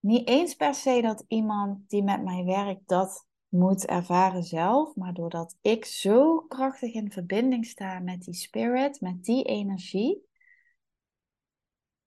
niet 0.00 0.28
eens 0.28 0.54
per 0.54 0.74
se 0.74 1.00
dat 1.02 1.24
iemand 1.28 1.88
die 1.88 2.02
met 2.02 2.22
mij 2.22 2.44
werkt 2.44 2.88
dat 2.88 3.26
moet 3.48 3.86
ervaren 3.86 4.42
zelf, 4.42 4.94
maar 4.94 5.14
doordat 5.14 5.56
ik 5.60 5.84
zo 5.84 6.40
krachtig 6.40 6.94
in 6.94 7.12
verbinding 7.12 7.66
sta 7.66 7.98
met 7.98 8.22
die 8.22 8.34
spirit, 8.34 9.00
met 9.00 9.24
die 9.24 9.44
energie, 9.44 10.26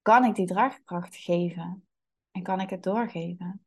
kan 0.02 0.24
ik 0.24 0.36
die 0.36 0.46
draagkracht 0.46 1.16
geven 1.16 1.88
en 2.32 2.44
kan 2.44 2.60
ik 2.60 2.70
het 2.70 2.84
doorgeven. 2.84 3.66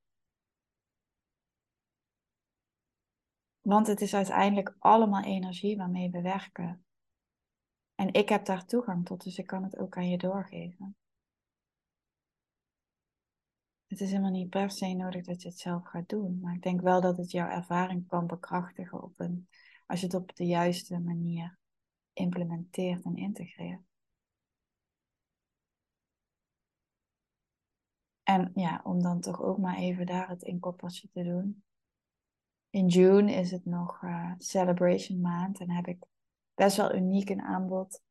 Want 3.60 3.86
het 3.86 4.00
is 4.00 4.14
uiteindelijk 4.14 4.76
allemaal 4.78 5.22
energie 5.22 5.76
waarmee 5.76 6.10
we 6.10 6.20
werken. 6.20 6.84
En 7.94 8.12
ik 8.12 8.28
heb 8.28 8.44
daar 8.44 8.64
toegang 8.64 9.06
tot, 9.06 9.24
dus 9.24 9.38
ik 9.38 9.46
kan 9.46 9.62
het 9.62 9.78
ook 9.78 9.96
aan 9.96 10.08
je 10.08 10.18
doorgeven. 10.18 10.96
Het 13.86 14.00
is 14.00 14.10
helemaal 14.10 14.30
niet 14.30 14.50
per 14.50 14.70
se 14.70 14.94
nodig 14.94 15.24
dat 15.24 15.42
je 15.42 15.48
het 15.48 15.58
zelf 15.58 15.84
gaat 15.84 16.08
doen, 16.08 16.40
maar 16.40 16.54
ik 16.54 16.62
denk 16.62 16.80
wel 16.80 17.00
dat 17.00 17.16
het 17.16 17.30
jouw 17.30 17.48
ervaring 17.48 18.06
kan 18.06 18.26
bekrachtigen 18.26 19.02
op 19.02 19.20
een, 19.20 19.48
als 19.86 20.00
je 20.00 20.06
het 20.06 20.14
op 20.14 20.36
de 20.36 20.46
juiste 20.46 20.98
manier 20.98 21.58
implementeert 22.12 23.04
en 23.04 23.16
integreert. 23.16 23.82
En 28.22 28.50
ja, 28.54 28.80
om 28.84 29.02
dan 29.02 29.20
toch 29.20 29.42
ook 29.42 29.58
maar 29.58 29.76
even 29.76 30.06
daar 30.06 30.28
het 30.28 30.42
inkoppertje 30.42 31.08
te 31.12 31.22
doen. 31.22 31.64
In 32.70 32.86
June 32.86 33.32
is 33.32 33.50
het 33.50 33.64
nog 33.64 34.02
uh, 34.02 34.32
Celebration 34.38 35.20
maand 35.20 35.60
en 35.60 35.70
heb 35.70 35.86
ik 35.86 36.04
best 36.62 36.76
wel 36.76 36.94
uniek 36.94 37.30
een 37.30 37.42
aanbod 37.42 38.02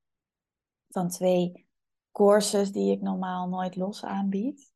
van 0.89 1.10
twee 1.10 1.68
courses 2.12 2.72
die 2.72 2.91
ik 2.91 3.02
normaal 3.02 3.47
nooit 3.47 3.76
los 3.76 4.04
aanbied. 4.04 4.74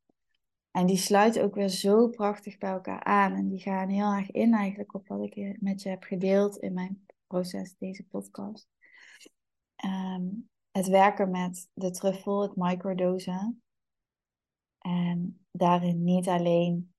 En 0.72 0.86
die 0.86 0.98
sluiten 0.98 1.44
ook 1.44 1.56
weer 1.56 1.70
zo 1.70 2.08
prachtig 2.08 2.58
bij 2.58 2.70
elkaar 2.72 3.04
aan. 3.04 3.34
En 3.34 3.48
die 3.48 3.60
gaan 3.60 3.90
heel 3.90 4.12
erg 4.12 4.32
in 4.32 4.54
eigenlijk 4.54 4.94
op 4.94 5.08
wat 5.08 5.22
ik 5.22 5.62
met 5.62 5.82
je 5.82 5.90
heb 5.90 6.04
gedeeld 6.04 6.58
in 6.58 6.74
mijn 6.74 7.06
proces, 7.28 7.76
deze 7.78 8.08
podcast. 8.08 8.68
Ehm, 9.76 10.26
het 10.72 10.88
werken 10.88 11.32
met 11.32 11.70
de 11.74 11.92
truffel, 11.92 12.42
het 12.42 12.56
microdosen. 12.56 13.64
En 14.78 15.46
daarin 15.52 16.04
niet 16.04 16.28
alleen 16.28 16.94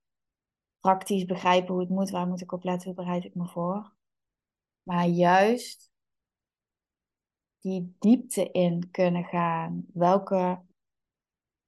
praktisch 0.81 1.25
begrijpen 1.25 1.73
hoe 1.73 1.81
het 1.81 1.91
moet, 1.91 2.11
waar 2.11 2.27
moet 2.27 2.41
ik 2.41 2.53
op 2.53 2.65
letten, 2.65 2.87
hoe 2.87 3.05
bereid 3.05 3.25
ik 3.25 3.35
me 3.35 3.47
voor. 3.47 3.95
Maar 4.83 5.07
juist 5.07 5.95
die 7.67 7.97
diepte 7.99 8.51
in 8.51 8.91
kunnen 8.91 9.25
gaan. 9.25 9.87
Welke 9.93 10.63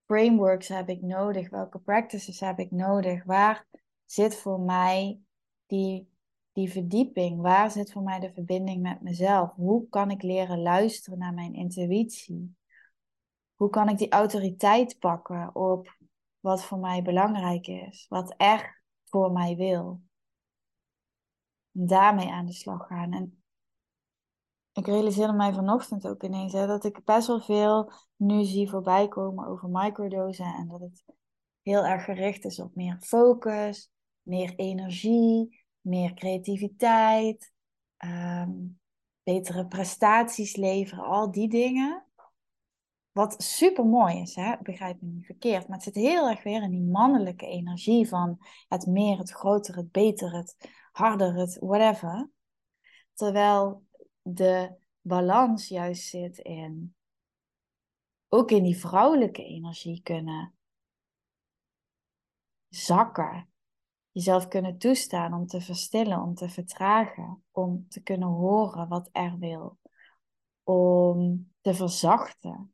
frameworks 0.05 0.68
heb 0.68 0.88
ik 0.88 1.03
nodig? 1.03 1.51
Welke 1.51 1.78
practices 1.78 2.40
heb 2.40 2.59
ik 2.59 2.70
nodig? 2.70 3.24
Waar 3.24 3.66
zit 4.05 4.36
voor 4.36 4.61
mij 4.61 5.20
die, 5.66 6.09
die 6.53 6.70
verdieping? 6.70 7.40
Waar 7.40 7.70
zit 7.70 7.92
voor 7.92 8.03
mij 8.03 8.18
de 8.20 8.32
verbinding 8.32 8.82
met 8.82 9.03
mezelf? 9.03 9.53
Hoe 9.55 9.88
kan 9.88 10.11
ik 10.11 10.22
leren 10.22 10.62
luisteren 10.62 11.18
naar 11.18 11.34
mijn 11.34 11.55
intuïtie? 11.55 12.57
Hoe 13.55 13.70
kan 13.70 13.88
ik 13.88 13.99
die 13.99 14.11
autoriteit 14.11 14.99
pakken 14.99 15.55
op 15.55 15.96
wat 16.40 16.64
voor 16.64 16.78
mij 16.78 17.03
belangrijk 17.03 17.66
is, 17.66 18.07
wat 18.09 18.34
echt 18.36 18.82
voor 19.05 19.32
mij 19.32 19.57
wil. 19.57 20.03
En 21.72 21.86
daarmee 21.86 22.30
aan 22.30 22.46
de 22.46 22.53
slag 22.53 22.86
gaan. 22.86 23.12
En 23.12 23.38
ik 24.79 24.87
realiseerde 24.87 25.33
mij 25.33 25.53
vanochtend 25.53 26.07
ook 26.07 26.22
ineens 26.22 26.53
hè, 26.53 26.66
dat 26.66 26.85
ik 26.85 27.05
best 27.05 27.26
wel 27.26 27.41
veel 27.41 27.93
nu 28.16 28.45
zie 28.45 28.70
voorbij 28.70 29.09
komen 29.09 29.47
over 29.47 29.68
microdosen. 29.68 30.55
En 30.55 30.68
dat 30.68 30.81
het 30.81 31.05
heel 31.62 31.85
erg 31.85 32.05
gericht 32.05 32.45
is 32.45 32.61
op 32.61 32.74
meer 32.74 32.97
focus, 33.01 33.91
meer 34.22 34.55
energie, 34.57 35.64
meer 35.81 36.14
creativiteit, 36.14 37.53
ehm, 37.97 38.51
betere 39.22 39.66
prestaties 39.66 40.57
leveren, 40.57 41.05
al 41.05 41.31
die 41.31 41.49
dingen. 41.49 42.07
Wat 43.12 43.43
super 43.43 43.85
mooi 43.85 44.20
is, 44.20 44.35
hè? 44.35 44.57
begrijp 44.62 45.01
me 45.01 45.09
niet 45.09 45.26
verkeerd. 45.26 45.68
Maar 45.68 45.76
het 45.76 45.87
zit 45.87 45.95
heel 45.95 46.29
erg 46.29 46.43
weer 46.43 46.62
in 46.62 46.70
die 46.70 46.91
mannelijke 46.91 47.47
energie 47.47 48.09
van 48.09 48.39
het 48.68 48.87
meer, 48.87 49.18
het 49.18 49.31
groter, 49.31 49.76
het 49.76 49.93
beter, 49.93 50.33
het 50.37 50.57
harder, 50.93 51.35
het 51.35 51.59
whatever. 51.61 52.31
Terwijl 53.14 53.87
de 54.35 54.74
balans 55.01 55.68
juist 55.68 56.09
zit 56.09 56.39
in 56.39 56.95
ook 58.29 58.51
in 58.51 58.62
die 58.62 58.79
vrouwelijke 58.79 59.45
energie 59.45 60.03
kunnen 60.03 60.55
zakken. 62.68 63.49
Jezelf 64.11 64.49
kunnen 64.49 64.79
toestaan 64.79 65.35
om 65.35 65.47
te 65.47 65.61
verstillen, 65.61 66.22
om 66.22 66.35
te 66.35 66.49
vertragen, 66.49 67.45
om 67.51 67.89
te 67.89 68.03
kunnen 68.03 68.29
horen 68.29 68.89
wat 68.89 69.09
er 69.12 69.39
wil, 69.39 69.79
om 70.62 71.51
te 71.61 71.74
verzachten 71.74 72.72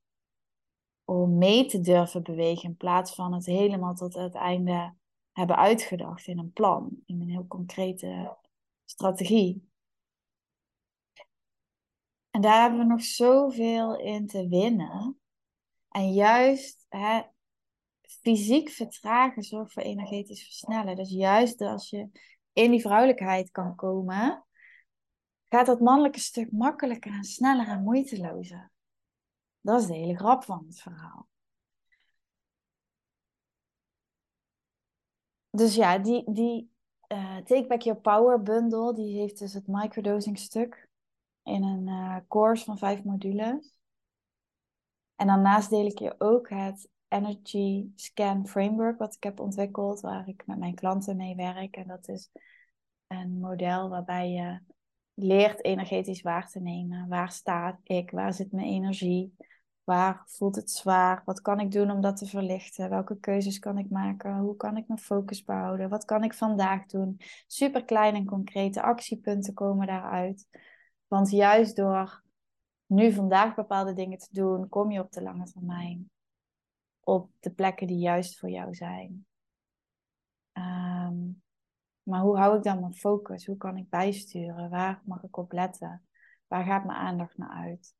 om 1.05 1.39
mee 1.39 1.67
te 1.67 1.81
durven 1.81 2.23
bewegen 2.23 2.69
in 2.69 2.77
plaats 2.77 3.15
van 3.15 3.33
het 3.33 3.47
helemaal 3.47 3.95
tot 3.95 4.15
het 4.15 4.35
einde 4.35 4.95
hebben 5.33 5.57
uitgedacht 5.57 6.27
in 6.27 6.39
een 6.39 6.53
plan, 6.53 7.03
in 7.07 7.21
een 7.21 7.29
heel 7.29 7.47
concrete 7.47 8.37
strategie. 8.85 9.73
En 12.35 12.41
daar 12.41 12.61
hebben 12.61 12.79
we 12.79 12.85
nog 12.85 13.03
zoveel 13.03 13.99
in 13.99 14.27
te 14.27 14.49
winnen. 14.49 15.21
En 15.89 16.13
juist 16.13 16.87
hè, 16.89 17.23
fysiek 18.01 18.69
vertragen 18.69 19.43
zorgt 19.43 19.73
voor 19.73 19.83
energetisch 19.83 20.45
versnellen. 20.45 20.97
Dus 20.97 21.11
juist 21.11 21.61
als 21.61 21.91
je 21.91 22.09
in 22.53 22.71
die 22.71 22.81
vrouwelijkheid 22.81 23.51
kan 23.51 23.75
komen, 23.75 24.47
gaat 25.45 25.67
dat 25.67 25.81
mannelijke 25.81 26.19
stuk 26.19 26.53
makkelijker 26.53 27.13
en 27.13 27.25
sneller 27.25 27.69
en 27.69 27.83
moeitelozer. 27.83 28.73
Dat 29.61 29.81
is 29.81 29.87
de 29.87 29.95
hele 29.95 30.17
grap 30.17 30.45
van 30.45 30.65
het 30.67 30.81
verhaal. 30.81 31.29
Dus 35.51 35.75
ja, 35.75 35.99
die, 35.99 36.33
die 36.33 36.71
uh, 37.09 37.37
Take 37.37 37.67
Back 37.67 37.81
Your 37.81 38.01
Power 38.01 38.43
bundle, 38.43 38.95
die 38.95 39.19
heeft 39.21 39.39
dus 39.39 39.53
het 39.53 39.67
microdosing 39.67 40.39
stuk 40.39 40.93
in 41.45 41.63
een 41.63 41.87
uh, 41.87 42.17
course 42.29 42.65
van 42.65 42.79
vijf 42.79 43.05
modules. 43.05 43.75
En 45.17 45.27
daarnaast 45.27 45.71
deel 45.71 45.87
ik 45.87 45.99
je 45.99 46.15
ook 46.19 46.49
het 46.49 46.89
Energy 47.09 47.89
Scan 47.95 48.47
Framework, 48.47 48.99
wat 48.99 49.15
ik 49.15 49.23
heb 49.23 49.41
ontwikkeld, 49.41 50.01
waar 50.01 50.29
ik 50.29 50.47
met 50.47 50.59
mijn 50.59 50.75
klanten 50.75 51.17
mee 51.17 51.35
werk. 51.35 51.77
En 51.77 51.87
dat 51.87 52.09
is 52.09 52.31
een 53.07 53.39
model 53.39 53.89
waarbij 53.89 54.31
je 54.31 54.61
leert 55.15 55.65
energetisch 55.65 56.23
waar 56.23 56.49
te 56.49 56.61
nemen. 56.61 57.09
Waar 57.09 57.33
sta 57.33 57.81
ik? 57.83 58.11
Waar 58.11 58.33
zit 58.33 58.53
mijn 58.53 58.67
energie? 58.67 59.37
Waar 59.85 60.23
voelt 60.27 60.57
het 60.57 60.71
zwaar? 60.71 61.23
Wat 61.25 61.41
kan 61.41 61.61
ik 61.61 61.71
doen 61.71 61.91
om 61.91 62.01
dat 62.01 62.17
te 62.17 62.27
verlichten? 62.27 62.91
Welke 62.91 63.19
keuzes 63.19 63.59
kan 63.59 63.79
ik 63.79 63.91
maken? 63.91 64.39
Hoe 64.39 64.57
kan 64.57 64.77
ik 64.77 64.89
mijn 64.89 65.01
focus 65.01 65.45
behouden? 65.45 65.89
Wat 65.89 66.05
kan 66.05 66.25
ik 66.25 66.35
vandaag 66.35 66.87
doen? 66.87 67.21
Super 67.47 67.85
kleine 67.85 68.19
en 68.19 68.25
concrete 68.25 68.83
actiepunten 68.83 69.55
komen 69.55 69.87
daaruit. 69.87 70.49
Want 71.15 71.31
juist 71.31 71.77
door 71.77 72.23
nu 72.87 73.13
vandaag 73.13 73.55
bepaalde 73.55 73.93
dingen 73.93 74.19
te 74.19 74.29
doen, 74.31 74.69
kom 74.69 74.91
je 74.91 75.01
op 75.01 75.13
de 75.13 75.23
lange 75.23 75.45
termijn 75.45 76.11
op 77.01 77.31
de 77.41 77.51
plekken 77.51 77.87
die 77.87 77.99
juist 77.99 78.39
voor 78.39 78.49
jou 78.51 78.75
zijn. 78.75 79.27
Ehm, 80.53 81.17
maar 82.03 82.21
hoe 82.21 82.39
hou 82.39 82.57
ik 82.57 82.63
dan 82.63 82.81
mijn 82.81 82.95
focus? 82.95 83.47
Hoe 83.47 83.57
kan 83.57 83.77
ik 83.77 83.89
bijsturen? 83.89 84.71
Waar 84.71 85.03
mag 85.05 85.23
ik 85.23 85.37
op 85.37 85.53
letten? 85.53 86.03
Waar 86.47 86.65
gaat 86.65 86.85
mijn 86.85 86.99
aandacht 86.99 87.37
naar 87.37 87.65
uit? 87.65 87.95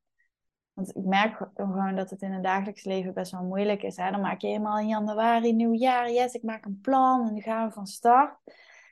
Want 0.73 0.95
ik 0.95 1.05
merk 1.05 1.49
gewoon 1.53 1.95
dat 1.95 2.09
het 2.09 2.21
in 2.21 2.31
het 2.31 2.43
dagelijks 2.43 2.83
leven 2.83 3.13
best 3.13 3.31
wel 3.31 3.43
moeilijk 3.43 3.83
is. 3.83 3.95
Dan 3.95 4.21
maak 4.21 4.41
je 4.41 4.47
helemaal 4.47 4.79
in 4.79 4.87
januari, 4.87 5.53
nieuwjaar, 5.53 6.11
yes, 6.11 6.33
ik 6.33 6.43
maak 6.43 6.65
een 6.65 6.79
plan 6.81 7.27
en 7.27 7.33
nu 7.33 7.41
gaan 7.41 7.67
we 7.67 7.73
van 7.73 7.87
start. 7.87 8.37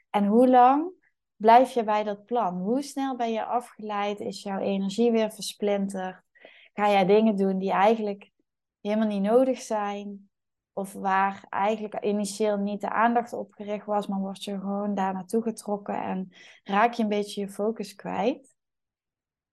En 0.09 0.25
hoe 0.25 0.49
lang 0.49 1.01
blijf 1.43 1.71
je 1.71 1.83
bij 1.83 2.03
dat 2.03 2.25
plan? 2.25 2.57
Hoe 2.57 2.81
snel 2.81 3.15
ben 3.15 3.31
je 3.31 3.45
afgeleid? 3.45 4.19
Is 4.19 4.43
jouw 4.43 4.59
energie 4.59 5.11
weer 5.11 5.31
versplinterd? 5.31 6.21
Ga 6.73 6.89
jij 6.89 7.05
dingen 7.05 7.35
doen 7.35 7.59
die 7.59 7.71
eigenlijk 7.71 8.31
helemaal 8.81 9.07
niet 9.07 9.21
nodig 9.21 9.61
zijn? 9.61 10.29
Of 10.73 10.93
waar 10.93 11.45
eigenlijk 11.49 12.03
initieel 12.03 12.57
niet 12.57 12.81
de 12.81 12.89
aandacht 12.89 13.33
op 13.33 13.53
gericht 13.53 13.85
was, 13.85 14.07
maar 14.07 14.19
word 14.19 14.43
je 14.43 14.59
gewoon 14.59 14.95
daar 14.95 15.13
naartoe 15.13 15.41
getrokken 15.41 16.03
en 16.03 16.29
raak 16.63 16.93
je 16.93 17.03
een 17.03 17.09
beetje 17.09 17.41
je 17.41 17.49
focus 17.49 17.95
kwijt? 17.95 18.55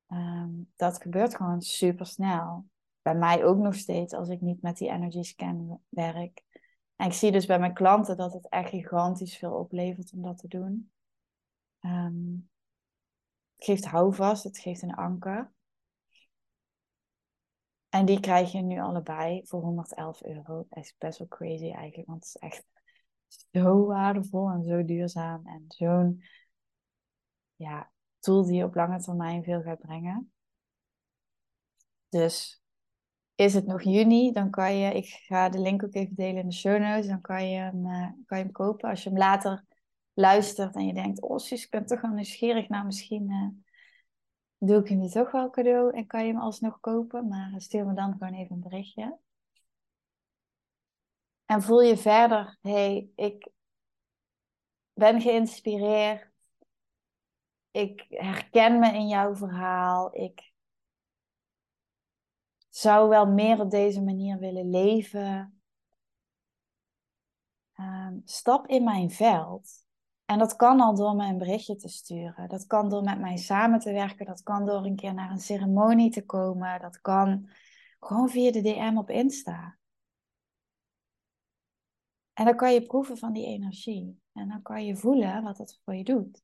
Ehm, 0.07 0.51
dat 0.77 1.03
gebeurt 1.03 1.37
gewoon 1.37 1.61
super 1.61 2.07
snel. 2.07 2.67
Bij 3.03 3.15
mij 3.15 3.45
ook 3.45 3.59
nog 3.59 3.75
steeds 3.75 4.15
als 4.15 4.29
ik 4.29 4.41
niet 4.41 4.63
met 4.63 4.77
die 4.77 4.91
energy 4.91 5.23
scan 5.23 5.81
werk. 5.89 6.43
En 6.97 7.07
ik 7.07 7.13
zie 7.13 7.33
dus 7.33 7.47
bij 7.47 7.59
mijn 7.59 7.75
klanten 7.75 8.17
dat 8.17 8.33
het 8.33 8.49
echt 8.49 8.69
gigantisch 8.69 9.37
veel 9.37 9.53
oplevert 9.53 10.13
om 10.13 10.23
dat 10.23 10.39
te 10.39 10.49
doen. 10.49 10.91
Um, 11.81 12.51
het 13.55 13.65
geeft 13.65 13.85
houvast, 13.85 14.45
het 14.45 14.59
geeft 14.59 14.83
een 14.83 14.95
anker. 14.95 15.53
En 17.89 18.05
die 18.05 18.21
krijg 18.21 18.53
je 18.53 18.61
nu 18.61 18.81
allebei 18.81 19.47
voor 19.47 19.61
111 19.61 20.23
euro. 20.23 20.67
Dat 20.69 20.85
is 20.85 20.95
best 20.99 21.19
wel 21.19 21.29
crazy 21.29 21.71
eigenlijk, 21.71 22.09
want 22.09 22.25
het 22.25 22.35
is 22.35 22.37
echt 22.37 22.65
zo 23.53 23.87
waardevol 23.87 24.51
en 24.51 24.65
zo 24.65 24.85
duurzaam 24.85 25.47
en 25.47 25.65
zo'n 25.69 26.23
ja, 27.57 27.91
tool 28.19 28.45
die 28.45 28.57
je 28.57 28.65
op 28.65 28.75
lange 28.75 29.01
termijn 29.01 29.43
veel 29.43 29.63
gaat 29.63 29.81
brengen. 29.81 30.33
Dus 32.09 32.63
is 33.35 33.55
het 33.55 33.67
nog 33.67 33.83
juni, 33.83 34.33
dan 34.33 34.51
kan 34.51 34.77
je, 34.77 34.95
ik 34.95 35.07
ga 35.07 35.49
de 35.49 35.59
link 35.61 35.85
ook 35.85 35.95
even 35.95 36.15
delen 36.15 36.43
in 36.43 36.49
de 36.49 36.55
show 36.55 36.81
notes, 36.81 37.07
dan 37.07 37.21
kan 37.21 37.49
je 37.49 37.57
hem, 37.57 37.87
uh, 37.87 38.09
kan 38.27 38.39
je 38.39 38.45
hem 38.45 38.53
kopen. 38.53 38.91
Als 38.91 39.03
je 39.03 39.09
hem 39.09 39.19
later 39.19 39.65
luistert 40.21 40.75
en 40.75 40.87
je 40.87 40.95
denkt, 40.95 41.21
oh 41.21 41.39
zus, 41.39 41.65
ik 41.65 41.71
ben 41.71 41.87
toch 41.87 42.01
wel 42.01 42.11
nieuwsgierig, 42.11 42.69
nou 42.69 42.85
misschien 42.85 43.31
uh, 43.31 43.49
doe 44.69 44.81
ik 44.81 44.89
hem 44.89 44.99
nu 44.99 45.09
toch 45.09 45.31
wel 45.31 45.51
cadeau 45.51 45.97
en 45.97 46.07
kan 46.07 46.27
je 46.27 46.33
hem 46.33 46.41
alsnog 46.41 46.81
kopen. 46.81 47.29
Maar 47.29 47.61
stuur 47.61 47.87
me 47.87 47.95
dan 47.95 48.13
gewoon 48.13 48.35
even 48.35 48.55
een 48.55 48.61
berichtje. 48.61 49.19
En 51.45 51.63
voel 51.63 51.81
je 51.81 51.97
verder, 51.97 52.59
hey, 52.61 53.11
ik 53.15 53.49
ben 54.93 55.21
geïnspireerd. 55.21 56.29
Ik 57.71 58.07
herken 58.09 58.79
me 58.79 58.93
in 58.93 59.09
jouw 59.09 59.35
verhaal. 59.35 60.17
Ik 60.17 60.53
zou 62.69 63.09
wel 63.09 63.27
meer 63.27 63.61
op 63.61 63.71
deze 63.71 64.03
manier 64.03 64.39
willen 64.39 64.71
leven. 64.71 65.63
Ehm, 67.73 68.19
stap 68.25 68.67
in 68.67 68.85
mijn 68.85 69.11
veld 69.11 69.89
en 70.31 70.39
dat 70.39 70.57
kan 70.57 70.81
al 70.81 70.95
door 70.95 71.15
me 71.15 71.27
een 71.27 71.39
berichtje 71.39 71.77
te 71.77 71.89
sturen. 71.89 72.49
Dat 72.49 72.67
kan 72.67 72.89
door 72.89 73.03
met 73.03 73.21
mij 73.21 73.37
samen 73.37 73.79
te 73.79 73.93
werken. 73.93 74.27
Dat 74.27 74.43
kan 74.43 74.67
door 74.67 74.85
een 74.85 74.97
keer 74.97 75.15
naar 75.15 75.31
een 75.31 75.41
ceremonie 75.41 76.11
te 76.11 76.25
komen. 76.25 76.81
Dat 76.81 77.01
kan 77.01 77.51
gewoon 78.01 78.29
via 78.29 78.51
de 78.51 78.61
DM 78.61 78.97
op 78.97 79.11
Insta. 79.11 79.79
En 82.33 82.45
dan 82.45 82.57
kan 82.57 82.73
je 82.73 82.87
proeven 82.87 83.17
van 83.19 83.33
die 83.33 83.47
energie. 83.47 84.21
En 84.33 84.49
dan 84.49 84.63
kan 84.63 84.85
je 84.85 84.97
voelen 84.97 85.43
wat 85.43 85.59
het 85.59 85.81
voor 85.85 85.95
je 85.95 86.05
doet. 86.05 86.43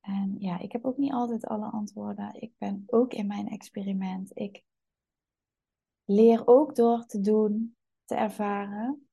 En 0.00 0.36
ja, 0.38 0.58
ik 0.58 0.72
heb 0.72 0.84
ook 0.84 0.96
niet 0.96 1.12
altijd 1.12 1.46
alle 1.46 1.66
antwoorden. 1.66 2.40
Ik 2.40 2.52
ben 2.58 2.82
ook 2.86 3.12
in 3.12 3.26
mijn 3.26 3.48
experiment. 3.48 4.30
Ik 4.34 4.64
leer 6.04 6.46
ook 6.46 6.74
door 6.76 7.06
te 7.06 7.20
doen, 7.20 7.76
te 8.04 8.14
ervaren. 8.14 9.05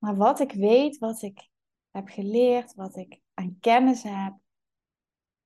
Maar 0.00 0.16
wat 0.16 0.40
ik 0.40 0.52
weet, 0.52 0.98
wat 0.98 1.22
ik 1.22 1.48
heb 1.90 2.08
geleerd, 2.08 2.74
wat 2.74 2.96
ik 2.96 3.20
aan 3.34 3.58
kennis 3.60 4.02
heb, 4.02 4.38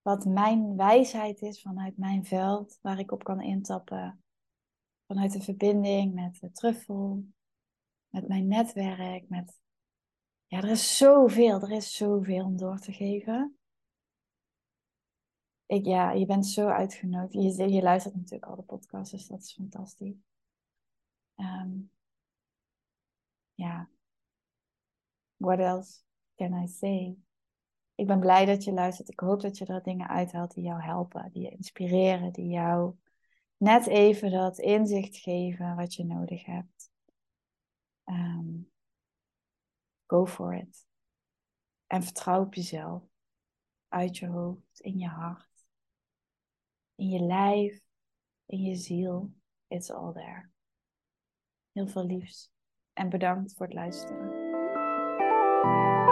wat 0.03 0.25
mijn 0.25 0.77
wijsheid 0.77 1.41
is 1.41 1.63
vanuit 1.63 1.97
mijn 1.97 2.25
veld, 2.25 2.79
waar 2.83 2.99
ik 2.99 3.13
op 3.13 3.25
kan 3.25 3.41
intappen, 3.41 4.25
vanuit 5.07 5.33
de 5.33 5.41
verbinding 5.41 6.15
met 6.15 6.41
de 6.41 6.51
truffel, 6.51 7.25
met 8.09 8.29
mijn 8.29 8.49
netwerk, 8.49 9.29
met... 9.29 9.63
Ja, 10.47 10.59
er 10.59 10.71
is 10.71 10.97
zoveel, 10.97 11.61
er 11.61 11.71
is 11.71 11.97
zoveel 11.97 12.45
om 12.45 12.57
door 12.57 12.79
te 12.79 12.93
geven. 12.93 13.59
Ik, 15.67 15.85
ja, 15.85 16.13
je 16.13 16.27
bent 16.27 16.47
zo 16.47 16.69
uitgenodigd. 16.69 17.57
Je, 17.57 17.69
je 17.69 17.83
luistert 17.83 18.15
natuurlijk 18.15 18.45
al 18.45 18.57
de 18.57 18.63
podcast, 18.63 19.11
dus 19.11 19.27
dat 19.27 19.43
is 19.43 19.53
fantastisch. 19.53 20.17
Ehm, 21.35 21.79
ja, 23.55 23.89
what 25.45 25.59
else 25.59 26.03
can 26.35 26.63
I 26.63 26.67
say? 26.67 27.17
Ik 27.95 28.07
ben 28.07 28.21
blij 28.21 28.45
dat 28.45 28.65
je 28.65 28.73
luistert. 28.73 29.09
Ik 29.09 29.21
hoop 29.21 29.41
dat 29.41 29.59
je 29.59 29.67
er 29.67 29.83
dingen 29.83 30.09
uithaalt 30.09 30.55
die 30.55 30.65
jou 30.65 30.83
helpen, 30.83 31.31
die 31.33 31.43
je 31.43 31.51
inspireren, 31.51 32.33
die 32.33 32.49
jou 32.49 32.95
net 33.57 33.87
even 33.87 34.31
dat 34.31 34.59
inzicht 34.59 35.17
geven 35.17 35.77
wat 35.77 35.95
je 35.95 36.05
nodig 36.05 36.45
hebt. 36.45 36.91
Um, 38.05 38.71
go 40.07 40.27
for 40.27 40.55
it. 40.55 40.87
En 41.87 42.03
vertrouw 42.03 42.43
op 42.43 42.55
jezelf. 42.55 43.03
Uit 43.89 44.19
je 44.19 44.27
hoofd, 44.27 44.81
in 44.81 44.99
je 44.99 45.09
hart, 45.09 45.67
in 46.95 47.09
je 47.09 47.21
lijf, 47.21 47.81
in 48.47 48.63
je 48.63 48.75
ziel. 48.75 49.33
It's 49.69 49.91
all 49.91 50.13
there. 50.13 50.51
Heel 51.73 51.89
veel 51.89 52.05
liefs. 52.05 52.53
En 52.93 53.09
bedankt 53.09 53.55
voor 53.55 53.67
het 53.67 53.75
luisteren. 53.75 54.44
Thank 55.65 55.99
you. 55.99 56.04